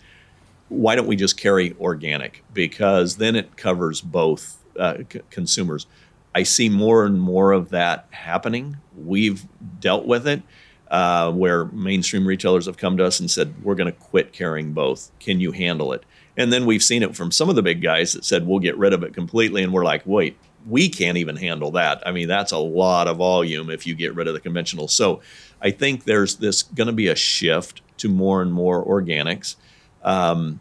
why 0.70 0.96
don't 0.96 1.08
we 1.08 1.16
just 1.16 1.38
carry 1.38 1.76
organic? 1.80 2.44
Because 2.54 3.18
then 3.18 3.36
it 3.36 3.58
covers 3.58 4.00
both 4.00 4.58
uh, 4.78 5.00
c- 5.12 5.22
consumers. 5.30 5.88
I 6.34 6.44
see 6.44 6.70
more 6.70 7.06
and 7.06 7.20
more 7.20 7.52
of 7.52 7.70
that 7.70 8.08
happening. 8.12 8.78
We've 8.96 9.46
dealt 9.82 10.06
with 10.06 10.28
it 10.28 10.44
uh, 10.90 11.32
where 11.32 11.66
mainstream 11.66 12.26
retailers 12.26 12.68
have 12.68 12.78
come 12.78 12.98
to 12.98 13.06
us 13.06 13.20
and 13.20 13.30
said, 13.30 13.64
We're 13.64 13.76
going 13.76 13.92
to 13.92 14.00
quit 14.00 14.32
carrying 14.32 14.74
both. 14.74 15.12
Can 15.20 15.40
you 15.40 15.52
handle 15.52 15.92
it? 15.94 16.04
And 16.38 16.54
then 16.54 16.66
we've 16.66 16.84
seen 16.84 17.04
it 17.04 17.16
from 17.16 17.32
some 17.32 17.50
of 17.50 17.56
the 17.56 17.64
big 17.64 17.82
guys 17.82 18.14
that 18.14 18.24
said, 18.24 18.48
We'll 18.48 18.60
get 18.60 18.78
rid 18.78 18.94
of 18.94 19.04
it 19.04 19.14
completely. 19.14 19.64
And 19.64 19.74
we're 19.74 19.84
like, 19.84 20.04
Wait, 20.06 20.38
we 20.68 20.90
can't 20.90 21.18
even 21.18 21.36
handle 21.36 21.72
that. 21.72 22.06
I 22.06 22.12
mean, 22.12 22.28
that's 22.28 22.52
a 22.52 22.58
lot 22.58 23.08
of 23.08 23.18
volume 23.18 23.70
if 23.70 23.88
you 23.88 23.96
get 23.96 24.16
rid 24.16 24.28
of 24.28 24.34
the 24.34 24.40
conventional. 24.40 24.88
So 24.88 25.22
I 25.62 25.72
think 25.72 26.04
there's 26.04 26.36
this 26.38 26.64
going 26.64 26.88
to 26.88 26.94
be 26.94 27.08
a 27.08 27.16
shift 27.16 27.82
to 27.98 28.10
more 28.10 28.42
and 28.42 28.52
more 28.52 28.84
organics. 28.86 29.56
Um, 30.04 30.60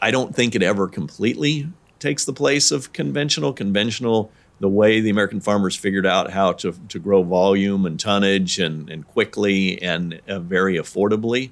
I 0.00 0.10
don't 0.10 0.34
think 0.34 0.54
it 0.54 0.62
ever 0.62 0.88
completely 0.88 1.68
takes 1.98 2.24
the 2.24 2.32
place 2.32 2.70
of 2.70 2.92
conventional. 2.92 3.52
Conventional 3.52 4.30
the 4.60 4.68
way 4.68 5.00
the 5.00 5.10
American 5.10 5.40
farmers 5.40 5.74
figured 5.74 6.06
out 6.06 6.30
how 6.30 6.52
to, 6.52 6.72
to 6.88 6.98
grow 6.98 7.22
volume 7.22 7.86
and 7.86 7.98
tonnage 7.98 8.58
and, 8.58 8.90
and 8.90 9.06
quickly 9.08 9.80
and 9.82 10.20
uh, 10.28 10.38
very 10.38 10.76
affordably, 10.76 11.50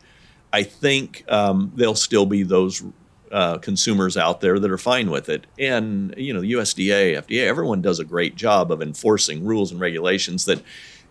I 0.52 0.62
think 0.62 1.24
um, 1.28 1.72
there'll 1.74 1.94
still 1.94 2.26
be 2.26 2.42
those 2.42 2.84
uh, 3.32 3.58
consumers 3.58 4.16
out 4.16 4.40
there 4.40 4.58
that 4.58 4.70
are 4.70 4.78
fine 4.78 5.10
with 5.10 5.28
it. 5.28 5.46
And, 5.58 6.14
you 6.16 6.32
know, 6.32 6.40
the 6.40 6.52
USDA, 6.52 7.16
FDA, 7.16 7.46
everyone 7.46 7.82
does 7.82 7.98
a 7.98 8.04
great 8.04 8.36
job 8.36 8.70
of 8.72 8.82
enforcing 8.82 9.44
rules 9.44 9.72
and 9.72 9.80
regulations 9.80 10.44
that, 10.46 10.62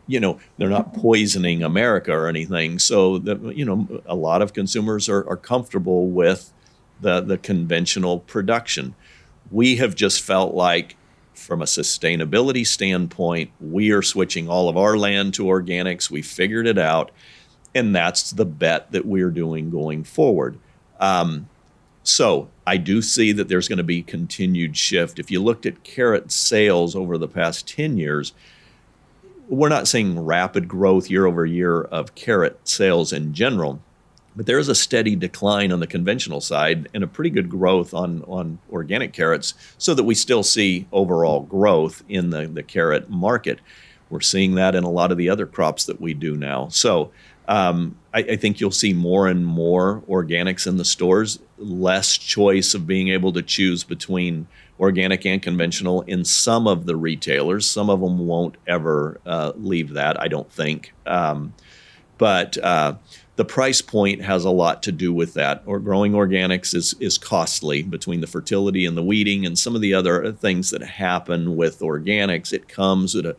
you 0.07 0.19
know, 0.19 0.39
they're 0.57 0.69
not 0.69 0.93
poisoning 0.93 1.63
America 1.63 2.11
or 2.11 2.27
anything. 2.27 2.79
So, 2.79 3.17
that, 3.19 3.55
you 3.55 3.65
know, 3.65 4.01
a 4.05 4.15
lot 4.15 4.41
of 4.41 4.53
consumers 4.53 5.09
are, 5.09 5.27
are 5.27 5.37
comfortable 5.37 6.07
with 6.07 6.51
the, 7.01 7.21
the 7.21 7.37
conventional 7.37 8.19
production. 8.19 8.95
We 9.51 9.77
have 9.77 9.95
just 9.95 10.21
felt 10.21 10.53
like 10.53 10.95
from 11.33 11.61
a 11.61 11.65
sustainability 11.65 12.65
standpoint, 12.65 13.51
we 13.61 13.91
are 13.91 14.01
switching 14.01 14.49
all 14.49 14.69
of 14.69 14.75
our 14.75 14.97
land 14.97 15.33
to 15.35 15.43
organics. 15.43 16.09
We 16.09 16.21
figured 16.21 16.67
it 16.67 16.77
out, 16.77 17.11
and 17.75 17.95
that's 17.95 18.31
the 18.31 18.45
bet 18.45 18.91
that 18.91 19.05
we're 19.05 19.29
doing 19.29 19.69
going 19.69 20.03
forward. 20.03 20.57
Um, 20.99 21.47
so 22.07 22.49
I 22.65 22.77
do 22.77 23.01
see 23.01 23.31
that 23.33 23.49
there's 23.49 23.67
going 23.67 23.77
to 23.77 23.83
be 23.83 24.01
continued 24.01 24.77
shift. 24.77 25.19
If 25.19 25.29
you 25.29 25.43
looked 25.43 25.65
at 25.65 25.83
carrot 25.83 26.31
sales 26.31 26.95
over 26.95 27.17
the 27.17 27.27
past 27.27 27.67
10 27.67 27.97
years, 27.97 28.33
we're 29.49 29.69
not 29.69 29.87
seeing 29.87 30.19
rapid 30.19 30.67
growth 30.67 31.09
year 31.09 31.25
over 31.25 31.45
year 31.45 31.81
of 31.81 32.15
carrot 32.15 32.59
sales 32.67 33.11
in 33.11 33.33
general. 33.33 33.81
But 34.35 34.45
there 34.45 34.59
is 34.59 34.69
a 34.69 34.75
steady 34.75 35.15
decline 35.15 35.71
on 35.71 35.79
the 35.79 35.87
conventional 35.87 36.41
side 36.41 36.87
and 36.93 37.03
a 37.03 37.07
pretty 37.07 37.29
good 37.29 37.49
growth 37.49 37.93
on, 37.93 38.23
on 38.23 38.59
organic 38.71 39.11
carrots, 39.11 39.53
so 39.77 39.93
that 39.93 40.03
we 40.03 40.15
still 40.15 40.43
see 40.43 40.87
overall 40.91 41.41
growth 41.41 42.03
in 42.07 42.29
the, 42.29 42.47
the 42.47 42.63
carrot 42.63 43.09
market. 43.09 43.59
We're 44.09 44.21
seeing 44.21 44.55
that 44.55 44.75
in 44.75 44.83
a 44.83 44.89
lot 44.89 45.11
of 45.11 45.17
the 45.17 45.29
other 45.29 45.45
crops 45.45 45.85
that 45.85 45.99
we 45.99 46.13
do 46.13 46.37
now. 46.37 46.69
So 46.69 47.11
um, 47.47 47.97
I, 48.13 48.19
I, 48.19 48.35
think 48.35 48.59
you'll 48.59 48.71
see 48.71 48.93
more 48.93 49.27
and 49.27 49.45
more 49.45 50.03
organics 50.09 50.67
in 50.67 50.77
the 50.77 50.83
stores, 50.83 51.39
less 51.57 52.17
choice 52.17 52.73
of 52.73 52.85
being 52.85 53.07
able 53.07 53.31
to 53.33 53.41
choose 53.41 53.85
between 53.85 54.47
organic 54.79 55.25
and 55.25 55.41
conventional 55.41 56.01
in 56.01 56.25
some 56.25 56.67
of 56.67 56.85
the 56.85 56.95
retailers. 56.95 57.65
Some 57.65 57.89
of 57.89 58.01
them 58.01 58.27
won't 58.27 58.57
ever 58.67 59.21
uh, 59.25 59.53
leave 59.55 59.93
that, 59.93 60.21
I 60.21 60.27
don't 60.27 60.51
think. 60.51 60.93
Um, 61.05 61.53
but 62.17 62.57
uh, 62.57 62.95
the 63.37 63.45
price 63.45 63.81
point 63.81 64.23
has 64.23 64.43
a 64.43 64.49
lot 64.49 64.83
to 64.83 64.91
do 64.91 65.13
with 65.13 65.33
that. 65.35 65.63
Or 65.65 65.79
growing 65.79 66.13
organics 66.13 66.75
is 66.75 66.95
is 66.99 67.17
costly 67.17 67.81
between 67.83 68.21
the 68.21 68.27
fertility 68.27 68.85
and 68.85 68.97
the 68.97 69.03
weeding 69.03 69.45
and 69.45 69.57
some 69.57 69.75
of 69.75 69.81
the 69.81 69.93
other 69.93 70.31
things 70.33 70.71
that 70.71 70.81
happen 70.81 71.55
with 71.55 71.79
organics. 71.79 72.51
It 72.51 72.67
comes 72.67 73.15
at 73.15 73.25
a 73.25 73.35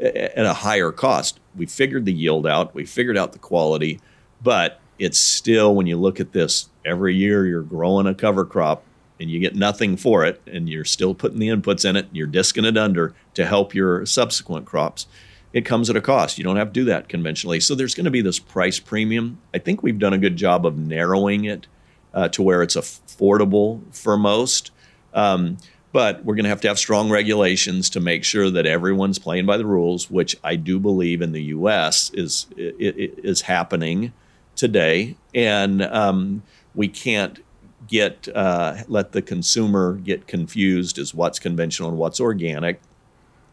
at 0.00 0.44
a 0.44 0.54
higher 0.54 0.92
cost. 0.92 1.40
We 1.58 1.66
figured 1.66 2.04
the 2.04 2.12
yield 2.12 2.46
out, 2.46 2.74
we 2.74 2.84
figured 2.84 3.18
out 3.18 3.32
the 3.32 3.38
quality, 3.38 4.00
but 4.42 4.80
it's 4.98 5.18
still 5.18 5.74
when 5.74 5.86
you 5.86 5.96
look 5.96 6.20
at 6.20 6.32
this 6.32 6.68
every 6.84 7.14
year 7.14 7.46
you're 7.46 7.62
growing 7.62 8.06
a 8.06 8.14
cover 8.14 8.44
crop 8.44 8.82
and 9.20 9.30
you 9.30 9.38
get 9.40 9.54
nothing 9.54 9.96
for 9.96 10.24
it 10.24 10.40
and 10.46 10.68
you're 10.68 10.84
still 10.84 11.14
putting 11.14 11.38
the 11.38 11.48
inputs 11.48 11.88
in 11.88 11.96
it 11.96 12.06
and 12.06 12.16
you're 12.16 12.26
disking 12.26 12.64
it 12.64 12.76
under 12.76 13.14
to 13.34 13.44
help 13.44 13.74
your 13.74 14.06
subsequent 14.06 14.64
crops 14.64 15.06
it 15.52 15.64
comes 15.64 15.88
at 15.88 15.96
a 15.96 16.00
cost. 16.00 16.38
You 16.38 16.44
don't 16.44 16.56
have 16.56 16.68
to 16.68 16.72
do 16.72 16.84
that 16.84 17.08
conventionally. 17.08 17.60
So 17.60 17.74
there's 17.74 17.94
going 17.94 18.04
to 18.04 18.10
be 18.10 18.20
this 18.20 18.38
price 18.38 18.78
premium. 18.78 19.40
I 19.54 19.58
think 19.58 19.82
we've 19.82 19.98
done 19.98 20.12
a 20.12 20.18
good 20.18 20.36
job 20.36 20.66
of 20.66 20.76
narrowing 20.76 21.44
it 21.44 21.66
uh, 22.12 22.28
to 22.28 22.42
where 22.42 22.62
it's 22.62 22.76
affordable 22.76 23.80
for 23.94 24.16
most. 24.16 24.70
Um, 25.14 25.56
but 25.92 26.24
we're 26.24 26.34
going 26.34 26.44
to 26.44 26.50
have 26.50 26.60
to 26.62 26.68
have 26.68 26.78
strong 26.78 27.10
regulations 27.10 27.90
to 27.90 28.00
make 28.00 28.24
sure 28.24 28.50
that 28.50 28.66
everyone's 28.66 29.18
playing 29.18 29.46
by 29.46 29.56
the 29.56 29.66
rules, 29.66 30.10
which 30.10 30.36
I 30.44 30.56
do 30.56 30.78
believe 30.78 31.22
in 31.22 31.32
the 31.32 31.42
U.S. 31.44 32.10
is 32.14 32.46
is 32.56 33.42
happening 33.42 34.12
today, 34.56 35.16
and 35.34 35.82
um, 35.82 36.42
we 36.74 36.88
can't 36.88 37.42
get 37.86 38.28
uh, 38.34 38.76
let 38.88 39.12
the 39.12 39.22
consumer 39.22 39.94
get 39.94 40.26
confused 40.26 40.98
as 40.98 41.14
what's 41.14 41.38
conventional 41.38 41.88
and 41.88 41.98
what's 41.98 42.20
organic 42.20 42.80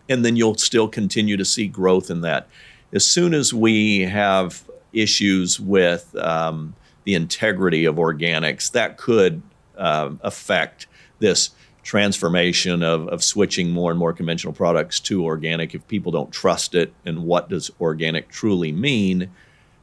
and 0.10 0.24
then 0.24 0.36
you'll 0.36 0.56
still 0.56 0.88
continue 0.88 1.38
to 1.38 1.46
see 1.46 1.68
growth 1.68 2.10
in 2.10 2.22
that. 2.22 2.48
As 2.94 3.06
soon 3.06 3.34
as 3.34 3.54
we 3.54 4.02
have 4.02 4.64
issues 4.94 5.60
with 5.60 6.16
um, 6.16 6.76
the 7.04 7.16
integrity 7.16 7.86
of 7.86 7.96
organics, 7.96 8.72
that 8.72 8.98
could 8.98 9.42
uh, 9.78 10.12
affect 10.22 10.88
this 11.20 11.52
transformation 11.86 12.84
of, 12.84 13.08
of 13.10 13.24
switching 13.24 13.70
more 13.70 13.92
and 13.92 14.00
more 14.00 14.12
conventional 14.12 14.52
products 14.52 15.00
to 15.00 15.24
organic 15.24 15.74
if 15.74 15.88
people 15.88 16.12
don't 16.12 16.32
trust 16.32 16.74
it 16.74 16.92
and 17.06 17.24
what 17.24 17.48
does 17.48 17.72
organic 17.80 18.28
truly 18.28 18.72
mean 18.72 19.30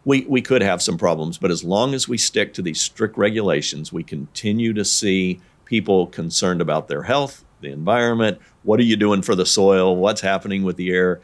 we, 0.04 0.22
we 0.22 0.42
could 0.42 0.62
have 0.62 0.82
some 0.82 0.98
problems. 0.98 1.38
But 1.38 1.50
as 1.50 1.62
long 1.62 1.94
as 1.94 2.08
we 2.08 2.18
stick 2.18 2.54
to 2.54 2.62
these 2.62 2.80
strict 2.80 3.16
regulations, 3.16 3.92
we 3.92 4.02
continue 4.02 4.72
to 4.72 4.84
see 4.84 5.40
people 5.64 6.08
concerned 6.08 6.60
about 6.60 6.88
their 6.88 7.04
health, 7.04 7.44
the 7.60 7.70
environment, 7.70 8.40
what 8.64 8.80
are 8.80 8.84
you 8.84 8.96
doing 8.96 9.22
for 9.22 9.34
the 9.34 9.46
soil, 9.46 9.96
what's 9.96 10.20
happening 10.20 10.64
with 10.64 10.76
the 10.76 10.90
air, 10.90 11.20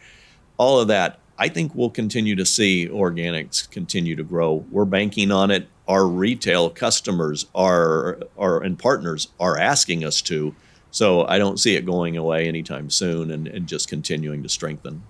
all 0.58 0.80
of 0.80 0.88
that. 0.88 1.18
I 1.40 1.48
think 1.48 1.74
we'll 1.74 1.90
continue 1.90 2.34
to 2.36 2.46
see 2.46 2.88
organics 2.88 3.68
continue 3.68 4.16
to 4.16 4.24
grow. 4.24 4.64
We're 4.70 4.84
banking 4.84 5.30
on 5.30 5.50
it. 5.50 5.68
Our 5.86 6.06
retail 6.06 6.70
customers 6.70 7.46
are, 7.54 8.18
are 8.36 8.62
and 8.62 8.78
partners 8.78 9.28
are 9.40 9.58
asking 9.58 10.04
us 10.04 10.22
to. 10.22 10.54
So 10.90 11.26
I 11.26 11.38
don't 11.38 11.58
see 11.58 11.76
it 11.76 11.84
going 11.84 12.16
away 12.16 12.48
anytime 12.48 12.90
soon 12.90 13.30
and, 13.30 13.46
and 13.46 13.66
just 13.66 13.88
continuing 13.88 14.42
to 14.42 14.48
strengthen. 14.48 15.02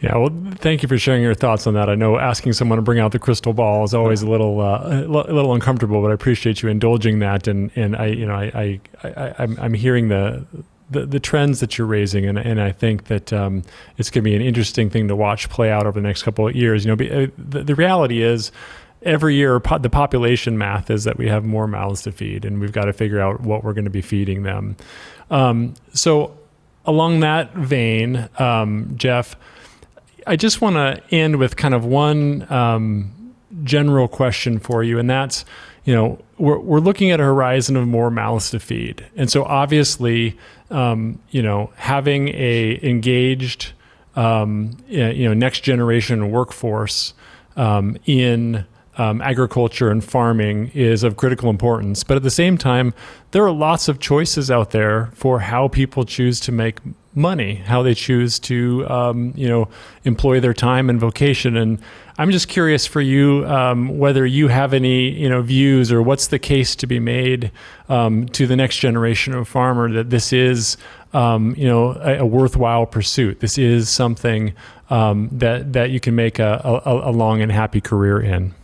Yeah, 0.00 0.16
well, 0.16 0.30
thank 0.56 0.82
you 0.82 0.88
for 0.88 0.98
sharing 0.98 1.22
your 1.22 1.34
thoughts 1.34 1.66
on 1.66 1.72
that. 1.74 1.88
I 1.88 1.94
know 1.94 2.18
asking 2.18 2.52
someone 2.52 2.76
to 2.76 2.82
bring 2.82 2.98
out 2.98 3.12
the 3.12 3.18
crystal 3.18 3.54
ball 3.54 3.82
is 3.82 3.94
always 3.94 4.20
a 4.20 4.28
little 4.28 4.60
uh, 4.60 4.88
a 4.88 5.08
little 5.08 5.54
uncomfortable, 5.54 6.02
but 6.02 6.10
I 6.10 6.14
appreciate 6.14 6.62
you 6.62 6.68
indulging 6.68 7.20
that. 7.20 7.48
And 7.48 7.70
and 7.76 7.96
I 7.96 8.06
you 8.06 8.26
know 8.26 8.34
I 8.34 8.80
I, 9.02 9.08
I 9.08 9.34
I'm, 9.38 9.58
I'm 9.58 9.72
hearing 9.72 10.08
the, 10.08 10.44
the 10.90 11.06
the 11.06 11.18
trends 11.18 11.60
that 11.60 11.78
you're 11.78 11.86
raising, 11.86 12.26
and 12.26 12.38
and 12.38 12.60
I 12.60 12.72
think 12.72 13.04
that 13.04 13.32
um, 13.32 13.62
it's 13.96 14.10
going 14.10 14.22
to 14.22 14.30
be 14.30 14.36
an 14.36 14.42
interesting 14.42 14.90
thing 14.90 15.08
to 15.08 15.16
watch 15.16 15.48
play 15.48 15.70
out 15.70 15.86
over 15.86 15.98
the 15.98 16.06
next 16.06 16.24
couple 16.24 16.46
of 16.46 16.54
years. 16.54 16.84
You 16.84 16.90
know, 16.90 16.96
be, 16.96 17.10
uh, 17.10 17.28
the, 17.38 17.64
the 17.64 17.74
reality 17.74 18.22
is 18.22 18.52
every 19.06 19.36
year 19.36 19.60
po- 19.60 19.78
the 19.78 19.90
population 19.90 20.58
math 20.58 20.90
is 20.90 21.04
that 21.04 21.16
we 21.16 21.28
have 21.28 21.44
more 21.44 21.66
mouths 21.66 22.02
to 22.02 22.12
feed 22.12 22.44
and 22.44 22.60
we've 22.60 22.72
got 22.72 22.84
to 22.84 22.92
figure 22.92 23.20
out 23.20 23.40
what 23.40 23.64
we're 23.64 23.72
going 23.72 23.84
to 23.84 23.90
be 23.90 24.02
feeding 24.02 24.42
them. 24.42 24.76
Um, 25.30 25.74
so 25.92 26.36
along 26.84 27.20
that 27.20 27.54
vein 27.54 28.28
um, 28.38 28.92
jeff 28.96 29.36
I 30.26 30.36
just 30.36 30.60
want 30.60 30.74
to 30.74 31.00
end 31.14 31.36
with 31.36 31.56
kind 31.56 31.72
of 31.72 31.84
one 31.84 32.50
um, 32.50 33.34
general 33.62 34.08
question 34.08 34.58
for 34.58 34.82
you, 34.82 34.98
and 34.98 35.08
that's, 35.08 35.44
you 35.84 35.94
know, 35.94 36.18
we're, 36.36 36.58
we're 36.58 36.80
looking 36.80 37.12
at 37.12 37.20
a 37.20 37.22
horizon 37.22 37.76
of 37.76 37.86
more 37.86 38.10
mouths 38.10 38.50
to 38.50 38.58
feed, 38.58 39.06
and 39.14 39.30
so 39.30 39.44
obviously, 39.44 40.36
um, 40.70 41.20
you 41.30 41.42
know, 41.42 41.70
having 41.76 42.28
a 42.30 42.80
engaged, 42.82 43.72
um, 44.16 44.76
you 44.88 45.28
know, 45.28 45.34
next 45.34 45.60
generation 45.60 46.32
workforce 46.32 47.14
um, 47.56 47.96
in 48.04 48.66
um, 48.98 49.20
agriculture 49.20 49.90
and 49.90 50.02
farming 50.02 50.70
is 50.74 51.02
of 51.02 51.16
critical 51.16 51.50
importance. 51.50 52.04
But 52.04 52.16
at 52.16 52.22
the 52.22 52.30
same 52.30 52.56
time, 52.56 52.94
there 53.32 53.44
are 53.44 53.52
lots 53.52 53.88
of 53.88 53.98
choices 53.98 54.50
out 54.50 54.70
there 54.70 55.10
for 55.14 55.40
how 55.40 55.68
people 55.68 56.04
choose 56.04 56.40
to 56.40 56.52
make 56.52 56.78
money, 57.16 57.56
how 57.56 57.82
they 57.82 57.94
choose 57.94 58.38
to, 58.38 58.86
um, 58.88 59.32
you 59.34 59.48
know, 59.48 59.68
employ 60.04 60.38
their 60.38 60.52
time 60.52 60.90
and 60.90 61.00
vocation. 61.00 61.56
And 61.56 61.80
I'm 62.18 62.30
just 62.30 62.48
curious 62.48 62.86
for 62.86 63.00
you 63.00 63.46
um, 63.46 63.98
whether 63.98 64.26
you 64.26 64.48
have 64.48 64.74
any, 64.74 65.10
you 65.10 65.28
know, 65.28 65.40
views 65.40 65.90
or 65.90 66.02
what's 66.02 66.28
the 66.28 66.38
case 66.38 66.76
to 66.76 66.86
be 66.86 67.00
made 67.00 67.50
um, 67.88 68.26
to 68.28 68.46
the 68.46 68.54
next 68.54 68.78
generation 68.78 69.34
of 69.34 69.48
farmer 69.48 69.90
that 69.92 70.10
this 70.10 70.32
is, 70.32 70.76
um, 71.14 71.54
you 71.56 71.66
know, 71.66 71.92
a, 72.02 72.18
a, 72.18 72.26
worthwhile 72.26 72.84
pursuit. 72.84 73.40
This 73.40 73.56
is 73.56 73.88
something 73.88 74.52
um, 74.90 75.30
that 75.32 75.72
that 75.72 75.90
you 75.90 76.00
can 76.00 76.14
make 76.14 76.38
a, 76.38 76.60
a, 76.62 77.10
a 77.10 77.12
long 77.12 77.40
and 77.40 77.50
happy 77.50 77.80
career 77.80 78.20
in. 78.20 78.54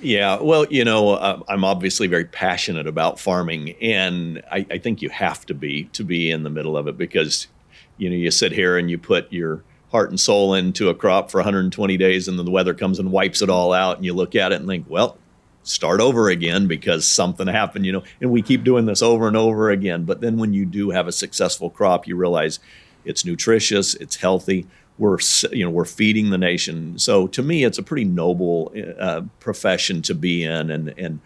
Yeah, 0.00 0.40
well, 0.40 0.64
you 0.70 0.84
know, 0.84 1.10
uh, 1.14 1.40
I'm 1.48 1.64
obviously 1.64 2.06
very 2.06 2.24
passionate 2.24 2.86
about 2.86 3.18
farming, 3.18 3.70
and 3.80 4.42
I, 4.50 4.64
I, 4.70 4.78
think 4.78 5.02
you 5.02 5.08
have 5.10 5.44
to 5.46 5.54
be 5.54 5.84
to 5.94 6.04
be 6.04 6.30
in 6.30 6.44
the 6.44 6.50
middle 6.50 6.76
of 6.76 6.86
it 6.86 6.96
because, 6.96 7.48
you 7.96 8.08
know, 8.08 8.14
you 8.14 8.30
sit 8.30 8.52
here 8.52 8.78
and 8.78 8.88
you 8.88 8.96
put 8.96 9.32
your 9.32 9.64
heart 9.90 10.10
and 10.10 10.20
soul 10.20 10.54
into 10.54 10.88
a 10.88 10.94
crop 10.94 11.32
for 11.32 11.38
120 11.38 11.96
days, 11.96 12.28
and 12.28 12.38
then 12.38 12.46
the 12.46 12.52
weather 12.52 12.74
comes 12.74 13.00
and 13.00 13.10
wipes 13.10 13.42
it 13.42 13.50
all 13.50 13.72
out, 13.72 13.96
and 13.96 14.04
you 14.04 14.14
look 14.14 14.36
at 14.36 14.52
it 14.52 14.60
and 14.60 14.68
think, 14.68 14.86
well, 14.88 15.18
start 15.64 16.00
over 16.00 16.28
again 16.28 16.68
because 16.68 17.06
something 17.06 17.48
happened, 17.48 17.84
you 17.84 17.92
know, 17.92 18.04
and 18.20 18.30
we 18.30 18.40
keep 18.40 18.62
doing 18.62 18.86
this 18.86 19.02
over 19.02 19.26
and 19.26 19.36
over 19.36 19.70
again. 19.70 20.04
But 20.04 20.20
then 20.20 20.36
when 20.36 20.52
you 20.52 20.64
do 20.64 20.90
have 20.90 21.08
a 21.08 21.12
successful 21.12 21.70
crop, 21.70 22.06
you 22.06 22.14
realize 22.14 22.60
it's 23.04 23.24
nutritious, 23.24 23.94
it's 23.96 24.16
healthy 24.16 24.66
we're 24.98 25.18
you 25.52 25.64
know 25.64 25.70
we're 25.70 25.84
feeding 25.84 26.30
the 26.30 26.38
nation. 26.38 26.98
So 26.98 27.26
to 27.28 27.42
me, 27.42 27.64
it's 27.64 27.78
a 27.78 27.82
pretty 27.82 28.04
noble 28.04 28.72
uh, 28.98 29.22
profession 29.40 30.02
to 30.02 30.14
be 30.14 30.44
in, 30.44 30.70
and 30.70 30.94
and 30.98 31.20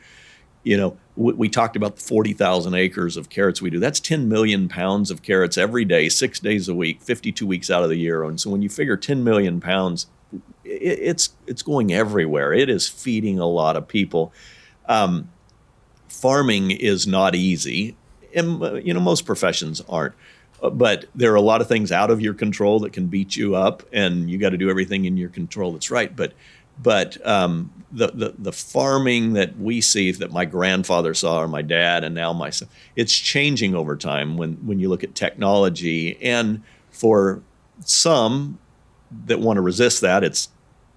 you 0.62 0.76
know 0.76 0.96
we, 1.16 1.32
we 1.32 1.48
talked 1.48 1.74
about 1.74 1.96
the 1.96 2.02
forty 2.02 2.34
thousand 2.34 2.74
acres 2.74 3.16
of 3.16 3.30
carrots 3.30 3.62
we 3.62 3.70
do. 3.70 3.78
That's 3.78 3.98
ten 4.00 4.28
million 4.28 4.68
pounds 4.68 5.10
of 5.10 5.22
carrots 5.22 5.56
every 5.56 5.84
day, 5.84 6.08
six 6.08 6.38
days 6.38 6.68
a 6.68 6.74
week, 6.74 7.00
fifty-two 7.00 7.46
weeks 7.46 7.70
out 7.70 7.82
of 7.82 7.88
the 7.88 7.96
year. 7.96 8.24
And 8.24 8.40
so 8.40 8.50
when 8.50 8.62
you 8.62 8.68
figure 8.68 8.96
ten 8.96 9.24
million 9.24 9.60
pounds, 9.60 10.06
it, 10.64 10.98
it's 11.00 11.30
it's 11.46 11.62
going 11.62 11.92
everywhere. 11.92 12.52
It 12.52 12.68
is 12.68 12.88
feeding 12.88 13.38
a 13.38 13.46
lot 13.46 13.76
of 13.76 13.88
people. 13.88 14.32
Um, 14.86 15.30
farming 16.08 16.72
is 16.72 17.06
not 17.06 17.34
easy, 17.34 17.96
and 18.34 18.62
uh, 18.62 18.74
you 18.74 18.92
know 18.92 19.00
most 19.00 19.24
professions 19.24 19.80
aren't 19.88 20.14
but 20.70 21.06
there 21.14 21.32
are 21.32 21.36
a 21.36 21.42
lot 21.42 21.60
of 21.60 21.68
things 21.68 21.90
out 21.90 22.10
of 22.10 22.20
your 22.20 22.34
control 22.34 22.80
that 22.80 22.92
can 22.92 23.06
beat 23.06 23.36
you 23.36 23.54
up, 23.54 23.82
and 23.92 24.30
you 24.30 24.38
got 24.38 24.50
to 24.50 24.56
do 24.56 24.70
everything 24.70 25.04
in 25.04 25.16
your 25.16 25.28
control 25.28 25.72
that's 25.72 25.90
right. 25.90 26.14
But 26.14 26.34
but 26.80 27.24
um, 27.26 27.70
the, 27.90 28.08
the 28.08 28.34
the 28.38 28.52
farming 28.52 29.34
that 29.34 29.58
we 29.58 29.80
see 29.80 30.10
that 30.12 30.32
my 30.32 30.44
grandfather 30.44 31.14
saw 31.14 31.40
or 31.40 31.48
my 31.48 31.62
dad 31.62 32.04
and 32.04 32.14
now 32.14 32.32
my 32.32 32.50
son, 32.50 32.68
it's 32.96 33.14
changing 33.14 33.74
over 33.74 33.96
time 33.96 34.36
when 34.36 34.54
when 34.66 34.78
you 34.78 34.88
look 34.88 35.04
at 35.04 35.14
technology 35.14 36.18
and 36.22 36.62
for 36.90 37.42
some 37.84 38.58
that 39.26 39.40
want 39.40 39.56
to 39.56 39.60
resist 39.60 40.00
that 40.00 40.24
it's 40.24 40.48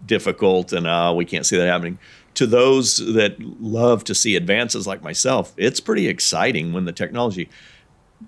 difficult 0.05 0.71
and 0.71 0.87
uh, 0.87 1.13
we 1.15 1.25
can't 1.25 1.45
see 1.45 1.57
that 1.57 1.67
happening 1.67 1.97
to 2.35 2.45
those 2.45 2.97
that 3.13 3.39
love 3.39 4.03
to 4.03 4.13
see 4.13 4.35
advances 4.35 4.85
like 4.85 5.01
myself 5.01 5.53
it's 5.57 5.79
pretty 5.79 6.07
exciting 6.07 6.73
when 6.73 6.85
the 6.85 6.91
technology 6.91 7.49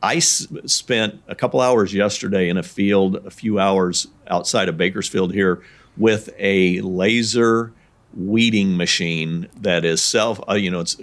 I 0.01 0.17
s- 0.17 0.47
spent 0.65 1.21
a 1.27 1.35
couple 1.35 1.61
hours 1.61 1.93
yesterday 1.93 2.49
in 2.49 2.57
a 2.57 2.63
field, 2.63 3.15
a 3.25 3.31
few 3.31 3.59
hours 3.59 4.07
outside 4.27 4.69
of 4.69 4.77
Bakersfield 4.77 5.33
here, 5.33 5.61
with 5.95 6.29
a 6.37 6.81
laser 6.81 7.73
weeding 8.15 8.77
machine 8.77 9.47
that 9.59 9.85
is 9.85 10.03
self, 10.03 10.39
uh, 10.49 10.53
you 10.53 10.69
know, 10.69 10.81
it's 10.81 10.97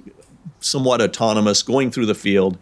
somewhat 0.60 1.00
autonomous, 1.00 1.62
going 1.62 1.90
through 1.90 2.06
the 2.06 2.14
field 2.14 2.58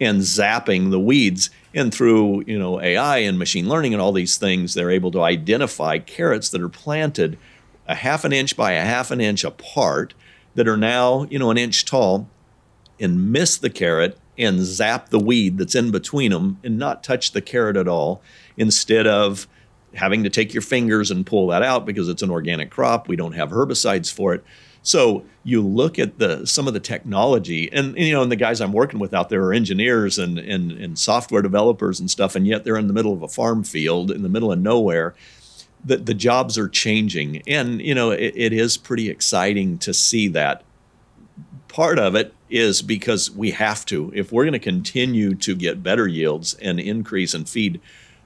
and 0.00 0.20
zapping 0.20 0.90
the 0.90 1.00
weeds. 1.00 1.50
And 1.74 1.92
through 1.92 2.44
you 2.46 2.58
know 2.58 2.80
AI 2.80 3.18
and 3.18 3.38
machine 3.38 3.68
learning 3.68 3.92
and 3.92 4.00
all 4.00 4.12
these 4.12 4.38
things, 4.38 4.74
they're 4.74 4.90
able 4.90 5.10
to 5.10 5.22
identify 5.22 5.98
carrots 5.98 6.48
that 6.50 6.62
are 6.62 6.68
planted 6.70 7.38
a 7.86 7.94
half 7.94 8.24
an 8.24 8.32
inch 8.32 8.56
by 8.56 8.72
a 8.72 8.84
half 8.84 9.10
an 9.10 9.20
inch 9.20 9.44
apart 9.44 10.14
that 10.54 10.66
are 10.66 10.76
now 10.76 11.24
you 11.24 11.38
know 11.38 11.50
an 11.50 11.58
inch 11.58 11.84
tall, 11.84 12.28
and 12.98 13.30
miss 13.30 13.58
the 13.58 13.68
carrot 13.68 14.18
and 14.38 14.60
zap 14.60 15.10
the 15.10 15.18
weed 15.18 15.58
that's 15.58 15.74
in 15.74 15.90
between 15.90 16.30
them 16.30 16.58
and 16.62 16.78
not 16.78 17.02
touch 17.02 17.32
the 17.32 17.40
carrot 17.40 17.76
at 17.76 17.88
all 17.88 18.22
instead 18.56 19.06
of 19.06 19.46
having 19.94 20.22
to 20.24 20.30
take 20.30 20.52
your 20.52 20.62
fingers 20.62 21.10
and 21.10 21.26
pull 21.26 21.48
that 21.48 21.62
out 21.62 21.86
because 21.86 22.08
it's 22.08 22.22
an 22.22 22.30
organic 22.30 22.70
crop. 22.70 23.08
We 23.08 23.16
don't 23.16 23.32
have 23.32 23.50
herbicides 23.50 24.12
for 24.12 24.34
it. 24.34 24.44
So 24.82 25.24
you 25.42 25.66
look 25.66 25.98
at 25.98 26.18
the 26.18 26.46
some 26.46 26.68
of 26.68 26.74
the 26.74 26.80
technology, 26.80 27.68
and, 27.72 27.96
and, 27.96 28.06
you 28.06 28.12
know, 28.12 28.22
and 28.22 28.30
the 28.30 28.36
guys 28.36 28.60
I'm 28.60 28.72
working 28.72 29.00
with 29.00 29.12
out 29.12 29.30
there 29.30 29.42
are 29.44 29.52
engineers 29.52 30.16
and, 30.16 30.38
and 30.38 30.70
and 30.70 30.96
software 30.96 31.42
developers 31.42 31.98
and 31.98 32.08
stuff, 32.08 32.36
and 32.36 32.46
yet 32.46 32.62
they're 32.62 32.76
in 32.76 32.86
the 32.86 32.92
middle 32.92 33.12
of 33.12 33.22
a 33.22 33.28
farm 33.28 33.64
field 33.64 34.12
in 34.12 34.22
the 34.22 34.28
middle 34.28 34.52
of 34.52 34.60
nowhere. 34.60 35.16
The 35.84 35.96
the 35.96 36.14
jobs 36.14 36.56
are 36.56 36.68
changing, 36.68 37.42
and 37.48 37.82
you 37.82 37.96
know, 37.96 38.12
it, 38.12 38.32
it 38.36 38.52
is 38.52 38.76
pretty 38.76 39.10
exciting 39.10 39.78
to 39.78 39.92
see 39.92 40.28
that. 40.28 40.62
Part 41.76 41.98
of 41.98 42.14
it 42.14 42.32
is 42.48 42.80
because 42.80 43.30
we 43.30 43.50
have 43.50 43.84
to. 43.84 44.10
If 44.14 44.32
we're 44.32 44.44
going 44.44 44.54
to 44.54 44.58
continue 44.58 45.34
to 45.34 45.54
get 45.54 45.82
better 45.82 46.08
yields 46.08 46.54
and 46.54 46.80
increase 46.80 47.34
and 47.34 47.46
feed 47.46 47.82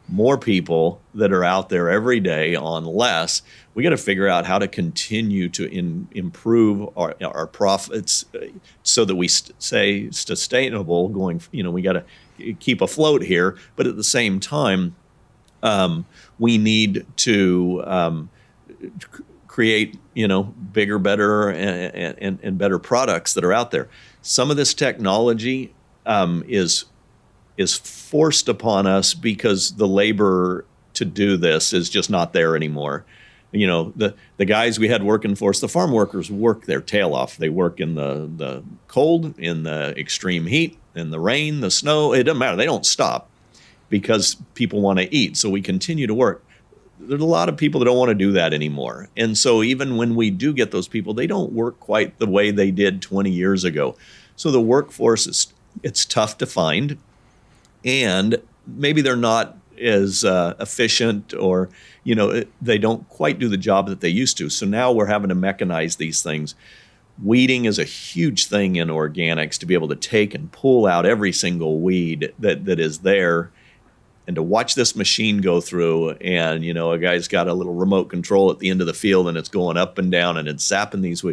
more 0.07 0.39
people 0.39 1.01
that 1.15 1.33
are 1.33 1.43
out 1.43 1.69
there 1.69 1.91
every 1.91 2.21
day 2.21 2.55
on 2.55 2.85
less, 2.85 3.43
we 3.75 3.83
got 3.83 3.91
to 3.91 3.97
figure 3.97 4.29
out 4.29 4.47
how 4.47 4.61
to 4.61 4.69
continue 4.69 5.49
to 5.49 5.69
in, 5.69 6.07
improve 6.13 6.97
our, 6.97 7.17
our 7.23 7.49
profits 7.49 8.25
uh, 8.37 8.47
so 8.85 9.05
that 9.05 9.17
we 9.17 9.27
st- 9.27 9.61
stay 9.61 10.09
sustainable 10.13 11.09
going, 11.09 11.43
you 11.51 11.65
know, 11.65 11.73
we 11.73 11.83
got 11.83 11.95
to 11.95 12.53
keep 12.61 12.81
afloat 12.81 13.21
here. 13.21 13.59
But 13.75 13.89
at 13.89 13.97
the 13.97 14.05
same 14.05 14.39
time, 14.39 14.95
um, 15.65 16.07
we 16.39 16.57
need 16.57 17.05
to 17.17 17.83
um, 17.85 18.31
create, 19.51 19.99
you 20.15 20.29
know, 20.29 20.45
bigger, 20.45 20.99
better, 20.99 21.51
and, 21.51 22.17
and, 22.19 22.39
and 22.41 22.57
better 22.57 22.79
products 22.79 23.35
that 23.35 23.45
are 23.45 23.53
out 23.53 23.73
there 23.73 23.89
some 24.23 24.51
of 24.51 24.57
this 24.57 24.75
technology 24.75 25.73
um, 26.07 26.45
is 26.47 26.85
is 27.57 27.77
forced 27.77 28.49
upon 28.49 28.87
us 28.87 29.13
because 29.13 29.73
the 29.73 29.89
labor 29.89 30.65
to 30.95 31.05
do 31.05 31.37
this 31.37 31.73
is 31.73 31.91
just 31.91 32.11
not 32.11 32.33
there 32.33 32.57
anymore. 32.57 33.05
You 33.53 33.67
know, 33.67 33.93
the 33.97 34.15
the 34.37 34.45
guys 34.45 34.79
we 34.79 34.89
had 34.89 35.03
working 35.03 35.35
for 35.35 35.51
us, 35.51 35.61
the 35.61 35.69
farm 35.69 35.93
workers 35.93 36.31
work 36.31 36.67
their 36.67 36.81
tail 36.81 37.15
off. 37.15 37.37
They 37.37 37.49
work 37.49 37.81
in 37.81 37.95
the 37.95 38.31
the 38.35 38.63
cold, 38.89 39.39
in 39.39 39.65
the 39.65 39.95
extreme 39.99 40.47
heat, 40.47 40.79
in 40.95 41.11
the 41.11 41.21
rain, 41.21 41.61
the 41.61 41.71
snow. 41.71 42.13
It 42.13 42.25
doesn't 42.25 42.39
matter. 42.39 42.57
They 42.57 42.67
don't 42.67 42.87
stop 42.87 43.29
because 43.89 44.37
people 44.55 44.81
want 44.81 45.01
to 45.01 45.13
eat. 45.15 45.37
So 45.37 45.51
we 45.51 45.63
continue 45.63 46.07
to 46.07 46.15
work. 46.15 46.45
There's 47.01 47.21
a 47.21 47.27
lot 47.27 47.49
of 47.49 47.57
people 47.57 47.81
that 47.81 47.87
don't 47.87 47.99
want 47.99 48.11
to 48.11 48.15
do 48.15 48.33
that 48.33 48.53
anymore. 48.53 49.09
And 49.17 49.37
so 49.37 49.63
even 49.63 49.97
when 49.97 50.15
we 50.15 50.31
do 50.31 50.53
get 50.53 50.71
those 50.71 50.89
people, 50.89 51.15
they 51.15 51.27
don't 51.27 51.53
work 51.53 51.81
quite 51.81 52.19
the 52.19 52.27
way 52.27 52.51
they 52.51 52.71
did 52.71 53.03
20 53.03 53.31
years 53.31 53.65
ago. 53.65 53.97
So 54.37 54.51
the 54.51 54.61
workforce 54.61 55.27
is 55.27 55.53
it's 55.83 56.05
tough 56.05 56.39
to 56.39 56.47
find, 56.47 56.99
and 57.85 58.41
maybe 58.67 59.03
they're 59.03 59.17
not 59.17 59.57
as 59.81 60.25
uh, 60.25 60.55
efficient 60.61 61.33
or 61.33 61.71
you 62.05 62.15
know 62.15 62.45
they 62.61 62.77
don't 62.77 63.09
quite 63.09 63.39
do 63.39 63.49
the 63.49 63.57
job 63.57 63.89
that 63.89 64.01
they 64.01 64.09
used 64.09 64.37
to. 64.39 64.51
So 64.51 64.67
now 64.67 64.93
we're 64.93 65.07
having 65.07 65.29
to 65.29 65.35
mechanize 65.35 65.97
these 65.97 66.23
things. 66.23 66.55
Weeding 67.23 67.67
is 67.67 67.79
a 67.79 67.85
huge 67.85 68.47
thing 68.47 68.77
in 68.77 68.89
organics 68.89 69.59
to 69.59 69.67
be 69.67 69.75
able 69.75 69.89
to 69.89 69.97
take 69.97 70.35
and 70.35 70.51
pull 70.53 70.87
out 70.87 71.05
every 71.05 71.33
single 71.33 71.81
weed 71.81 72.33
that, 72.39 72.65
that 72.65 72.81
is 72.81 73.01
there 73.01 73.51
and 74.31 74.37
to 74.37 74.45
watch 74.45 74.77
this 74.77 74.95
machine 74.95 75.39
go 75.39 75.61
through 75.61 76.11
and 76.11 76.65
you 76.65 76.73
know 76.73 76.93
a 76.93 76.99
guy's 76.99 77.27
got 77.27 77.49
a 77.49 77.53
little 77.53 77.75
remote 77.75 78.05
control 78.05 78.49
at 78.53 78.61
the 78.61 78.71
end 78.71 78.81
of 78.81 78.87
the 78.87 78.95
field 78.95 79.27
and 79.27 79.37
it's 79.37 79.49
going 79.49 79.77
up 79.77 79.99
and 79.99 80.13
down 80.13 80.37
and 80.37 80.47
it's 80.47 80.65
zapping 80.65 81.03
these 81.03 81.25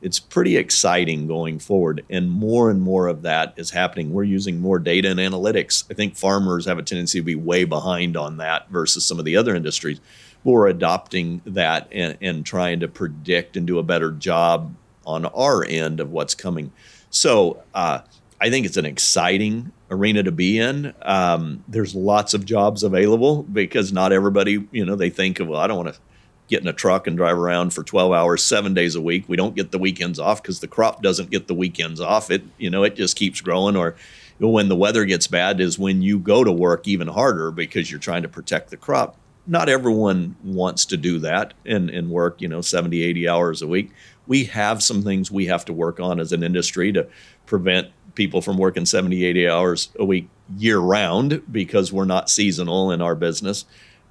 it's 0.00 0.18
pretty 0.18 0.56
exciting 0.56 1.26
going 1.26 1.58
forward 1.58 2.06
and 2.08 2.30
more 2.30 2.70
and 2.70 2.80
more 2.80 3.06
of 3.06 3.20
that 3.20 3.52
is 3.58 3.70
happening. 3.70 4.14
We're 4.14 4.24
using 4.24 4.60
more 4.60 4.78
data 4.78 5.10
and 5.10 5.20
analytics. 5.20 5.84
I 5.90 5.94
think 5.94 6.16
farmers 6.16 6.64
have 6.64 6.78
a 6.78 6.82
tendency 6.82 7.18
to 7.18 7.22
be 7.22 7.34
way 7.34 7.64
behind 7.64 8.16
on 8.16 8.38
that 8.38 8.70
versus 8.70 9.04
some 9.04 9.18
of 9.18 9.26
the 9.26 9.36
other 9.36 9.54
industries. 9.54 10.00
We're 10.42 10.68
adopting 10.68 11.42
that 11.44 11.88
and, 11.92 12.16
and 12.22 12.46
trying 12.46 12.80
to 12.80 12.88
predict 12.88 13.58
and 13.58 13.66
do 13.66 13.78
a 13.78 13.82
better 13.82 14.10
job 14.10 14.74
on 15.04 15.26
our 15.26 15.66
end 15.66 16.00
of 16.00 16.12
what's 16.12 16.34
coming. 16.34 16.72
So 17.10 17.62
uh, 17.74 18.00
i 18.40 18.50
think 18.50 18.66
it's 18.66 18.76
an 18.76 18.86
exciting 18.86 19.72
arena 19.90 20.22
to 20.22 20.32
be 20.32 20.58
in 20.58 20.94
um, 21.02 21.64
there's 21.66 21.94
lots 21.94 22.34
of 22.34 22.44
jobs 22.44 22.82
available 22.82 23.42
because 23.42 23.92
not 23.92 24.12
everybody 24.12 24.66
you 24.70 24.84
know 24.84 24.96
they 24.96 25.10
think 25.10 25.40
of 25.40 25.48
well 25.48 25.60
i 25.60 25.66
don't 25.66 25.84
want 25.84 25.94
to 25.94 26.00
get 26.48 26.62
in 26.62 26.68
a 26.68 26.72
truck 26.72 27.06
and 27.06 27.16
drive 27.16 27.38
around 27.38 27.72
for 27.72 27.82
12 27.82 28.12
hours, 28.12 28.42
seven 28.42 28.74
days 28.74 28.94
a 28.94 29.00
week. 29.00 29.28
We 29.28 29.36
don't 29.36 29.54
get 29.54 29.70
the 29.70 29.78
weekends 29.78 30.18
off 30.18 30.42
because 30.42 30.60
the 30.60 30.66
crop 30.66 31.02
doesn't 31.02 31.30
get 31.30 31.46
the 31.46 31.54
weekends 31.54 32.00
off. 32.00 32.30
It, 32.30 32.42
you 32.56 32.70
know, 32.70 32.82
it 32.82 32.96
just 32.96 33.16
keeps 33.16 33.40
growing. 33.40 33.76
Or 33.76 33.94
when 34.38 34.68
the 34.68 34.76
weather 34.76 35.04
gets 35.04 35.26
bad 35.26 35.60
is 35.60 35.78
when 35.78 36.02
you 36.02 36.18
go 36.18 36.42
to 36.42 36.52
work 36.52 36.88
even 36.88 37.06
harder 37.06 37.50
because 37.50 37.90
you're 37.90 38.00
trying 38.00 38.22
to 38.22 38.28
protect 38.28 38.70
the 38.70 38.76
crop. 38.76 39.16
Not 39.46 39.68
everyone 39.68 40.36
wants 40.42 40.84
to 40.86 40.96
do 40.96 41.20
that 41.20 41.54
and, 41.64 41.88
and 41.88 42.10
work, 42.10 42.40
you 42.42 42.48
know, 42.48 42.60
70, 42.60 43.02
80 43.02 43.28
hours 43.28 43.62
a 43.62 43.66
week. 43.66 43.92
We 44.26 44.44
have 44.44 44.82
some 44.82 45.02
things 45.02 45.30
we 45.30 45.46
have 45.46 45.64
to 45.66 45.72
work 45.72 46.00
on 46.00 46.20
as 46.20 46.32
an 46.32 46.42
industry 46.42 46.92
to 46.92 47.08
prevent 47.46 47.88
people 48.18 48.42
from 48.42 48.58
working 48.58 48.84
70, 48.84 49.24
80 49.24 49.48
hours 49.48 49.88
a 49.98 50.04
week 50.04 50.28
year 50.56 50.78
round 50.78 51.40
because 51.50 51.92
we're 51.92 52.04
not 52.04 52.28
seasonal 52.28 52.90
in 52.90 53.00
our 53.00 53.14
business. 53.14 53.64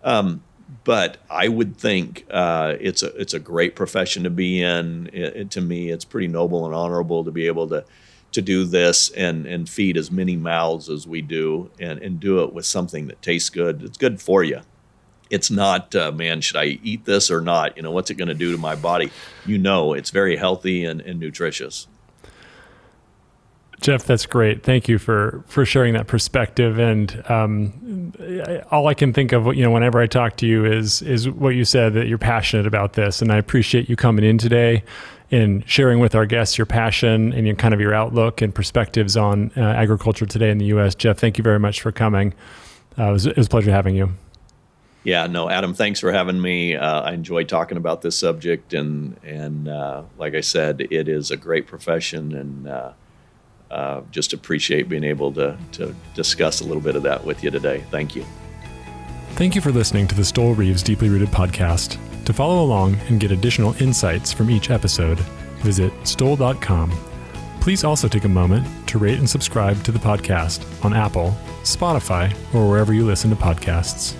Um, 0.03 0.41
but 0.83 1.17
I 1.29 1.49
would 1.49 1.77
think 1.77 2.25
uh, 2.31 2.75
it's 2.79 3.03
a 3.03 3.15
it's 3.15 3.33
a 3.33 3.39
great 3.39 3.75
profession 3.75 4.23
to 4.23 4.29
be 4.29 4.61
in. 4.61 5.09
It, 5.13 5.35
it, 5.35 5.51
to 5.51 5.61
me, 5.61 5.89
it's 5.89 6.05
pretty 6.05 6.27
noble 6.27 6.65
and 6.65 6.73
honorable 6.73 7.23
to 7.25 7.31
be 7.31 7.47
able 7.47 7.67
to 7.67 7.85
to 8.31 8.41
do 8.41 8.63
this 8.63 9.09
and 9.11 9.45
and 9.45 9.69
feed 9.69 9.97
as 9.97 10.09
many 10.09 10.35
mouths 10.35 10.89
as 10.89 11.05
we 11.05 11.21
do, 11.21 11.69
and 11.79 11.99
and 11.99 12.19
do 12.19 12.43
it 12.43 12.53
with 12.53 12.65
something 12.65 13.07
that 13.07 13.21
tastes 13.21 13.49
good. 13.49 13.83
It's 13.83 13.97
good 13.97 14.21
for 14.21 14.43
you. 14.43 14.61
It's 15.29 15.51
not, 15.51 15.93
uh, 15.93 16.13
man, 16.13 16.39
should 16.39 16.55
I 16.55 16.79
eat 16.83 17.03
this 17.03 17.29
or 17.29 17.41
not? 17.41 17.75
You 17.75 17.83
know, 17.83 17.91
what's 17.91 18.09
it 18.09 18.15
going 18.15 18.29
to 18.29 18.33
do 18.33 18.53
to 18.53 18.57
my 18.57 18.75
body? 18.75 19.11
You 19.45 19.57
know, 19.57 19.91
it's 19.91 20.09
very 20.09 20.37
healthy 20.37 20.85
and, 20.85 21.01
and 21.01 21.19
nutritious. 21.19 21.87
Jeff, 23.79 24.05
that's 24.05 24.25
great. 24.25 24.63
Thank 24.63 24.87
you 24.87 24.97
for 24.97 25.43
for 25.47 25.63
sharing 25.63 25.93
that 25.93 26.07
perspective. 26.07 26.79
And 26.79 27.23
um, 27.29 28.13
all 28.71 28.87
I 28.87 28.95
can 28.95 29.13
think 29.13 29.33
of, 29.33 29.55
you 29.55 29.63
know, 29.63 29.71
whenever 29.71 29.99
I 29.99 30.07
talk 30.07 30.37
to 30.37 30.47
you 30.47 30.65
is 30.65 31.01
is 31.03 31.29
what 31.29 31.49
you 31.49 31.63
said 31.63 31.93
that 31.93 32.07
you're 32.07 32.17
passionate 32.17 32.65
about 32.65 32.93
this, 32.93 33.21
and 33.21 33.31
I 33.31 33.37
appreciate 33.37 33.87
you 33.87 33.95
coming 33.95 34.25
in 34.25 34.39
today 34.39 34.83
and 35.29 35.67
sharing 35.69 35.99
with 35.99 36.15
our 36.15 36.25
guests 36.25 36.57
your 36.57 36.65
passion 36.65 37.33
and 37.33 37.45
your 37.45 37.55
kind 37.55 37.73
of 37.73 37.81
your 37.81 37.93
outlook 37.93 38.41
and 38.41 38.55
perspectives 38.55 39.17
on 39.17 39.51
uh, 39.57 39.61
agriculture 39.61 40.25
today 40.25 40.49
in 40.49 40.57
the 40.57 40.65
U.S. 40.67 40.95
Jeff, 40.95 41.17
thank 41.17 41.37
you 41.37 41.43
very 41.43 41.59
much 41.59 41.81
for 41.81 41.91
coming. 41.91 42.33
Uh, 42.97 43.09
it, 43.09 43.11
was, 43.11 43.25
it 43.25 43.37
was 43.37 43.47
a 43.47 43.49
pleasure 43.49 43.71
having 43.71 43.95
you. 43.95 44.13
Yeah, 45.03 45.27
no, 45.27 45.49
Adam, 45.49 45.73
thanks 45.73 45.99
for 45.99 46.11
having 46.11 46.41
me. 46.41 46.75
Uh, 46.75 47.01
I 47.01 47.13
enjoy 47.13 47.43
talking 47.43 47.77
about 47.77 48.01
this 48.01 48.17
subject, 48.17 48.73
and 48.73 49.17
and 49.23 49.69
uh, 49.69 50.03
like 50.17 50.33
I 50.33 50.41
said, 50.41 50.81
it 50.89 51.07
is 51.07 51.31
a 51.31 51.37
great 51.37 51.67
profession, 51.67 52.35
and 52.35 52.67
uh, 52.67 52.91
uh, 53.71 54.01
just 54.11 54.33
appreciate 54.33 54.89
being 54.89 55.03
able 55.03 55.31
to, 55.33 55.57
to 55.73 55.95
discuss 56.13 56.61
a 56.61 56.63
little 56.63 56.81
bit 56.81 56.95
of 56.95 57.03
that 57.03 57.23
with 57.23 57.43
you 57.43 57.51
today. 57.51 57.83
Thank 57.91 58.15
you. 58.15 58.25
Thank 59.31 59.55
you 59.55 59.61
for 59.61 59.71
listening 59.71 60.07
to 60.07 60.15
the 60.15 60.23
Stoel 60.23 60.57
Rives 60.57 60.81
Deeply 60.81 61.09
Rooted 61.09 61.29
podcast. 61.29 61.97
To 62.25 62.33
follow 62.33 62.63
along 62.63 62.95
and 63.07 63.19
get 63.19 63.31
additional 63.31 63.79
insights 63.81 64.33
from 64.33 64.49
each 64.49 64.69
episode, 64.69 65.19
visit 65.59 65.93
stoel.com. 66.03 66.91
Please 67.61 67.83
also 67.83 68.07
take 68.07 68.23
a 68.23 68.29
moment 68.29 68.65
to 68.87 68.97
rate 68.97 69.19
and 69.19 69.29
subscribe 69.29 69.83
to 69.83 69.91
the 69.91 69.99
podcast 69.99 70.65
on 70.83 70.93
Apple, 70.93 71.35
Spotify, 71.63 72.33
or 72.53 72.67
wherever 72.69 72.93
you 72.93 73.05
listen 73.05 73.29
to 73.29 73.35
podcasts. 73.35 74.15